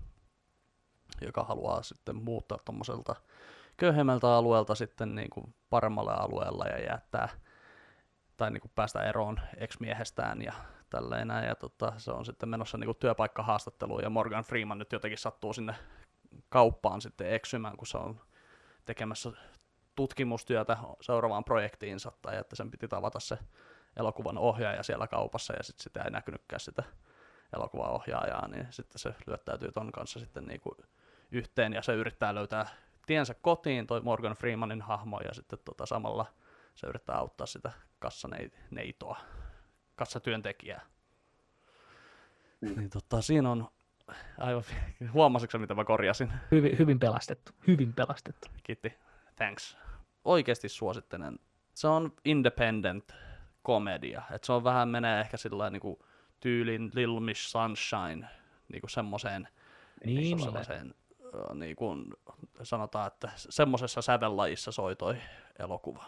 joka 1.22 1.44
haluaa 1.44 1.84
sitten 1.84 2.16
muuttaa 2.16 2.58
tuommoiselta 2.66 3.16
köyhemmältä 3.78 4.28
alueelta 4.28 4.76
sitten 4.76 5.16
niin 5.16 5.30
kuin 5.30 5.56
paremmalle 5.70 6.14
alueella 6.14 6.66
ja 6.66 6.92
jättää 6.92 7.30
tai 8.38 8.52
niin 8.52 8.62
kuin 8.62 8.72
päästä 8.76 9.02
eroon 9.02 9.40
ex-miehestään 9.58 10.42
ja 10.42 10.54
tälleen. 10.90 11.30
Ja 11.48 11.56
tota, 11.56 11.94
se 11.98 12.12
on 12.12 12.26
sitten 12.26 12.50
menossa 12.50 12.78
niin 12.78 12.96
työpaikkahaastatteluun 13.00 14.04
ja 14.04 14.10
Morgan 14.10 14.44
Freeman 14.44 14.80
nyt 14.80 14.92
jotenkin 14.92 15.18
sattuu 15.18 15.54
sinne 15.54 15.76
kauppaan 16.50 17.02
sitten 17.02 17.34
eksymään, 17.34 17.78
kun 17.78 17.88
se 17.88 17.98
on 17.98 18.22
tekemässä 18.86 19.32
tutkimustyötä 19.96 20.78
seuraavaan 21.02 21.44
projektiinsa 21.44 22.12
tai 22.22 22.38
että 22.38 22.56
sen 22.56 22.72
piti 22.72 22.88
tavata 22.88 23.20
se 23.20 23.38
elokuvan 23.98 24.38
ohjaaja 24.38 24.84
siellä 24.84 25.08
kaupassa 25.08 25.54
ja 25.54 25.64
sitten 25.64 25.84
sitä 25.84 26.02
ei 26.02 26.12
näkynytkään 26.12 26.60
sitä 26.60 26.84
elokuvan 27.56 27.90
ohjaajaa, 27.90 28.48
niin 28.48 28.68
sitten 28.70 29.00
se 29.00 29.14
lyöttäytyy 29.28 29.72
ton 29.72 29.92
kanssa 29.92 30.20
sitten 30.20 30.46
niin 30.46 30.62
kuin 30.62 30.76
yhteen 31.32 31.74
ja 31.74 31.82
se 31.82 31.94
yrittää 31.94 32.36
löytää 32.36 32.68
tiensä 33.06 33.34
kotiin, 33.34 33.88
toi 33.88 34.02
Morgan 34.02 34.34
Freemanin 34.36 34.82
hahmo, 34.82 35.20
ja 35.20 35.34
sitten 35.34 35.60
tota 35.66 35.86
samalla 35.86 36.26
se 36.76 36.88
yrittää 36.88 37.16
auttaa 37.16 37.48
sitä 37.48 37.72
kassaneitoa, 38.00 39.18
kassatyöntekijää. 39.98 40.82
Mm. 42.62 42.76
Niin 42.78 42.90
tota, 42.90 43.22
siinä 43.22 43.52
on, 43.52 43.68
aivan, 44.38 44.64
huomasitko 45.14 45.58
mitä 45.58 45.74
mä 45.76 45.84
korjasin? 45.86 46.32
Hyvin, 46.52 46.78
hyvin 46.80 47.00
pelastettu. 47.00 47.52
Hyvin 47.68 47.94
pelastettu. 47.94 48.48
Kiitti, 48.64 48.94
thanks. 49.36 49.78
Oikeasti 50.26 50.70
suosittelen. 50.70 51.40
Se 51.74 51.88
on 51.88 52.12
independent 52.26 53.16
komedia, 53.64 54.22
että 54.32 54.46
se 54.46 54.54
on 54.54 54.64
vähän 54.64 54.90
menee 54.90 55.22
ehkä 55.22 55.38
sillä 55.38 55.70
niin 55.70 55.98
tyylin 56.40 56.92
Little 56.94 57.20
Miss 57.20 57.52
Sunshine, 57.52 58.28
niin 58.70 58.82
kuin 58.82 58.90
semmoiseen 58.90 59.48
Niin, 60.06 60.18
niin. 60.18 60.40
sellaiseen, 60.40 60.96
niin 61.54 61.76
kuin 61.76 62.06
sanotaan, 62.64 63.08
että 63.08 63.32
semmoisessa 63.36 64.02
sävellajissa 64.02 64.72
soi 64.72 64.96
toi 64.96 65.18
elokuva. 65.60 66.06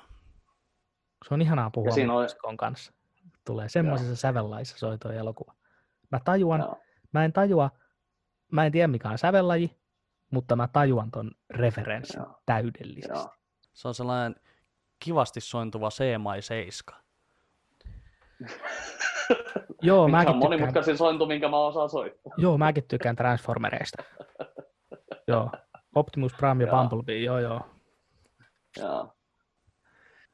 Se 1.28 1.34
on 1.34 1.42
ihanaa 1.42 1.70
puhua 1.70 1.88
Ja 1.90 1.94
siinä 1.94 2.14
on- 2.14 2.58
kanssa. 2.58 2.94
Tulee 3.50 3.70
semmoisessa 3.70 4.16
sävellaissa 4.16 4.78
soi 4.78 4.98
toi 4.98 5.18
elokuva. 5.18 5.54
Mä 6.12 6.20
tajuan, 6.26 6.60
Joo. 6.60 6.78
mä 7.12 7.26
en 7.26 7.34
tajua, 7.34 7.72
mä 8.52 8.66
en 8.66 8.72
tiedä 8.72 8.88
mikä 8.88 9.10
on 9.10 9.18
sävellaji, 9.18 9.78
mutta 10.32 10.56
mä 10.56 10.68
tajuan 10.68 11.12
ton 11.12 11.32
referenssin 11.50 12.20
Joo. 12.22 12.42
täydellisesti. 12.46 13.12
Joo. 13.14 13.30
Se 13.74 13.88
on 13.88 13.94
sellainen 13.94 14.36
kivasti 15.00 15.42
sointuva 15.42 15.90
C-mai 15.90 16.42
7. 16.42 17.02
Joo, 19.82 20.08
Mikä 20.08 20.18
mäkin 20.18 20.34
on 20.34 20.38
monimutkaisin 20.40 20.98
sointu, 20.98 21.26
minkä 21.26 21.50
mä 21.50 21.58
osaan 21.58 21.90
soittaa. 21.90 22.34
joo, 22.38 22.58
mäkin 22.58 22.84
tykkään 22.88 23.16
Transformereista. 23.16 24.04
joo, 25.28 25.52
Optimus 25.96 26.34
Prime 26.34 26.64
ja. 26.64 26.72
Bumblebee, 26.72 27.18
joo 27.20 27.40
joo. 27.40 27.62
Joo. 28.78 29.14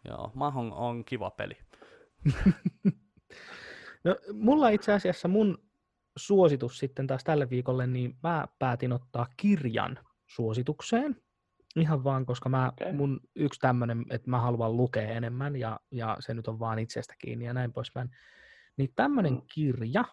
Joo, 0.05 0.31
Mahon 0.33 0.73
on 0.73 1.05
kiva 1.05 1.31
peli. 1.31 1.57
No, 4.05 4.15
mulla 4.33 4.69
itse 4.69 4.93
asiassa 4.93 5.27
mun 5.27 5.57
suositus 6.17 6.79
sitten 6.79 7.07
taas 7.07 7.23
tälle 7.23 7.49
viikolle, 7.49 7.87
niin 7.87 8.17
mä 8.23 8.47
päätin 8.59 8.93
ottaa 8.93 9.27
kirjan 9.37 9.99
suositukseen. 10.27 11.15
Ihan 11.75 12.03
vaan, 12.03 12.25
koska 12.25 12.49
mä, 12.49 12.67
Okei. 12.67 12.93
mun 12.93 13.19
yksi 13.35 13.59
tämmönen, 13.59 14.05
että 14.09 14.29
mä 14.29 14.39
haluan 14.39 14.77
lukea 14.77 15.09
enemmän 15.09 15.55
ja, 15.55 15.79
ja 15.91 16.17
se 16.19 16.33
nyt 16.33 16.47
on 16.47 16.59
vaan 16.59 16.79
itsestä 16.79 17.13
kiinni 17.17 17.45
ja 17.45 17.53
näin 17.53 17.73
poispäin. 17.73 18.09
Niin 18.77 18.93
tämmönen 18.95 19.33
Mm. 19.33 19.41
kirja, 19.53 20.05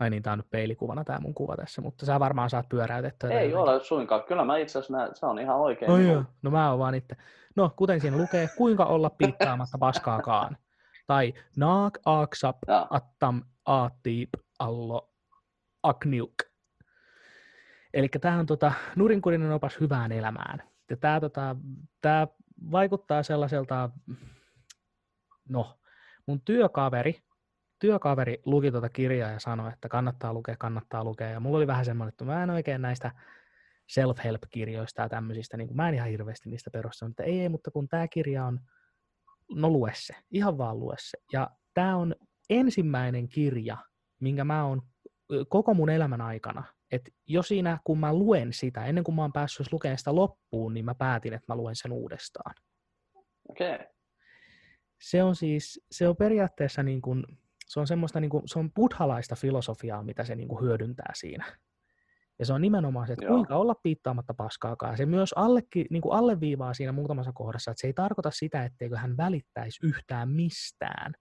ai 0.00 0.10
niin, 0.10 0.22
tää 0.22 0.32
on 0.32 0.38
nyt 0.38 0.50
peilikuvana 0.50 1.04
tää 1.04 1.20
mun 1.20 1.34
kuva 1.34 1.56
tässä, 1.56 1.82
mutta 1.82 2.06
sä 2.06 2.20
varmaan 2.20 2.50
saat 2.50 2.68
pyöräytettyä. 2.68 3.30
Ei 3.30 3.50
jotenkin. 3.50 3.56
ole 3.74 3.84
suinkaan. 3.84 4.22
Kyllä 4.24 4.44
mä 4.44 4.56
itse 4.58 4.78
asiassa 4.78 5.14
se 5.14 5.26
on 5.26 5.38
ihan 5.38 5.56
oikein. 5.56 5.90
No 5.90 5.96
niin 5.96 6.12
joo, 6.12 6.24
no 6.42 6.50
mä 6.50 6.70
oon 6.70 6.78
vaan 6.78 6.94
itse. 6.94 7.16
No, 7.56 7.70
kuten 7.76 8.00
siinä 8.00 8.16
lukee, 8.16 8.48
kuinka 8.56 8.84
olla 8.84 9.10
piittaamatta 9.10 9.78
paskaakaan. 9.78 10.56
Tai 11.06 11.34
naak 11.56 11.98
aaksap 12.04 12.56
attam 12.90 13.42
aattiip 13.66 14.28
allo 14.58 15.10
akniuk. 15.82 16.34
Eli 17.94 18.08
tämä 18.20 18.38
on 18.38 18.46
tota, 18.46 18.72
nurinkurinen 18.96 19.52
opas 19.52 19.80
hyvään 19.80 20.12
elämään. 20.12 20.62
Ja 20.90 20.96
tämä 20.96 21.20
tota, 21.20 21.56
tää 22.00 22.26
vaikuttaa 22.70 23.22
sellaiselta, 23.22 23.90
no, 25.48 25.78
mun 26.26 26.40
työkaveri, 26.40 27.22
työkaveri 27.78 28.42
luki 28.44 28.70
tuota 28.70 28.88
kirjaa 28.88 29.30
ja 29.30 29.40
sanoi, 29.40 29.72
että 29.72 29.88
kannattaa 29.88 30.32
lukea, 30.32 30.56
kannattaa 30.58 31.04
lukea. 31.04 31.30
Ja 31.30 31.40
mulla 31.40 31.56
oli 31.56 31.66
vähän 31.66 31.84
semmoinen, 31.84 32.08
että 32.08 32.24
mä 32.24 32.42
en 32.42 32.50
oikein 32.50 32.82
näistä 32.82 33.10
self-help-kirjoista 33.86 35.02
ja 35.02 35.08
tämmöisistä, 35.08 35.56
niin 35.56 35.68
kuin 35.68 35.76
mä 35.76 35.88
en 35.88 35.94
ihan 35.94 36.08
hirveästi 36.08 36.50
niistä 36.50 36.70
perusta, 36.70 37.06
mutta 37.06 37.22
ei, 37.22 37.40
ei, 37.40 37.48
mutta 37.48 37.70
kun 37.70 37.88
tämä 37.88 38.08
kirja 38.08 38.44
on, 38.44 38.60
no 39.50 39.70
lue 39.70 39.92
se, 39.94 40.14
ihan 40.30 40.58
vaan 40.58 40.80
lue 40.80 40.94
se. 40.98 41.18
Ja 41.32 41.50
tämä 41.74 41.96
on 41.96 42.14
ensimmäinen 42.50 43.28
kirja, 43.28 43.76
minkä 44.20 44.44
mä 44.44 44.64
oon 44.64 44.82
koko 45.48 45.74
mun 45.74 45.90
elämän 45.90 46.20
aikana, 46.20 46.64
että 46.92 47.10
jo 47.26 47.42
siinä, 47.42 47.78
kun 47.84 47.98
mä 47.98 48.14
luen 48.14 48.52
sitä, 48.52 48.86
ennen 48.86 49.04
kuin 49.04 49.14
mä 49.14 49.22
oon 49.22 49.32
päässyt 49.32 49.72
lukemaan 49.72 49.98
sitä 49.98 50.14
loppuun, 50.14 50.74
niin 50.74 50.84
mä 50.84 50.94
päätin, 50.94 51.32
että 51.32 51.52
mä 51.52 51.56
luen 51.56 51.76
sen 51.76 51.92
uudestaan. 51.92 52.54
Okei. 53.48 53.74
Okay. 53.74 53.86
Se 55.00 55.22
on 55.22 55.36
siis, 55.36 55.84
se 55.90 56.08
on 56.08 56.16
periaatteessa 56.16 56.82
niin 56.82 57.02
kuin, 57.02 57.24
se 57.66 57.80
on 57.80 57.86
semmoista 57.86 58.20
niin 58.20 58.30
kuin, 58.30 58.42
se 58.46 58.58
on 58.58 58.72
buddhalaista 58.72 59.36
filosofiaa, 59.36 60.02
mitä 60.02 60.24
se 60.24 60.34
niin 60.34 60.48
kuin 60.48 60.64
hyödyntää 60.64 61.12
siinä. 61.14 61.58
Ja 62.38 62.46
se 62.46 62.52
on 62.52 62.60
nimenomaan 62.60 63.06
se, 63.06 63.12
että 63.12 63.24
Joo. 63.24 63.34
kuinka 63.34 63.56
olla 63.56 63.74
piittaamatta 63.74 64.34
paskaakaan. 64.34 64.96
Se 64.96 65.06
myös 65.06 65.32
allekin, 65.32 65.86
niin 65.90 66.02
kuin 66.02 66.14
alleviivaa 66.14 66.74
siinä 66.74 66.92
muutamassa 66.92 67.32
kohdassa, 67.32 67.70
että 67.70 67.80
se 67.80 67.86
ei 67.86 67.92
tarkoita 67.92 68.30
sitä, 68.30 68.64
etteikö 68.64 68.96
hän 68.96 69.16
välittäisi 69.16 69.86
yhtään 69.86 70.28
mistään. 70.28 71.12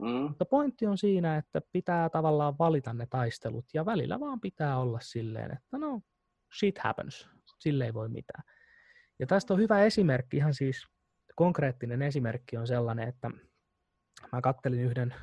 Mm. 0.00 0.06
Mutta 0.08 0.44
pointti 0.44 0.86
on 0.86 0.98
siinä, 0.98 1.36
että 1.36 1.60
pitää 1.72 2.08
tavallaan 2.08 2.58
valita 2.58 2.92
ne 2.92 3.06
taistelut 3.10 3.64
ja 3.74 3.86
välillä 3.86 4.20
vaan 4.20 4.40
pitää 4.40 4.78
olla 4.78 4.98
silleen, 5.02 5.52
että 5.52 5.78
no 5.78 6.00
shit 6.58 6.78
happens, 6.78 7.28
sille 7.58 7.84
ei 7.84 7.94
voi 7.94 8.08
mitään. 8.08 8.44
Ja 9.18 9.26
tästä 9.26 9.54
on 9.54 9.60
hyvä 9.60 9.84
esimerkki, 9.84 10.36
ihan 10.36 10.54
siis 10.54 10.86
konkreettinen 11.36 12.02
esimerkki 12.02 12.56
on 12.56 12.66
sellainen, 12.66 13.08
että 13.08 13.30
mä 14.32 14.40
kattelin 14.40 14.80
yhden 14.80 15.14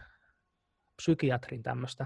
psykiatrin 1.02 1.64
tämmöistä 1.64 2.06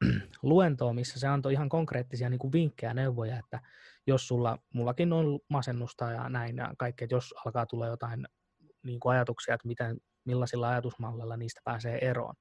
luentoa, 0.42 0.92
missä 0.92 1.20
se 1.20 1.26
antoi 1.26 1.52
ihan 1.52 1.68
konkreettisia 1.68 2.30
niin 2.30 2.38
kuin 2.38 2.52
vinkkejä, 2.52 2.94
neuvoja, 2.94 3.38
että 3.38 3.60
jos 4.06 4.28
sulla, 4.28 4.58
mullakin 4.74 5.12
on 5.12 5.40
masennusta 5.48 6.10
ja 6.10 6.28
näin 6.28 6.56
ja 6.56 6.74
kaikkea, 6.78 7.04
että 7.04 7.14
jos 7.14 7.34
alkaa 7.44 7.66
tulla 7.66 7.86
jotain 7.86 8.26
niin 8.82 9.00
kuin 9.00 9.14
ajatuksia, 9.14 9.54
että 9.54 9.68
miten, 9.68 9.96
millaisilla 10.24 10.68
ajatusmalleilla 10.68 11.36
niistä 11.36 11.60
pääsee 11.64 11.98
eroon, 12.08 12.34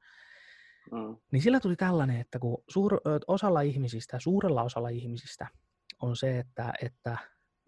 Mm. 0.92 1.18
niin 1.32 1.42
sillä 1.42 1.60
tuli 1.60 1.76
tällainen, 1.76 2.20
että 2.22 2.40
kun 2.40 2.64
suur, 2.68 3.02
osalla 3.28 3.62
ihmisistä, 3.62 4.20
suurella 4.20 4.64
osalla 4.64 4.90
ihmisistä 4.90 5.48
on 6.02 6.16
se, 6.16 6.40
että, 6.40 6.74
että 6.82 7.18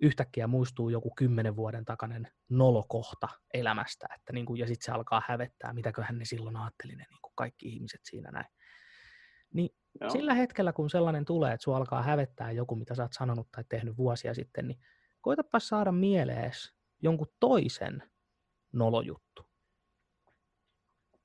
yhtäkkiä 0.02 0.48
muistuu 0.48 0.90
joku 0.90 1.12
kymmenen 1.18 1.56
vuoden 1.56 1.86
takainen 1.86 2.28
nolokohta 2.50 3.28
elämästä, 3.54 4.08
että 4.16 4.34
niin 4.34 4.46
kuin, 4.46 4.60
ja 4.60 4.68
sitten 4.68 4.86
se 4.86 4.92
alkaa 4.92 5.22
hävettää, 5.28 5.74
mitäköhän 5.74 6.18
ne 6.18 6.26
silloin 6.26 6.56
ajatteli 6.56 6.96
ne 6.96 7.06
niin 7.10 7.22
kuin 7.22 7.34
kaikki 7.36 7.68
ihmiset 7.70 8.02
siinä 8.04 8.32
näin. 8.32 8.46
Niin 9.54 9.76
Joo. 10.02 10.10
sillä 10.10 10.34
hetkellä, 10.34 10.74
kun 10.74 10.90
sellainen 10.90 11.26
tulee, 11.26 11.54
että 11.54 11.64
sinua 11.64 11.78
alkaa 11.78 12.04
hävettää 12.04 12.52
joku, 12.52 12.76
mitä 12.76 12.96
sä 12.96 13.04
oot 13.04 13.14
sanonut 13.14 13.52
tai 13.52 13.64
tehnyt 13.70 13.98
vuosia 13.98 14.34
sitten, 14.34 14.68
niin 14.68 14.80
koitapa 15.22 15.60
saada 15.60 15.92
mielees 15.92 16.74
jonkun 17.02 17.28
toisen 17.40 18.04
nolojuttu. 18.74 19.46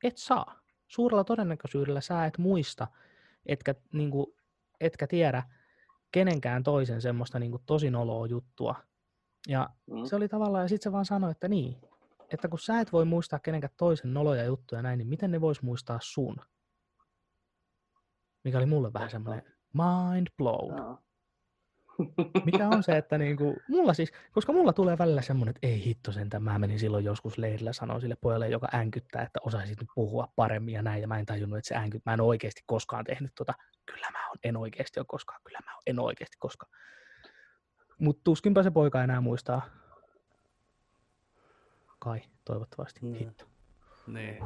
Et 0.04 0.16
saa. 0.16 0.60
Suurella 0.88 1.24
todennäköisyydellä 1.24 2.00
sä 2.00 2.24
et 2.26 2.38
muista, 2.38 2.86
etkä 3.46 3.74
niin 3.92 4.10
kuin, 4.10 4.26
etkä 4.80 5.06
tiedä 5.06 5.42
kenenkään 6.12 6.62
toisen 6.62 7.00
semmoista 7.00 7.38
niin 7.38 7.50
kuin 7.50 7.62
tosi 7.66 7.90
noloa 7.90 8.26
juttua. 8.26 8.74
Ja 9.48 9.70
Mm. 9.90 10.04
se 10.04 10.16
oli 10.16 10.28
tavallaan, 10.28 10.64
ja 10.64 10.68
sitten 10.68 10.90
se 10.90 10.92
vaan 10.92 11.04
sanoi, 11.04 11.30
että 11.30 11.48
niin, 11.48 11.80
että 12.30 12.48
kun 12.48 12.58
sä 12.58 12.80
et 12.80 12.92
voi 12.92 13.04
muistaa 13.04 13.38
kenenkään 13.38 13.72
toisen 13.76 14.14
noloja 14.14 14.44
juttuja 14.44 14.82
näin, 14.82 14.98
niin 14.98 15.08
miten 15.08 15.30
ne 15.30 15.40
vois 15.40 15.62
muistaa 15.62 15.98
sun? 16.02 16.36
Mikä 18.44 18.58
oli 18.58 18.66
mulle 18.66 18.92
vähän 18.92 19.10
semmoinen 19.10 19.42
mind 19.72 20.26
blown. 20.38 20.76
Joo. 20.78 20.98
Mikä 22.44 22.68
on 22.68 22.82
se, 22.82 22.96
että 22.98 23.18
niinku, 23.18 23.56
mulla 23.68 23.94
siis, 23.94 24.12
koska 24.32 24.52
mulla 24.52 24.72
tulee 24.72 24.98
välillä 24.98 25.22
semmoinen, 25.22 25.54
että 25.56 25.66
ei 25.66 25.84
hitto 25.84 26.12
sentään, 26.12 26.42
mä 26.42 26.58
menin 26.58 26.78
silloin 26.78 27.04
joskus 27.04 27.38
leirillä 27.38 27.72
sanoa 27.72 28.00
sille 28.00 28.16
pojalle, 28.20 28.48
joka 28.48 28.68
änkyttää, 28.74 29.22
että 29.22 29.40
osaisit 29.42 29.80
nyt 29.80 29.88
puhua 29.94 30.28
paremmin 30.36 30.74
ja 30.74 30.82
näin, 30.82 31.02
ja 31.02 31.08
mä 31.08 31.18
en 31.18 31.26
tajunnut, 31.26 31.58
että 31.58 31.68
se 31.68 31.74
änkyt, 31.76 32.02
mä 32.06 32.14
en 32.14 32.20
oikeasti 32.20 32.60
koskaan 32.66 33.04
tehnyt 33.04 33.32
tota, 33.34 33.54
kyllä 33.86 34.10
mä 34.12 34.28
oon, 34.28 34.36
en 34.44 34.56
oikeasti 34.56 35.00
ole 35.00 35.06
koskaan, 35.08 35.40
kyllä 35.44 35.58
mä 35.64 35.74
oon, 35.74 35.82
en 35.86 35.98
oikeasti 36.00 36.36
koskaan. 36.38 36.72
Mutta 37.98 38.20
tuskinpä 38.24 38.62
se 38.62 38.70
poika 38.70 39.02
enää 39.04 39.20
muistaa. 39.20 39.62
Kai, 41.98 42.20
toivottavasti, 42.44 43.00
Mm. 43.02 43.14
hitto. 43.14 43.44
Niin. 44.06 44.38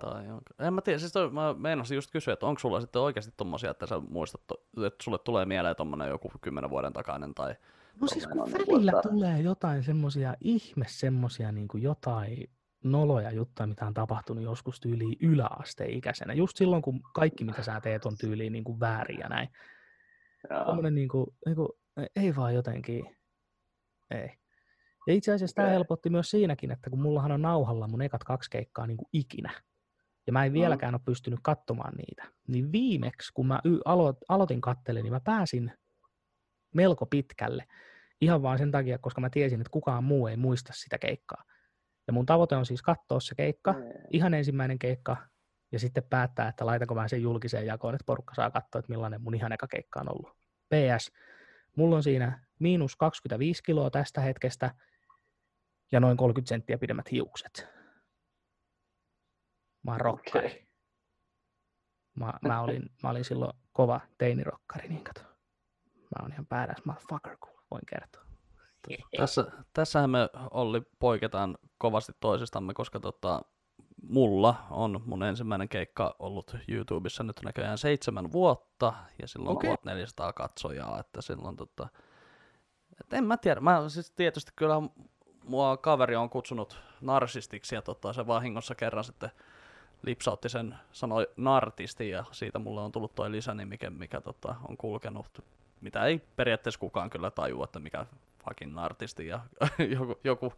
Tai 0.00 0.30
on... 0.30 0.40
En 0.58 0.74
mä 0.74 0.80
tiedä, 0.80 0.98
siis 0.98 1.12
toi, 1.12 1.30
mä 1.30 1.54
meinasin 1.54 1.94
just 1.94 2.10
kysyä, 2.10 2.32
että 2.34 2.46
onko 2.46 2.58
sulla 2.58 2.80
sitten 2.80 3.02
oikeasti 3.02 3.32
tommosia, 3.36 3.70
että 3.70 3.86
sä 3.86 4.00
muistat, 4.08 4.46
to- 4.46 4.86
että 4.86 5.04
sulle 5.04 5.18
tulee 5.18 5.44
mieleen 5.44 5.76
tommonen 5.76 6.08
joku 6.08 6.30
kymmenen 6.40 6.70
vuoden 6.70 6.92
takainen 6.92 7.34
tai... 7.34 7.54
No 8.00 8.06
siis 8.06 8.26
kun 8.26 8.52
välillä 8.52 8.92
vuotta- 8.92 9.08
tulee 9.08 9.40
jotain 9.40 9.82
semmosia, 9.82 10.34
ihme 10.40 10.84
semmosia 10.88 11.52
niin 11.52 11.68
kuin 11.68 11.82
jotain 11.82 12.50
noloja 12.84 13.30
juttuja, 13.30 13.66
mitä 13.66 13.86
on 13.86 13.94
tapahtunut 13.94 14.44
joskus 14.44 14.80
tyyliin 14.80 15.16
yläasteikäisenä. 15.20 16.32
Just 16.32 16.56
silloin, 16.56 16.82
kun 16.82 17.00
kaikki 17.14 17.44
mitä 17.44 17.62
sä 17.62 17.80
teet 17.80 18.06
on 18.06 18.16
tyyliin 18.16 18.52
niin 18.52 18.64
kuin 18.64 18.80
väärin 18.80 19.18
ja 19.18 19.28
näin. 19.28 19.48
Joo. 20.50 20.64
Tommonen 20.64 20.94
niin 20.94 21.08
kuin, 21.08 21.26
niin 21.46 21.56
kuin, 21.56 21.68
ei 22.16 22.36
vaan 22.36 22.54
jotenkin, 22.54 23.16
ei. 24.10 24.30
Ja 25.06 25.14
itse 25.14 25.32
asiassa 25.32 25.54
tämä 25.54 25.68
helpotti 25.68 26.10
myös 26.10 26.30
siinäkin, 26.30 26.70
että 26.70 26.90
kun 26.90 27.00
mullahan 27.00 27.32
on 27.32 27.42
nauhalla 27.42 27.88
mun 27.88 28.02
ekat 28.02 28.24
kaksi 28.24 28.50
keikkaa 28.50 28.86
niin 28.86 28.96
kuin 28.96 29.08
ikinä, 29.12 29.50
ja 30.26 30.32
mä 30.32 30.44
en 30.44 30.52
vieläkään 30.52 30.94
ole 30.94 31.00
pystynyt 31.04 31.40
katsomaan 31.42 31.94
niitä, 31.94 32.24
niin 32.48 32.72
viimeksi 32.72 33.32
kun 33.34 33.46
mä 33.46 33.60
aloitin 34.28 34.60
kattele, 34.60 35.02
niin 35.02 35.12
mä 35.12 35.20
pääsin 35.20 35.72
melko 36.74 37.06
pitkälle. 37.06 37.66
Ihan 38.20 38.42
vaan 38.42 38.58
sen 38.58 38.70
takia, 38.70 38.98
koska 38.98 39.20
mä 39.20 39.30
tiesin, 39.30 39.60
että 39.60 39.70
kukaan 39.70 40.04
muu 40.04 40.26
ei 40.26 40.36
muista 40.36 40.72
sitä 40.74 40.98
keikkaa. 40.98 41.44
Ja 42.06 42.12
mun 42.12 42.26
tavoite 42.26 42.56
on 42.56 42.66
siis 42.66 42.82
katsoa 42.82 43.20
se 43.20 43.34
keikka, 43.34 43.74
Ei. 43.74 43.92
ihan 44.10 44.34
ensimmäinen 44.34 44.78
keikka, 44.78 45.16
ja 45.72 45.78
sitten 45.78 46.02
päättää, 46.10 46.48
että 46.48 46.66
laitanko 46.66 46.94
mä 46.94 47.08
sen 47.08 47.22
julkiseen 47.22 47.66
jakoon, 47.66 47.94
että 47.94 48.04
porukka 48.06 48.34
saa 48.34 48.50
katsoa, 48.50 48.78
että 48.78 48.92
millainen 48.92 49.22
mun 49.22 49.34
ihan 49.34 49.52
eka 49.52 49.66
keikka 49.66 50.00
on 50.00 50.12
ollut. 50.12 50.36
PS, 50.68 51.12
mulla 51.76 51.96
on 51.96 52.02
siinä 52.02 52.46
miinus 52.58 52.96
25 52.96 53.62
kiloa 53.62 53.90
tästä 53.90 54.20
hetkestä, 54.20 54.74
ja 55.92 56.00
noin 56.00 56.16
30 56.16 56.48
senttiä 56.48 56.78
pidemmät 56.78 57.12
hiukset. 57.12 57.68
Mä 59.82 59.90
oon 59.90 60.00
rokkari. 60.00 60.46
Okei. 60.46 60.66
Mä, 62.14 62.32
mä, 62.42 62.60
olin, 62.60 62.90
mä 63.02 63.10
olin 63.10 63.24
silloin 63.24 63.52
kova 63.72 64.00
teinirokkari, 64.18 64.88
niin 64.88 65.04
kato. 65.04 65.20
Mä 65.96 66.22
oon 66.22 66.32
ihan 66.32 66.46
badass 66.46 66.84
motherfucker, 66.84 67.36
kun 67.40 67.62
voin 67.70 67.82
kertoa. 67.88 68.26
Tässä, 69.16 69.44
tässähän 69.72 70.10
me 70.10 70.28
Olli 70.50 70.82
poiketaan 70.98 71.58
kovasti 71.78 72.12
toisistamme, 72.20 72.74
koska 72.74 73.00
tota, 73.00 73.42
mulla 74.02 74.66
on 74.70 75.02
mun 75.06 75.22
ensimmäinen 75.22 75.68
keikka 75.68 76.16
ollut 76.18 76.56
YouTubessa 76.68 77.22
nyt 77.22 77.40
näköjään 77.44 77.78
seitsemän 77.78 78.32
vuotta, 78.32 78.92
ja 79.22 79.28
silloin 79.28 79.56
okay. 79.56 79.70
1400 79.70 80.32
katsojaa, 80.32 81.00
että 81.00 81.22
silloin 81.22 81.56
tota, 81.56 81.88
et 83.00 83.12
en 83.12 83.24
mä 83.24 83.36
tiedä, 83.36 83.60
mä 83.60 83.88
siis 83.88 84.10
tietysti 84.10 84.52
kyllä 84.56 84.76
mua 85.46 85.76
kaveri 85.76 86.16
on 86.16 86.30
kutsunut 86.30 86.80
narsistiksi, 87.00 87.74
ja 87.74 87.82
tota, 87.82 88.12
se 88.12 88.26
vahingossa 88.26 88.74
kerran 88.74 89.04
sitten 89.04 89.30
lipsautti 90.02 90.48
sen, 90.48 90.74
sanoi 90.92 91.28
nartisti, 91.36 92.08
ja 92.08 92.24
siitä 92.32 92.58
mulle 92.58 92.80
on 92.80 92.92
tullut 92.92 93.14
toi 93.14 93.32
lisänimi, 93.32 93.68
mikä, 93.68 93.90
mikä 93.90 94.20
tota, 94.20 94.54
on 94.68 94.76
kulkenut, 94.76 95.44
mitä 95.80 96.04
ei 96.04 96.22
periaatteessa 96.36 96.80
kukaan 96.80 97.10
kyllä 97.10 97.30
tajua, 97.30 97.64
että 97.64 97.80
mikä 97.80 98.06
fucking 98.44 98.78
artisti 98.78 99.26
ja 99.26 99.40
joku, 99.98 100.18
joku, 100.24 100.52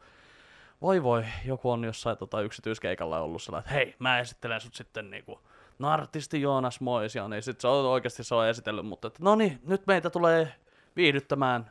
voi 0.82 1.02
voi, 1.02 1.24
joku 1.44 1.70
on 1.70 1.84
jossain 1.84 2.18
tota, 2.18 2.40
yksityiskeikalla 2.40 3.20
ollut 3.20 3.42
sellainen, 3.42 3.66
että 3.66 3.74
hei, 3.74 3.94
mä 3.98 4.18
esittelen 4.20 4.60
sut 4.60 4.74
sitten 4.74 5.10
niinku 5.10 5.40
nartisti 5.78 6.40
Joonas 6.40 6.80
Moisian, 6.80 7.30
niin 7.30 7.42
sit 7.42 7.60
se 7.60 7.68
on 7.68 7.86
oikeasti 7.86 8.24
se 8.24 8.34
on 8.34 8.48
esitellyt, 8.48 8.86
mutta 8.86 9.08
että 9.08 9.20
no 9.22 9.34
niin, 9.34 9.60
nyt 9.66 9.86
meitä 9.86 10.10
tulee 10.10 10.54
viihdyttämään 10.96 11.70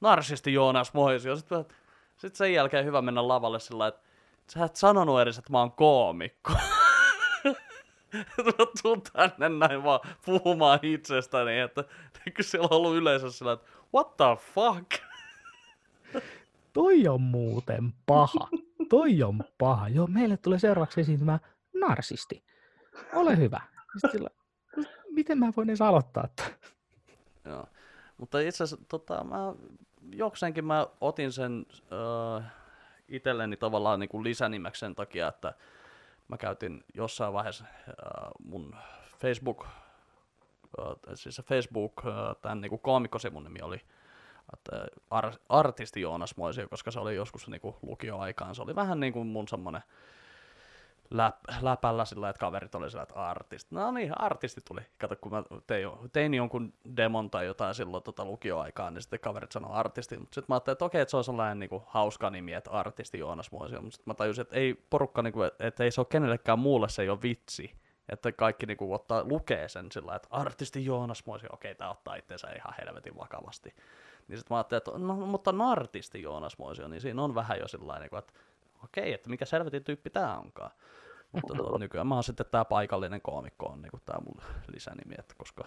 narsisti 0.00 0.52
Joonas 0.52 0.94
Moisio. 0.94 1.36
Sitten, 1.36 1.66
sit 2.16 2.34
sen 2.34 2.52
jälkeen 2.52 2.84
hyvä 2.84 3.02
mennä 3.02 3.28
lavalle 3.28 3.60
sillä 3.60 3.86
että 3.86 4.02
sä 4.52 4.64
et 4.64 4.76
sanonut 4.76 5.20
edes, 5.20 5.38
että 5.38 5.52
mä 5.52 5.58
oon 5.58 5.72
koomikko. 5.72 6.52
Mä 8.38 8.52
tuun 8.82 9.02
tänne 9.02 9.48
näin 9.48 9.84
vaan 9.84 10.00
puhumaan 10.26 10.78
itsestäni, 10.82 11.58
että 11.58 11.84
siellä 12.40 12.68
on 12.70 12.76
ollut 12.76 12.96
yleisö 12.96 13.30
sillä, 13.30 13.52
että 13.52 13.66
what 13.94 14.16
the 14.16 14.24
fuck? 14.54 14.90
Toi 16.72 17.08
on 17.08 17.20
muuten 17.20 17.92
paha. 18.06 18.48
Toi 18.88 19.22
on 19.22 19.44
paha. 19.58 19.88
Joo, 19.88 20.06
meille 20.06 20.36
tulee 20.36 20.58
seuraavaksi 20.58 21.00
esiintymään 21.00 21.40
narsisti. 21.74 22.44
Ole 23.12 23.36
hyvä. 23.36 23.60
Sitten 23.92 24.10
sillä, 24.10 24.30
miten 25.10 25.38
mä 25.38 25.52
voin 25.56 25.70
edes 25.70 25.80
aloittaa? 25.80 26.28
Joo. 27.44 27.66
Mutta 28.16 28.40
itse 28.40 28.64
asiassa 28.64 28.84
tota, 28.88 29.24
mä, 29.24 29.54
jokseenkin 30.10 30.64
mä 30.64 30.86
otin 31.00 31.32
sen 31.32 31.66
äh, 32.38 32.52
itselleni 33.08 33.56
tavallaan 33.56 34.00
niin 34.00 34.08
kuin 34.08 34.24
lisänimeksi 34.24 34.80
sen 34.80 34.94
takia, 34.94 35.28
että 35.28 35.54
mä 36.28 36.36
käytin 36.36 36.84
jossain 36.94 37.32
vaiheessa 37.32 37.64
äh, 37.64 38.30
mun 38.44 38.76
Facebook, 39.20 39.66
äh, 40.78 40.96
siis 41.14 41.42
Facebook, 41.44 41.92
äh, 42.06 42.36
tämän 42.42 42.60
niin 42.60 42.70
kuin 42.70 42.80
koomikkosivun 42.80 43.44
nimi 43.44 43.60
oli 43.62 43.80
että 44.52 44.86
ar, 45.10 45.32
artisti 45.48 46.00
Joonas 46.00 46.36
Moisio, 46.36 46.68
koska 46.68 46.90
se 46.90 47.00
oli 47.00 47.14
joskus 47.14 47.48
niin 47.48 47.60
kuin 47.60 47.76
lukioaikaan. 47.82 48.54
Se 48.54 48.62
oli 48.62 48.74
vähän 48.74 49.00
niin 49.00 49.12
kuin 49.12 49.26
mun 49.26 49.48
semmonen 49.48 49.82
läp, 51.10 51.36
läpällä 51.60 52.04
sillä, 52.04 52.28
että 52.28 52.40
kaverit 52.40 52.74
oli 52.74 52.90
sillä, 52.90 53.02
että 53.02 53.14
artisti. 53.14 53.74
No 53.74 53.90
niin, 53.90 54.20
artisti 54.20 54.60
tuli. 54.68 54.80
Kato, 54.98 55.16
kun 55.16 55.32
mä 55.32 55.42
tein, 55.66 55.88
tein 56.12 56.34
jonkun 56.34 56.72
demon 56.96 57.30
tai 57.30 57.46
jotain 57.46 57.74
silloin 57.74 58.02
tota 58.02 58.24
lukioaikaan, 58.24 58.94
niin 58.94 59.02
sitten 59.02 59.20
kaverit 59.20 59.52
sanoi 59.52 59.70
artisti. 59.72 60.18
Mutta 60.18 60.34
sitten 60.34 60.46
mä 60.48 60.54
ajattelin, 60.54 60.74
että 60.74 60.84
okei, 60.84 61.00
että 61.00 61.10
se 61.10 61.16
on 61.16 61.24
sellainen 61.24 61.58
niin 61.58 61.70
kuin, 61.70 61.82
hauska 61.86 62.30
nimi, 62.30 62.52
että 62.52 62.70
artisti 62.70 63.18
Joonas 63.18 63.52
Moisio. 63.52 63.80
Mutta 63.80 63.96
sitten 63.96 64.10
mä 64.10 64.14
tajusin, 64.14 64.42
että 64.42 64.56
ei 64.56 64.74
porukka, 64.90 65.22
niin 65.22 65.32
kuin, 65.32 65.50
että 65.58 65.84
ei 65.84 65.90
se 65.90 66.00
ole 66.00 66.06
kenellekään 66.10 66.58
muulle, 66.58 66.88
se 66.88 67.02
ei 67.02 67.08
ole 67.08 67.22
vitsi. 67.22 67.74
Että 68.08 68.32
kaikki 68.32 68.66
niin 68.66 68.76
kuin, 68.76 68.94
ottaa, 68.94 69.24
lukee 69.24 69.68
sen 69.68 69.92
sillä 69.92 70.14
että 70.14 70.28
artisti 70.30 70.84
Joonas 70.84 71.26
Moisio, 71.26 71.48
okei, 71.52 71.74
tää 71.74 71.90
ottaa 71.90 72.14
itseensä 72.14 72.48
ihan 72.50 72.74
helvetin 72.78 73.16
vakavasti. 73.16 73.74
Niin 74.28 74.38
sitten 74.38 74.54
mä 74.54 74.56
ajattelin, 74.58 74.78
että 74.78 74.90
no, 74.98 75.14
mutta 75.14 75.52
nartisti 75.52 76.22
Joonas 76.22 76.58
Moisio, 76.58 76.88
niin 76.88 77.00
siinä 77.00 77.22
on 77.22 77.34
vähän 77.34 77.58
jo 77.58 77.68
sillä 77.68 77.98
niin 77.98 78.10
kuin, 78.10 78.18
että 78.18 78.32
okei, 78.84 79.12
että 79.12 79.30
mikä 79.30 79.44
selvetin 79.44 79.84
tyyppi 79.84 80.10
tää 80.10 80.38
onkaan. 80.38 80.70
Mutta 81.32 81.54
to, 81.54 81.78
nykyään 81.78 82.06
mä 82.06 82.14
oon 82.14 82.24
sitten 82.24 82.46
tää 82.50 82.64
paikallinen 82.64 83.20
koomikko 83.20 83.66
on 83.66 83.82
niinku 83.82 84.00
tää 84.04 84.18
mun 84.26 84.42
lisänimi, 84.72 85.14
että 85.18 85.34
koska 85.38 85.64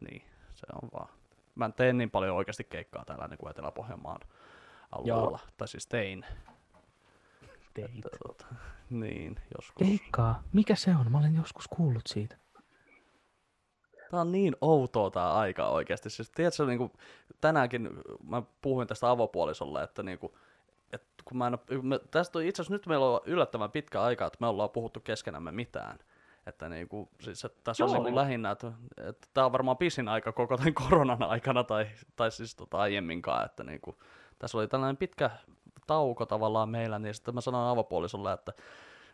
niin, 0.00 0.22
se 0.54 0.66
on 0.82 0.88
vaan. 0.92 1.08
Mä 1.54 1.64
en 1.64 1.72
tee 1.72 1.92
niin 1.92 2.10
paljon 2.10 2.36
oikeasti 2.36 2.64
keikkaa 2.64 3.04
täällä 3.04 3.28
niinku 3.28 3.48
Etelä-Pohjanmaan 3.48 4.20
alueella. 4.92 5.38
Tai 5.56 5.68
siis 5.68 5.86
tein. 5.86 6.26
Teit. 7.74 7.90
Että, 7.96 8.08
tota, 8.26 8.46
niin, 8.90 9.36
joskus. 9.56 9.86
Keikkaa. 9.86 10.42
Mikä 10.52 10.74
se 10.74 10.90
on? 10.90 11.12
Mä 11.12 11.18
olen 11.18 11.34
joskus 11.34 11.68
kuullut 11.68 12.06
siitä. 12.06 12.36
Tää 14.10 14.20
on 14.20 14.32
niin 14.32 14.56
outoa 14.60 15.10
tää 15.10 15.34
aika 15.34 15.68
oikeasti. 15.68 16.10
Siis 16.10 16.30
tiedätkö, 16.30 16.66
niinku, 16.66 16.92
tänäänkin 17.40 17.90
mä 18.22 18.42
puhuin 18.62 18.88
tästä 18.88 19.10
avopuolisolle, 19.10 19.82
että 19.82 20.02
niinku, 20.02 20.38
et 20.92 21.02
kun 21.24 21.36
mä 21.38 21.46
en 21.46 21.54
oo, 21.54 21.82
me, 21.82 22.00
tästä 22.10 22.38
on 22.38 22.44
itse 22.44 22.62
asiassa 22.62 22.74
nyt 22.74 22.86
meillä 22.86 23.06
on 23.06 23.20
yllättävän 23.24 23.70
pitkä 23.70 24.02
aika, 24.02 24.26
että 24.26 24.36
me 24.40 24.46
ollaan 24.46 24.70
puhuttu 24.70 25.00
keskenämme 25.00 25.52
mitään. 25.52 25.98
Että 26.46 26.68
niinku, 26.68 27.08
siis, 27.20 27.44
että 27.44 27.60
tässä 27.64 27.84
on 27.84 27.90
Joo. 27.90 28.02
niinku 28.02 28.16
lähinnä, 28.16 28.50
että, 28.50 28.72
että 28.96 29.28
tämä 29.34 29.44
on 29.44 29.52
varmaan 29.52 29.76
pisin 29.76 30.08
aika 30.08 30.32
koko 30.32 30.56
tämän 30.56 30.74
koronan 30.88 31.22
aikana 31.22 31.64
tai, 31.64 31.86
tai 32.16 32.30
siis 32.30 32.54
tota 32.54 32.78
aiemminkaan, 32.78 33.46
että 33.46 33.64
niinku, 33.64 33.98
tässä 34.38 34.58
oli 34.58 34.68
tällainen 34.68 34.96
pitkä 34.96 35.30
tauko 35.86 36.26
tavallaan 36.26 36.68
meillä, 36.68 36.98
niin 36.98 37.14
sitten 37.14 37.34
mä 37.34 37.40
sanoin 37.40 37.68
avopuolisolle, 37.68 38.32
että 38.32 38.52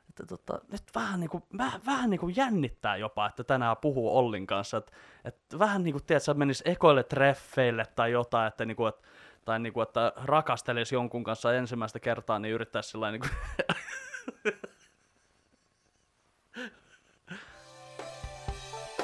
että 0.08 0.26
tota, 0.26 0.60
nyt 0.72 0.82
vähän, 0.94 1.20
niin 1.20 1.30
kuin, 1.30 1.44
vähän, 1.58 1.80
vähän 1.86 2.10
niin 2.10 2.20
kuin 2.20 2.36
jännittää 2.36 2.96
jopa, 2.96 3.26
että 3.26 3.44
tänään 3.44 3.76
puhuu 3.76 4.18
Ollin 4.18 4.46
kanssa, 4.46 4.76
että, 4.76 4.92
että 5.24 5.58
vähän 5.58 5.84
niin 5.84 5.94
kuin, 5.94 6.04
tiedätkö, 6.04 6.34
menisi 6.34 6.62
ekoille 6.66 7.02
treffeille 7.02 7.84
tai 7.96 8.12
jotain, 8.12 8.48
että, 8.48 8.64
niin 8.64 8.76
kuin, 8.76 8.88
että 8.88 9.08
tai 9.46 9.58
niin 9.58 9.72
kuin, 9.72 9.82
että 9.82 10.12
rakastelisi 10.16 10.94
jonkun 10.94 11.24
kanssa 11.24 11.54
ensimmäistä 11.54 12.00
kertaa, 12.00 12.38
niin 12.38 12.54
yrittäisi 12.54 12.88
sillä 12.88 13.10
niin 13.10 13.20
kuin... 13.20 13.30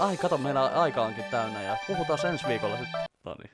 ai 0.00 0.16
kato, 0.16 0.38
meillä 0.38 0.66
aika 0.66 1.02
onkin 1.02 1.24
täynnä 1.30 1.62
ja 1.62 1.76
puhutaan 1.86 2.26
ensi 2.26 2.48
viikolla 2.48 2.76
sitten. 2.76 3.00
No 3.24 3.36
niin. 3.42 3.50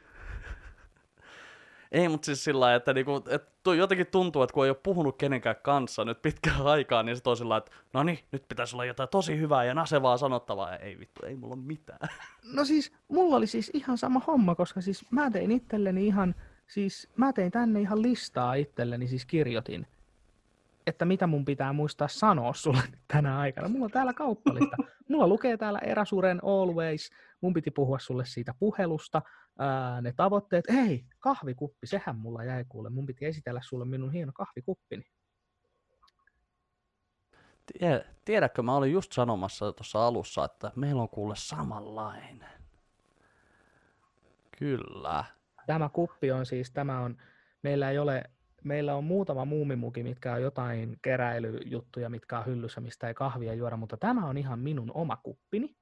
Ei, 1.93 2.09
mutta 2.09 2.27
siis 2.27 2.45
sillä 2.45 2.61
lailla, 2.61 2.77
että 2.77 2.95
niinku, 2.95 3.25
et 3.29 3.49
jotenkin 3.77 4.07
tuntuu, 4.07 4.43
että 4.43 4.55
kun 4.55 4.65
ei 4.65 4.71
ole 4.71 4.79
puhunut 4.83 5.19
kenenkään 5.19 5.57
kanssa 5.63 6.05
nyt 6.05 6.23
pitkään 6.23 6.67
aikaa, 6.77 7.03
niin 7.03 7.17
se 7.17 7.23
on 7.27 7.37
sillä 7.37 7.57
että 7.57 7.71
no 7.93 8.03
niin, 8.03 8.19
nyt 8.33 8.49
pitäisi 8.49 8.77
olla 8.77 8.85
jotain 8.85 9.09
tosi 9.09 9.39
hyvää 9.39 9.65
ja 9.65 9.75
nasevaa 9.75 10.17
sanottavaa. 10.17 10.71
Ja 10.71 10.77
ei 10.77 10.99
vittu, 10.99 11.27
ei 11.27 11.37
mulla 11.37 11.55
ole 11.55 11.63
mitään. 11.63 12.09
No 12.53 12.65
siis, 12.65 12.93
mulla 13.09 13.37
oli 13.37 13.47
siis 13.47 13.71
ihan 13.75 13.99
sama 13.99 14.21
homma, 14.27 14.55
koska 14.55 14.81
siis 14.81 15.05
mä 15.11 15.31
tein 15.31 15.51
itselleni 15.51 16.07
ihan, 16.07 16.35
siis 16.69 17.09
mä 17.17 17.33
tein 17.33 17.51
tänne 17.51 17.81
ihan 17.81 18.03
listaa 18.03 18.55
itselleni, 18.55 19.09
siis 19.09 19.27
kirjoitin, 19.27 19.87
että 20.87 21.05
mitä 21.05 21.27
mun 21.27 21.45
pitää 21.45 21.73
muistaa 21.73 22.09
sanoa 22.09 22.55
sulle 22.55 22.83
tänä 23.13 23.39
aikana. 23.39 23.69
Mulla 23.69 23.85
on 23.85 23.91
täällä 23.91 24.13
kauppalista. 24.13 24.77
Mulla 25.09 25.27
lukee 25.29 25.57
täällä 25.57 25.79
Erasuren 25.79 26.45
Always. 26.45 27.11
Mun 27.41 27.53
piti 27.53 27.71
puhua 27.71 27.99
sulle 27.99 28.25
siitä 28.25 28.55
puhelusta. 28.59 29.23
Ää, 29.59 30.01
ne 30.01 30.13
tavoitteet. 30.13 30.65
Ei, 30.69 31.05
kahvikuppi, 31.19 31.87
sehän 31.87 32.17
mulla 32.17 32.45
jäi 32.45 32.65
kuule. 32.69 32.91
Mun 32.91 33.07
piti 33.07 33.25
esitellä 33.27 33.61
sulle 33.65 33.85
minun 33.85 34.13
hieno 34.13 34.33
kahvikuppini. 34.35 35.05
Tie- 37.73 38.05
Tiedätkö, 38.25 38.63
mä 38.63 38.77
olin 38.77 38.93
just 38.93 39.13
sanomassa 39.13 39.73
tuossa 39.73 40.07
alussa, 40.07 40.45
että 40.45 40.73
meillä 40.77 41.03
on 41.03 41.09
kuule 41.09 41.37
samanlainen. 41.37 42.51
Kyllä. 44.59 45.25
Tämä 45.69 45.89
kuppi 45.89 46.33
on 46.33 46.47
siis, 46.47 46.71
tämä 46.71 47.01
on, 47.01 47.17
meillä 47.63 47.91
ei 47.91 47.99
ole, 47.99 48.25
meillä 48.65 48.95
on 48.95 49.05
muutama 49.05 49.45
muumimuki, 49.45 50.03
mitkä 50.03 50.33
on 50.35 50.43
jotain 50.43 50.99
keräilyjuttuja, 51.03 52.09
mitkä 52.11 52.39
on 52.39 52.47
hyllyssä, 52.47 52.81
mistä 52.81 53.09
ei 53.09 53.15
kahvia 53.15 53.55
juoda, 53.55 53.77
mutta 53.77 53.97
tämä 53.97 54.27
on 54.27 54.37
ihan 54.39 54.59
minun 54.59 54.91
oma 54.95 55.17
kuppini. 55.17 55.77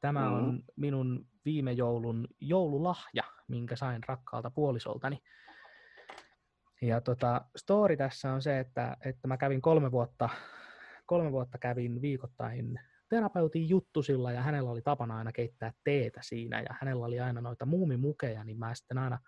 Tämä 0.00 0.30
on 0.30 0.44
Mhm. 0.54 0.56
minun 0.76 1.26
viime 1.44 1.72
joulun 1.72 2.28
joululahja, 2.40 3.22
minkä 3.48 3.76
sain 3.76 4.02
rakkaalta 4.08 4.50
puolisoltani. 4.50 5.22
Ja 6.82 7.00
tota, 7.00 7.44
story 7.56 7.96
tässä 7.96 8.32
on 8.32 8.42
se, 8.42 8.58
että, 8.58 8.96
että 9.04 9.28
mä 9.28 9.36
kävin 9.36 9.62
kolme 9.62 9.92
vuotta, 9.92 10.28
kolme 11.06 11.32
vuotta 11.32 11.58
kävin 11.58 12.02
viikoittain 12.02 12.80
terapeutin 13.08 13.68
juttusilla 13.68 14.32
ja 14.32 14.42
hänellä 14.42 14.70
oli 14.70 14.82
tapana 14.82 15.18
aina 15.18 15.32
keittää 15.32 15.72
teetä 15.84 16.20
siinä 16.22 16.60
ja 16.60 16.74
hänellä 16.80 17.06
oli 17.06 17.20
aina 17.20 17.40
noita 17.40 17.66
muumimukeja, 17.66 18.44
niin 18.44 18.58
mä 18.58 18.74
sitten 18.74 18.98
aina 18.98 19.18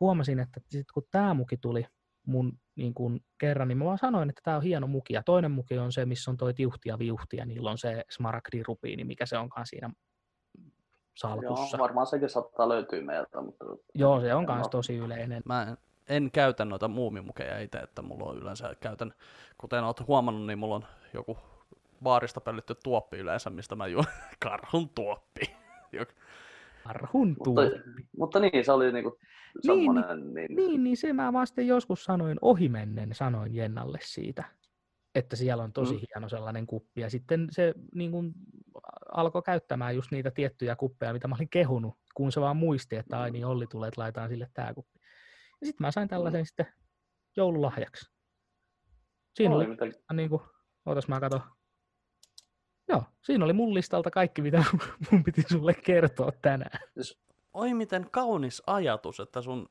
huomasin, 0.00 0.38
että 0.38 0.60
sit 0.68 0.92
kun 0.94 1.02
tämä 1.10 1.34
muki 1.34 1.56
tuli 1.56 1.86
mun 2.26 2.52
niin 2.76 2.94
kun 2.94 3.20
kerran, 3.38 3.68
niin 3.68 3.78
mä 3.78 3.84
vaan 3.84 3.98
sanoin, 3.98 4.30
että 4.30 4.40
tämä 4.44 4.56
on 4.56 4.62
hieno 4.62 4.86
muki. 4.86 5.14
Ja 5.14 5.22
toinen 5.22 5.50
muki 5.50 5.78
on 5.78 5.92
se, 5.92 6.04
missä 6.04 6.30
on 6.30 6.36
toi 6.36 6.54
tiuhti 6.54 6.88
ja 6.88 6.98
viuhti 6.98 7.36
ja 7.36 7.46
niillä 7.46 7.70
on 7.70 7.78
se 7.78 8.04
smaragdi 8.10 8.62
rubiini, 8.62 9.04
mikä 9.04 9.26
se 9.26 9.38
onkaan 9.38 9.66
siinä 9.66 9.90
salkussa. 11.16 11.76
Joo, 11.76 11.82
varmaan 11.82 12.06
sekin 12.06 12.28
saattaa 12.28 12.68
löytyä 12.68 13.02
meiltä, 13.02 13.40
mutta... 13.40 13.64
Joo, 13.94 14.20
se 14.20 14.34
on 14.34 14.50
oo- 14.50 14.68
tosi 14.68 14.96
yleinen. 14.96 15.42
Mä 15.44 15.62
en, 15.62 15.76
en 16.08 16.30
käytä 16.30 16.64
noita 16.64 16.88
muumimukeja 16.88 17.60
itse, 17.60 17.78
että 17.78 18.02
mulla 18.02 18.30
on 18.30 18.38
yleensä 18.38 18.74
käytän, 18.80 19.14
kuten 19.58 19.84
oot 19.84 20.06
huomannut, 20.06 20.46
niin 20.46 20.58
mulla 20.58 20.74
on 20.74 20.84
joku 21.14 21.38
baarista 22.02 22.40
pöllitty 22.40 22.74
tuoppi 22.84 23.16
yleensä, 23.16 23.50
mistä 23.50 23.76
mä 23.76 23.86
juon 23.86 24.04
karhun 24.44 24.88
tuoppi. 24.88 25.40
Jok- 25.96 26.14
Arhun 26.84 27.36
Mutta, 27.46 27.60
mutta 28.18 28.40
niin, 28.40 28.64
se 28.64 28.72
oli 28.72 28.92
niinku 28.92 29.18
semmoinen... 29.60 30.34
Niin, 30.34 30.56
Niin, 30.56 30.84
niin 30.84 30.96
se 30.96 31.12
mä 31.12 31.32
vaan 31.32 31.46
sitten 31.46 31.66
joskus 31.66 32.04
sanoin 32.04 32.38
ohimennen, 32.42 33.14
sanoin 33.14 33.54
Jennalle 33.54 33.98
siitä, 34.02 34.44
että 35.14 35.36
siellä 35.36 35.62
on 35.62 35.72
tosi 35.72 35.94
Mm. 35.94 36.00
hieno 36.00 36.28
sellainen 36.28 36.66
kuppi. 36.66 37.00
Ja 37.00 37.10
sitten 37.10 37.48
se 37.50 37.74
niin 37.94 38.10
kun, 38.10 38.32
alkoi 39.14 39.42
käyttämään 39.42 39.94
just 39.94 40.10
niitä 40.10 40.30
tiettyjä 40.30 40.76
kuppeja, 40.76 41.12
mitä 41.12 41.28
mä 41.28 41.34
olin 41.34 41.48
kehunut, 41.50 41.94
kun 42.14 42.32
se 42.32 42.40
vaan 42.40 42.56
muisti, 42.56 42.96
että 42.96 43.20
ai 43.20 43.30
niin 43.30 43.46
Olli 43.46 43.66
tulee, 43.66 43.88
että 43.88 44.00
laitetaan 44.00 44.28
sille 44.28 44.48
tää 44.54 44.74
kuppi. 44.74 44.98
Ja 45.60 45.66
sitten 45.66 45.86
mä 45.86 45.90
sain 45.90 46.08
tällaisen 46.08 46.46
sitten 46.46 46.66
joululahjaksi. 47.36 48.12
Siinä 49.34 49.54
oli, 49.54 49.66
mitä, 49.66 49.84
niin 50.12 50.30
kuin, 50.30 50.42
ootas 50.86 51.08
mä 51.08 51.20
katon. 51.20 51.40
Joo, 52.90 53.02
siinä 53.22 53.44
oli 53.44 53.52
mun 53.52 53.74
listalta 53.74 54.10
kaikki, 54.10 54.42
mitä 54.42 54.64
mun 55.10 55.24
piti 55.24 55.42
sulle 55.42 55.74
kertoa 55.74 56.32
tänään. 56.42 56.80
Oi 57.54 57.74
miten 57.74 58.06
kaunis 58.10 58.62
ajatus, 58.66 59.20
että 59.20 59.42
sun 59.42 59.68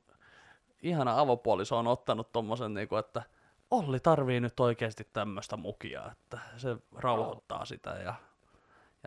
ihana 0.81 1.19
avopuoliso 1.19 1.77
on 1.77 1.87
ottanut 1.87 2.31
tommosen, 2.31 2.73
niinku, 2.73 2.95
että 2.95 3.23
Olli 3.71 3.99
tarvii 3.99 4.39
nyt 4.39 4.59
oikeasti 4.59 5.07
tämmöistä 5.13 5.57
mukia, 5.57 6.11
että 6.11 6.39
se 6.57 6.77
rauhoittaa 6.95 7.65
sitä 7.65 7.89
ja, 7.89 8.13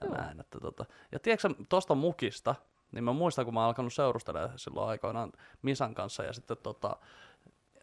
ja 0.00 0.06
Joo. 0.06 0.14
näin. 0.16 0.40
Että 0.40 0.60
tota. 0.60 0.84
Ja 1.12 1.18
tiedätkö 1.18 1.48
sä, 1.48 1.54
tosta 1.68 1.94
mukista, 1.94 2.54
niin 2.92 3.04
mä 3.04 3.12
muistan, 3.12 3.44
kun 3.44 3.54
mä 3.54 3.60
oon 3.60 3.66
alkanut 3.66 3.92
seurustelemaan 3.92 4.58
silloin 4.58 4.88
aikoinaan 4.88 5.32
Misan 5.62 5.94
kanssa 5.94 6.24
ja 6.24 6.32
sitten 6.32 6.56
tota, 6.62 6.96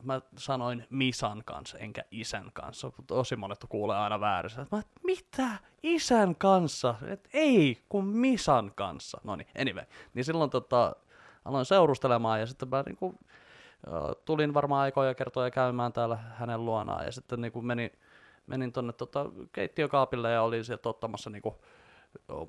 mä 0.04 0.22
sanoin 0.38 0.88
Misan 0.89 1.41
kanssa, 1.45 1.78
enkä 1.78 2.04
isän 2.12 2.50
kanssa. 2.54 2.91
Tosi 3.08 3.36
monet 3.36 3.66
kuulee 3.70 3.97
aina 3.97 4.20
väärin. 4.20 4.52
Mä, 4.72 4.82
mitä? 5.04 5.50
Isän 5.84 6.36
kanssa? 6.36 6.95
Et 7.08 7.30
ei, 7.34 7.78
kun 7.89 8.06
Misan 8.06 8.72
kanssa. 8.76 9.22
No 9.24 9.36
niin, 9.36 9.47
anyway. 9.62 9.86
Niin 10.14 10.26
silloin 10.26 10.50
tota, 10.50 10.95
aloin 11.45 11.66
seurustelemaan 11.66 12.39
ja 12.39 12.45
sitten 12.45 12.70
mä 12.70 12.84
niinku, 12.86 13.16
tulin 14.26 14.54
varmaan 14.54 14.82
aikoja 14.82 15.16
kertoja 15.16 15.52
käymään 15.52 15.93
täällä 15.93 16.16
hänen 16.16 16.66
luonaan 16.66 17.06
ja 17.06 17.12
sitten 17.12 17.41
niinku 17.41 17.62
menin, 17.62 17.91
menin 18.47 18.72
tonne 18.72 18.93
tota, 18.93 19.26
keittiökaapille 19.52 20.32
ja 20.32 20.41
olin 20.41 20.66
sieltä 20.66 20.89
ottamassa 20.89 21.30
niinku, 21.30 21.62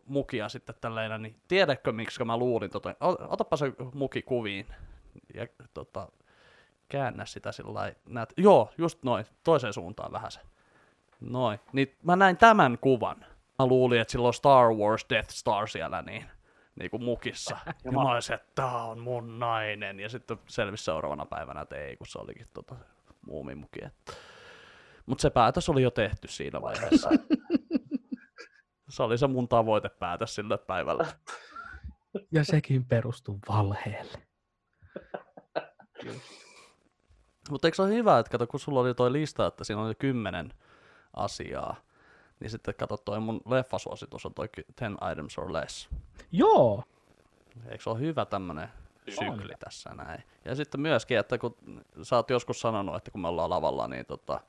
mukia 0.07 0.49
sitten 0.49 0.75
tälleen, 0.81 1.23
niin 1.23 1.37
tiedätkö 1.49 1.93
miksi 1.93 2.25
mä 2.25 2.37
luulin, 2.37 2.71
tota, 2.71 2.95
otapa 3.29 3.57
se 3.57 3.73
muki 3.95 4.23
kuviin 4.23 4.67
ja 5.35 5.47
tota, 5.75 6.09
käännä 6.91 7.27
sitä 7.27 7.53
sillä 7.53 7.75
lailla, 7.75 7.99
näet, 8.09 8.33
joo, 8.37 8.71
just 8.79 9.03
noin, 9.03 9.27
toiseen 9.45 9.73
suuntaan 9.73 10.13
vähän 10.13 10.31
se. 10.31 10.41
Noin, 11.21 11.61
niin 11.73 11.97
mä 12.03 12.17
näin 12.17 12.37
tämän 12.37 12.79
kuvan. 12.79 13.17
Mä 13.59 13.67
luulin, 13.67 14.01
että 14.01 14.13
sillä 14.13 14.29
on 14.29 14.35
Star 14.35 14.75
Wars 14.75 15.07
Death 15.11 15.31
Star 15.31 15.69
siellä 15.69 16.03
niin, 16.03 16.25
niin 16.81 16.91
kuin 16.91 17.05
mukissa. 17.05 17.57
ja 17.85 17.93
mä 17.93 18.01
olisin, 18.01 18.35
että 18.35 18.49
tää 18.55 18.83
on 18.83 18.99
mun 18.99 19.39
nainen. 19.39 20.01
Ja 20.01 20.09
sitten 20.09 20.39
selvisi 20.49 20.85
seuraavana 20.85 21.27
päivänä, 21.27 21.61
että 21.61 21.77
ei, 21.77 21.97
kun 21.97 22.07
se 22.07 22.19
olikin 22.19 22.47
tota 22.55 22.75
muumimuki. 23.27 23.81
Mutta 25.07 25.23
se 25.23 25.31
päätös 25.31 25.69
oli 25.69 25.83
jo 25.83 25.91
tehty 25.91 26.29
siinä 26.29 26.63
vaiheessa. 26.63 27.11
se 28.95 29.03
oli 29.03 29.19
se 29.19 29.27
mun 29.27 29.49
tavoitepäätös 29.49 30.35
sille 30.35 30.59
päivällä. 30.59 31.07
Ja 32.33 32.45
sekin 32.45 32.85
perustuu 32.85 33.39
valheelle. 33.49 34.19
Mutta 37.51 37.67
eikö 37.69 37.75
se 37.75 37.83
ole 37.83 37.95
hyvä, 37.95 38.19
että 38.19 38.31
kato, 38.31 38.47
kun 38.47 38.61
sulla 38.61 38.81
oli 38.81 38.95
toi 38.95 39.13
lista, 39.13 39.47
että 39.47 39.65
siinä 39.65 39.83
oli 39.83 39.95
kymmenen 39.95 40.53
asiaa, 41.17 41.77
niin 42.41 42.51
sitten 42.51 42.75
kato 42.75 42.97
toi 42.97 43.21
mun 43.21 43.41
leffasuositus 43.49 44.27
on 44.27 44.35
toi 44.35 44.49
ky- 44.49 44.67
10 44.77 44.99
items 45.13 45.39
or 45.39 45.53
less. 45.53 45.89
Joo, 46.33 46.85
Eikö 47.69 47.83
se 47.83 47.91
ole 47.91 47.99
hyvä 47.99 48.25
tämmönen 48.25 48.69
sykli 49.09 49.55
tässä 49.59 49.91
näin? 49.95 50.23
Ja 50.45 50.55
sitten 50.55 50.81
myöskin, 50.81 51.19
että 51.19 51.39
kun 51.39 51.57
sä 52.03 52.17
oot 52.17 52.31
joskus 52.31 52.61
sanonut, 52.61 52.97
että 52.97 53.11
kun 53.11 53.21
me 53.21 53.29
ollaan 53.29 53.51
lavalla, 53.51 53.89
niin 53.89 54.07
tota, 54.07 54.41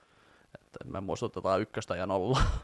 että 0.61 0.79
me 0.85 1.01
muistutetaan 1.01 1.61
ykköstä 1.61 1.95
ja 1.95 2.05
nollaa. 2.05 2.43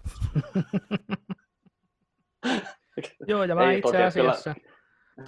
Joo, 3.28 3.44
ja 3.44 3.56
mä 3.56 3.72
Ei 3.72 3.78
itse 3.78 3.92
toki, 3.92 4.14
kyllä. 4.14 4.32
asiassa, 4.32 4.56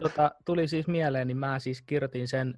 tota, 0.02 0.32
tuli 0.46 0.68
siis 0.68 0.88
mieleen, 0.88 1.28
niin 1.28 1.38
mä 1.38 1.60
siis 1.60 1.82
kirjoitin 1.82 2.28
sen 2.28 2.58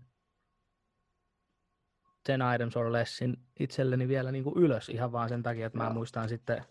sen 2.25 2.41
items 2.55 2.77
or 2.77 2.91
lessin 2.91 3.39
itselleni 3.59 4.07
vielä 4.07 4.31
niin 4.31 4.43
kuin 4.43 4.57
ylös 4.57 4.89
ihan 4.89 5.11
vaan 5.11 5.29
sen 5.29 5.43
takia, 5.43 5.65
että 5.65 5.77
mä 5.77 5.83
Joo. 5.83 5.93
muistan 5.93 6.29
sitten, 6.29 6.65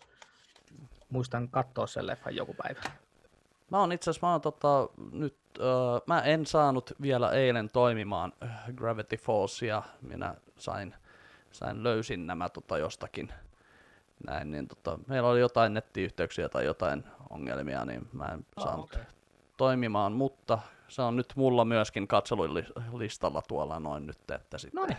muistan 1.10 1.48
katsoa 1.48 1.86
sen 1.86 2.06
leffan 2.06 2.36
joku 2.36 2.54
päivä. 2.54 2.80
Mä 3.70 3.78
oon 3.80 3.92
itse 3.92 4.10
asiassa, 4.10 4.26
mä 4.26 4.32
oon 4.32 4.40
tota, 4.40 4.88
nyt, 5.12 5.36
öö, 5.58 5.66
mä 6.06 6.20
en 6.20 6.46
saanut 6.46 6.92
vielä 7.02 7.30
eilen 7.32 7.70
toimimaan 7.72 8.32
äh, 8.42 8.50
Gravity 8.74 9.16
Fallsia, 9.16 9.82
minä 10.02 10.34
sain, 10.58 10.94
sain 11.52 11.82
löysin 11.82 12.26
nämä 12.26 12.48
tota 12.48 12.78
jostakin 12.78 13.32
näin, 14.26 14.50
niin 14.50 14.68
tota, 14.68 14.98
meillä 15.06 15.28
oli 15.28 15.40
jotain 15.40 15.74
nettiyhteyksiä 15.74 16.48
tai 16.48 16.64
jotain 16.64 17.04
ongelmia, 17.30 17.84
niin 17.84 18.08
mä 18.12 18.24
en 18.24 18.46
Ah, 18.56 18.64
saanut 18.64 18.84
okei. 18.94 19.02
toimimaan, 19.56 20.12
mutta 20.12 20.58
se 20.88 21.02
on 21.02 21.16
nyt 21.16 21.32
mulla 21.36 21.64
myöskin 21.64 22.08
katselulistalla 22.08 23.42
tuolla 23.48 23.80
noin 23.80 24.06
nyt, 24.06 24.30
että 24.30 24.58
sitten, 24.58 24.80
Noniin. 24.80 24.98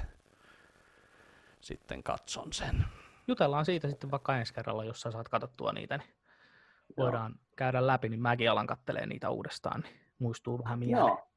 Sitten 1.61 2.03
katson 2.03 2.53
sen. 2.53 2.85
Jutellaan 3.27 3.65
siitä 3.65 3.89
sitten 3.89 4.11
vaikka 4.11 4.37
ensi 4.37 4.53
kerralla, 4.53 4.83
jos 4.83 5.01
sä 5.01 5.11
saat 5.11 5.29
katsottua 5.29 5.71
niitä, 5.71 5.97
niin 5.97 6.09
Joo. 6.97 7.05
voidaan 7.05 7.39
käydä 7.55 7.87
läpi, 7.87 8.09
niin 8.09 8.21
mäkin 8.21 8.51
alan 8.51 8.67
kattelee 8.67 9.05
niitä 9.05 9.29
uudestaan, 9.29 9.81
niin 9.81 9.99
muistuu 10.19 10.63
vähän 10.63 10.79
mieleen. 10.79 11.07
Joo. 11.07 11.27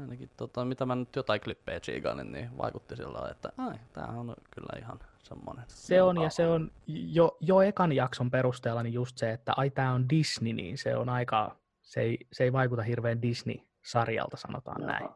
Ainakin 0.00 0.30
tota, 0.36 0.64
mitä 0.64 0.86
mä 0.86 0.94
nyt 0.94 1.16
jotain 1.16 1.40
klippejä 1.40 1.80
tsiigailin, 1.80 2.32
niin 2.32 2.58
vaikutti 2.58 2.96
sillä 2.96 3.12
lailla, 3.12 3.30
että 3.30 3.52
ai, 3.58 3.74
tää 3.92 4.06
on 4.06 4.34
kyllä 4.50 4.78
ihan 4.78 4.98
semmonen. 5.22 5.64
Se 5.68 6.02
on, 6.02 6.20
ja 6.22 6.30
se 6.30 6.46
on 6.46 6.70
jo, 6.86 7.36
jo 7.40 7.60
ekan 7.60 7.92
jakson 7.92 8.30
perusteella 8.30 8.82
niin 8.82 8.94
just 8.94 9.18
se, 9.18 9.30
että 9.30 9.52
ai 9.56 9.70
tää 9.70 9.92
on 9.92 10.08
Disney, 10.08 10.52
niin 10.52 10.78
se 10.78 10.96
on 10.96 11.08
aika 11.08 11.56
Se 11.82 12.00
ei, 12.00 12.18
se 12.32 12.44
ei 12.44 12.52
vaikuta 12.52 12.82
hirveän 12.82 13.22
Disney-sarjalta, 13.22 14.36
sanotaan 14.36 14.86
näin. 14.86 15.08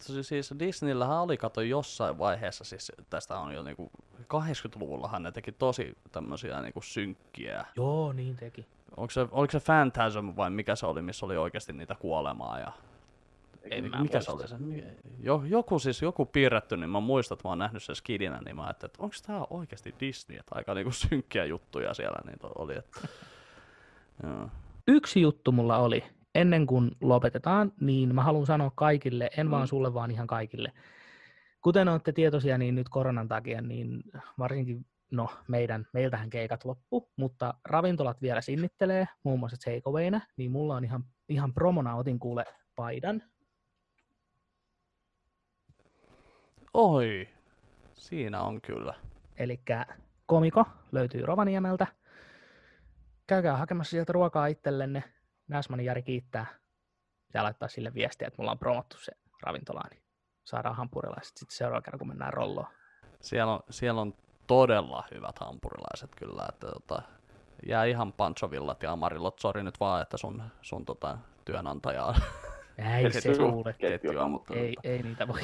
Siis- 0.00 0.28
Siis 0.28 0.54
Disneyllähän 0.58 1.18
oli, 1.20 1.36
kato 1.36 1.60
jossain 1.60 2.18
vaiheessa, 2.18 2.64
siis 2.64 2.92
tästä 3.10 3.38
on 3.38 3.54
jo 3.54 3.62
niinku 3.62 3.90
80-luvullahan 4.22 5.22
ne 5.22 5.32
teki 5.32 5.52
tosi 5.52 5.98
tämmöisiä 6.12 6.60
niinku 6.60 6.80
synkkiä. 6.82 7.64
Joo, 7.76 8.12
niin 8.12 8.36
teki. 8.36 8.66
Onko 8.96 9.10
se, 9.10 9.26
oliko 9.30 9.50
se 9.50 9.60
Phantasm 9.60 10.28
vai 10.36 10.50
mikä 10.50 10.76
se 10.76 10.86
oli, 10.86 11.02
missä 11.02 11.26
oli 11.26 11.36
oikeasti 11.36 11.72
niitä 11.72 11.94
kuolemaa 11.94 12.58
ja 12.58 12.72
En 13.70 13.90
mikä 14.00 14.20
se 14.20 14.30
oli 14.30 14.48
se? 14.48 14.56
Jo, 15.20 15.42
joku 15.46 15.78
siis, 15.78 16.02
joku 16.02 16.26
piirretty, 16.26 16.76
niin 16.76 16.90
mä 16.90 17.00
muistan, 17.00 17.36
että 17.36 17.48
mä 17.48 17.50
oon 17.50 17.58
nähnyt 17.58 17.82
sen 17.82 17.96
skidinä, 17.96 18.40
niin 18.44 18.56
mä 18.56 18.62
ajattelin, 18.64 18.90
että 18.90 19.02
onko 19.02 19.14
tää 19.26 19.46
oikeasti 19.50 19.94
Disney, 20.00 20.38
että 20.38 20.54
aika 20.54 20.74
niinku 20.74 20.92
synkkiä 20.92 21.44
juttuja 21.44 21.94
siellä 21.94 22.18
niitä 22.26 22.46
oli. 22.54 22.76
Että... 22.76 23.00
Joo. 24.26 24.48
Yksi 24.88 25.20
juttu 25.20 25.52
mulla 25.52 25.78
oli, 25.78 26.04
ennen 26.34 26.66
kuin 26.66 26.90
lopetetaan, 27.00 27.72
niin 27.80 28.14
mä 28.14 28.22
haluan 28.22 28.46
sanoa 28.46 28.72
kaikille, 28.74 29.30
en 29.36 29.50
vaan 29.50 29.62
Mm. 29.62 29.66
sulle, 29.68 29.94
vaan 29.94 30.10
ihan 30.10 30.26
kaikille. 30.26 30.72
Kuten 31.60 31.88
olette 31.88 32.12
tietoisia, 32.12 32.58
niin 32.58 32.74
nyt 32.74 32.88
koronan 32.88 33.28
takia, 33.28 33.60
niin 33.62 34.02
varsinkin, 34.38 34.86
no 35.10 35.28
meidän, 35.48 35.86
meiltähän 35.92 36.30
keikat 36.30 36.64
loppu, 36.64 37.10
mutta 37.16 37.54
ravintolat 37.64 38.22
vielä 38.22 38.40
sinnittelee, 38.40 39.08
muun 39.24 39.38
muassa 39.38 39.56
takeawayna, 39.64 40.20
niin 40.36 40.50
mulla 40.50 40.76
on 40.76 40.84
ihan, 40.84 41.04
ihan 41.28 41.54
promona 41.54 41.94
otin 41.94 42.18
kuule 42.18 42.44
paidan. 42.76 43.22
Oi, 46.74 47.28
siinä 47.94 48.40
on 48.42 48.60
kyllä. 48.60 48.94
Eli 49.36 49.60
komiko 50.26 50.64
löytyy 50.92 51.26
Rovaniemeltä. 51.26 51.86
Käykää 53.26 53.56
hakemassa 53.56 53.90
sieltä 53.90 54.12
ruokaa 54.12 54.46
itsellenne. 54.46 55.04
Näsmanin 55.50 55.86
Jari 55.86 56.02
kiittää. 56.02 56.46
Ja 57.34 57.42
laittaa 57.42 57.68
sille 57.68 57.94
viestiä, 57.94 58.28
että 58.28 58.42
mulla 58.42 58.50
on 58.52 58.58
promottu 58.58 58.96
se 58.98 59.12
ravintola, 59.42 59.82
niin 59.90 60.02
saadaan 60.44 60.76
hampurilaiset 60.76 61.36
sitten 61.36 61.56
seuraava 61.56 61.82
kerran, 61.82 61.98
kun 61.98 62.08
mennään 62.08 62.32
rolloon. 62.32 62.66
Siellä 63.20 63.52
on, 63.52 63.60
siellä 63.70 64.00
on 64.00 64.14
todella 64.46 65.04
hyvät 65.14 65.38
hampurilaiset 65.38 66.10
kyllä, 66.16 66.46
että 66.48 66.66
tota, 66.66 67.02
jää 67.66 67.84
ihan 67.84 68.12
panchovillat 68.12 68.82
ja 68.82 68.92
amarillot, 68.92 69.38
sori 69.38 69.62
nyt 69.62 69.80
vaan, 69.80 70.02
että 70.02 70.16
sun, 70.16 70.42
sun 70.62 70.84
tota, 70.84 71.18
työnantaja 71.44 72.04
on 72.04 72.14
Ei 72.78 73.12
se 73.12 73.32
kuule. 73.38 73.72
ketjua, 73.72 74.28
mutta 74.28 74.54
Ei, 74.54 74.74
tota, 74.74 74.88
ei, 74.88 75.02
niitä 75.02 75.28
voi, 75.28 75.40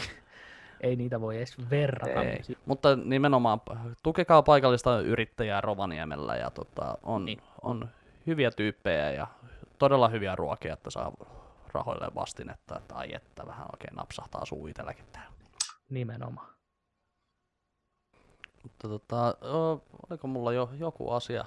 ei 0.80 0.96
niitä 0.96 1.20
voi 1.20 1.36
edes 1.36 1.70
verrata. 1.70 2.22
ei. 2.22 2.42
Mutta 2.66 2.96
nimenomaan 2.96 3.60
tukekaa 4.02 4.42
paikallista 4.42 5.00
yrittäjää 5.00 5.60
Rovaniemellä 5.60 6.36
ja 6.36 6.50
tota, 6.50 6.98
on, 7.02 7.24
Niin. 7.24 7.42
on 7.62 7.88
hyviä 8.26 8.50
tyyppejä 8.50 9.10
ja 9.12 9.26
todella 9.78 10.08
hyviä 10.08 10.36
ruokia, 10.36 10.72
että 10.72 10.90
saa 10.90 11.12
rahoille 11.72 12.08
vastinetta, 12.14 12.78
että 12.78 12.94
ai 12.94 13.14
että 13.14 13.46
vähän 13.46 13.66
oikein 13.72 13.96
napsahtaa 13.96 14.44
suu 14.44 14.66
itselläkin 14.66 15.04
täällä. 15.12 15.30
Nimenomaan. 15.90 16.56
Mutta 18.62 18.88
tota, 18.88 19.34
oliko 20.10 20.28
mulla 20.28 20.52
jo 20.52 20.70
joku 20.78 21.10
asia? 21.10 21.44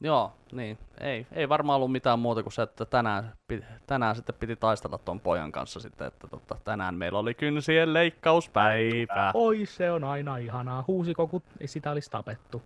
Joo, 0.00 0.32
niin. 0.52 0.78
Ei, 1.00 1.26
ei 1.32 1.48
varmaan 1.48 1.76
ollut 1.76 1.92
mitään 1.92 2.18
muuta 2.18 2.42
kuin 2.42 2.52
se, 2.52 2.62
että 2.62 2.84
tänään, 2.84 3.32
tänään 3.86 4.16
sitten 4.16 4.34
piti 4.34 4.56
taistella 4.56 4.98
ton 4.98 5.20
pojan 5.20 5.52
kanssa 5.52 5.80
sitten, 5.80 6.06
että 6.06 6.28
tota, 6.28 6.56
tänään 6.64 6.94
meillä 6.94 7.18
oli 7.18 7.34
kynsien 7.34 7.92
leikkauspäivä. 7.92 9.30
Oi, 9.34 9.66
se 9.66 9.90
on 9.90 10.04
aina 10.04 10.36
ihanaa. 10.36 10.84
Huusiko, 10.86 11.26
kun 11.26 11.42
sitä 11.64 11.90
olisi 11.90 12.10
tapettu. 12.10 12.62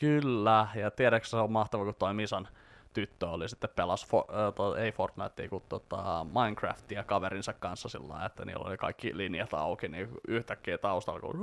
Kyllä, 0.00 0.68
ja 0.74 0.90
tiedätkö 0.90 1.28
se 1.28 1.36
on 1.36 1.52
mahtava, 1.52 1.84
kun 1.84 1.94
toi 1.98 2.14
Misan 2.14 2.48
tyttö 2.94 3.28
oli 3.28 3.48
sitten 3.48 3.70
pelas, 3.76 4.06
for, 4.06 4.24
äh, 4.30 4.54
to, 4.54 4.76
ei 4.76 4.92
Fortnitea, 4.92 5.48
kun 5.48 5.62
tota 5.68 6.26
Minecraftia 6.40 7.04
kaverinsa 7.04 7.52
kanssa 7.52 7.88
sillä 7.88 8.08
lailla, 8.08 8.26
että 8.26 8.44
niillä 8.44 8.64
oli 8.64 8.76
kaikki 8.76 9.16
linjat 9.16 9.54
auki, 9.54 9.88
niin 9.88 10.08
yhtäkkiä 10.28 10.78
taustalla 10.78 11.20
kun 11.20 11.40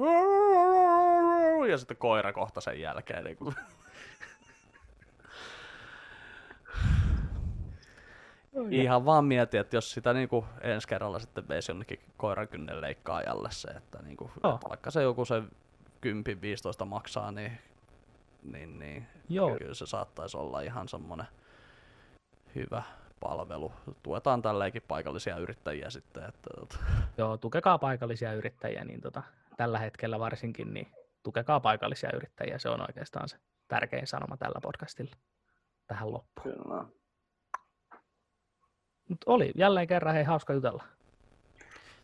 ja 1.69 1.77
sitten 1.77 1.97
koira 1.97 2.33
kohta 2.33 2.61
sen 2.61 2.81
jälkeen. 2.81 3.23
Niin 3.23 3.37
kuin. 3.37 3.55
Ihan 8.69 9.05
vaan 9.05 9.25
mietin, 9.25 9.59
että 9.59 9.77
jos 9.77 9.91
sitä 9.91 10.13
niinku 10.13 10.45
ensi 10.61 10.87
kerralla 10.87 11.19
sitten 11.19 11.47
veisi 11.47 11.71
jonnekin 11.71 11.99
koiran 12.17 12.47
kynnen 12.47 12.81
leikkaajalle 12.81 13.49
se, 13.51 13.67
että, 13.67 13.99
niinku, 14.01 14.31
Joo. 14.43 14.55
että 14.55 14.69
vaikka 14.69 14.91
se 14.91 15.03
joku 15.03 15.25
se 15.25 15.43
10-15 16.83 16.85
maksaa, 16.85 17.31
niin, 17.31 17.57
niin, 18.51 18.79
niin 18.79 19.07
Joo. 19.29 19.57
kyllä 19.57 19.73
se 19.73 19.85
saattaisi 19.85 20.37
olla 20.37 20.61
ihan 20.61 20.87
semmoinen 20.87 21.27
hyvä 22.55 22.83
palvelu. 23.19 23.71
Tuetaan 24.03 24.41
tälleenkin 24.41 24.81
paikallisia 24.87 25.37
yrittäjiä 25.37 25.89
sitten. 25.89 26.23
Että, 26.23 26.49
että, 26.63 26.77
Joo, 27.17 27.37
tukekaa 27.37 27.77
paikallisia 27.77 28.33
yrittäjiä, 28.33 28.85
niin 28.85 29.01
tota, 29.01 29.23
tällä 29.57 29.79
hetkellä 29.79 30.19
varsinkin, 30.19 30.73
niin 30.73 30.87
tukekaa 31.23 31.59
paikallisia 31.59 32.09
yrittäjiä. 32.15 32.57
Se 32.59 32.69
on 32.69 32.81
oikeastaan 32.81 33.29
se 33.29 33.37
tärkein 33.67 34.07
sanoma 34.07 34.37
tällä 34.37 34.59
podcastilla 34.61 35.15
tähän 35.87 36.13
loppuun. 36.13 36.55
Kyllä. 36.55 36.85
Mutta 39.09 39.31
oli 39.31 39.51
jälleen 39.55 39.87
kerran 39.87 40.15
hei 40.15 40.23
hauska 40.23 40.53
jutella. 40.53 40.83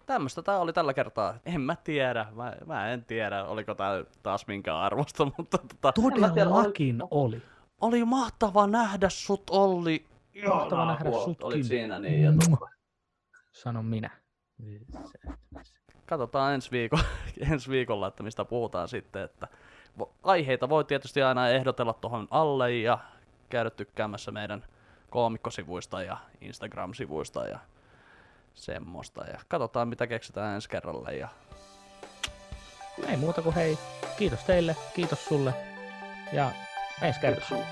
Tämmöistä 0.05 0.41
tämä 0.41 0.57
oli 0.57 0.73
tällä 0.73 0.93
kertaa. 0.93 1.35
En 1.45 1.61
mä 1.61 1.75
tiedä, 1.75 2.25
mä, 2.35 2.53
mä 2.65 2.89
en 2.89 3.05
tiedä, 3.05 3.43
oliko 3.45 3.75
tämä 3.75 4.03
taas 4.23 4.47
minkään 4.47 4.77
arvosta, 4.77 5.25
mutta 5.37 5.57
tota, 5.57 5.91
Todellakin 5.91 6.97
oli. 7.11 7.41
oli 7.81 8.05
mahtava 8.05 8.67
nähdä 8.67 9.09
sut 9.09 9.49
Olli. 9.49 10.05
Mahtava 10.47 10.85
nähdä 10.85 11.09
Huo- 11.09 11.25
sutkin. 11.25 11.47
Olit 11.47 11.65
siinä 11.65 11.99
niin 11.99 12.23
ja 12.23 12.31
Mua. 12.49 12.69
Sanon 13.51 13.85
minä. 13.85 14.09
Katsotaan 16.05 16.53
ensi, 16.53 16.71
viiko, 16.71 16.99
ensi 17.51 17.69
viikolla, 17.69 18.07
että 18.07 18.23
mistä 18.23 18.45
puhutaan 18.45 18.87
sitten. 18.87 19.23
Että 19.23 19.47
aiheita 20.23 20.69
voi 20.69 20.85
tietysti 20.85 21.21
aina 21.21 21.49
ehdotella 21.49 21.93
tuohon 21.93 22.27
alle 22.31 22.75
ja 22.75 22.97
käydä 23.49 23.69
tykkäämässä 23.69 24.31
meidän 24.31 24.65
koomikkosivuista 25.09 26.03
ja 26.03 26.17
Instagram-sivuista 26.41 27.47
ja 27.47 27.59
semmoista. 28.53 29.23
Ja 29.23 29.39
katsotaan 29.47 29.87
mitä 29.87 30.07
keksitään 30.07 30.55
ensi 30.55 30.69
kerralle. 30.69 31.15
Ja 31.15 31.27
Ei 33.07 33.17
muuta 33.17 33.41
kuin 33.41 33.55
hei. 33.55 33.77
Kiitos 34.17 34.43
teille, 34.43 34.75
kiitos 34.93 35.25
sulle. 35.25 35.53
Ja 36.33 36.51
ensi 37.01 37.19
kertaa. 37.19 37.47
Kiitos. 37.49 37.67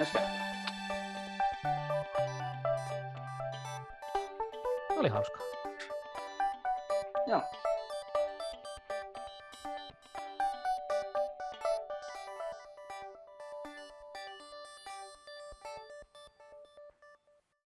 Ensi 0.00 0.12
kertaa. 0.12 0.36
Oli 4.96 5.08
hauskaa. 5.08 5.42
Joo. 7.26 7.42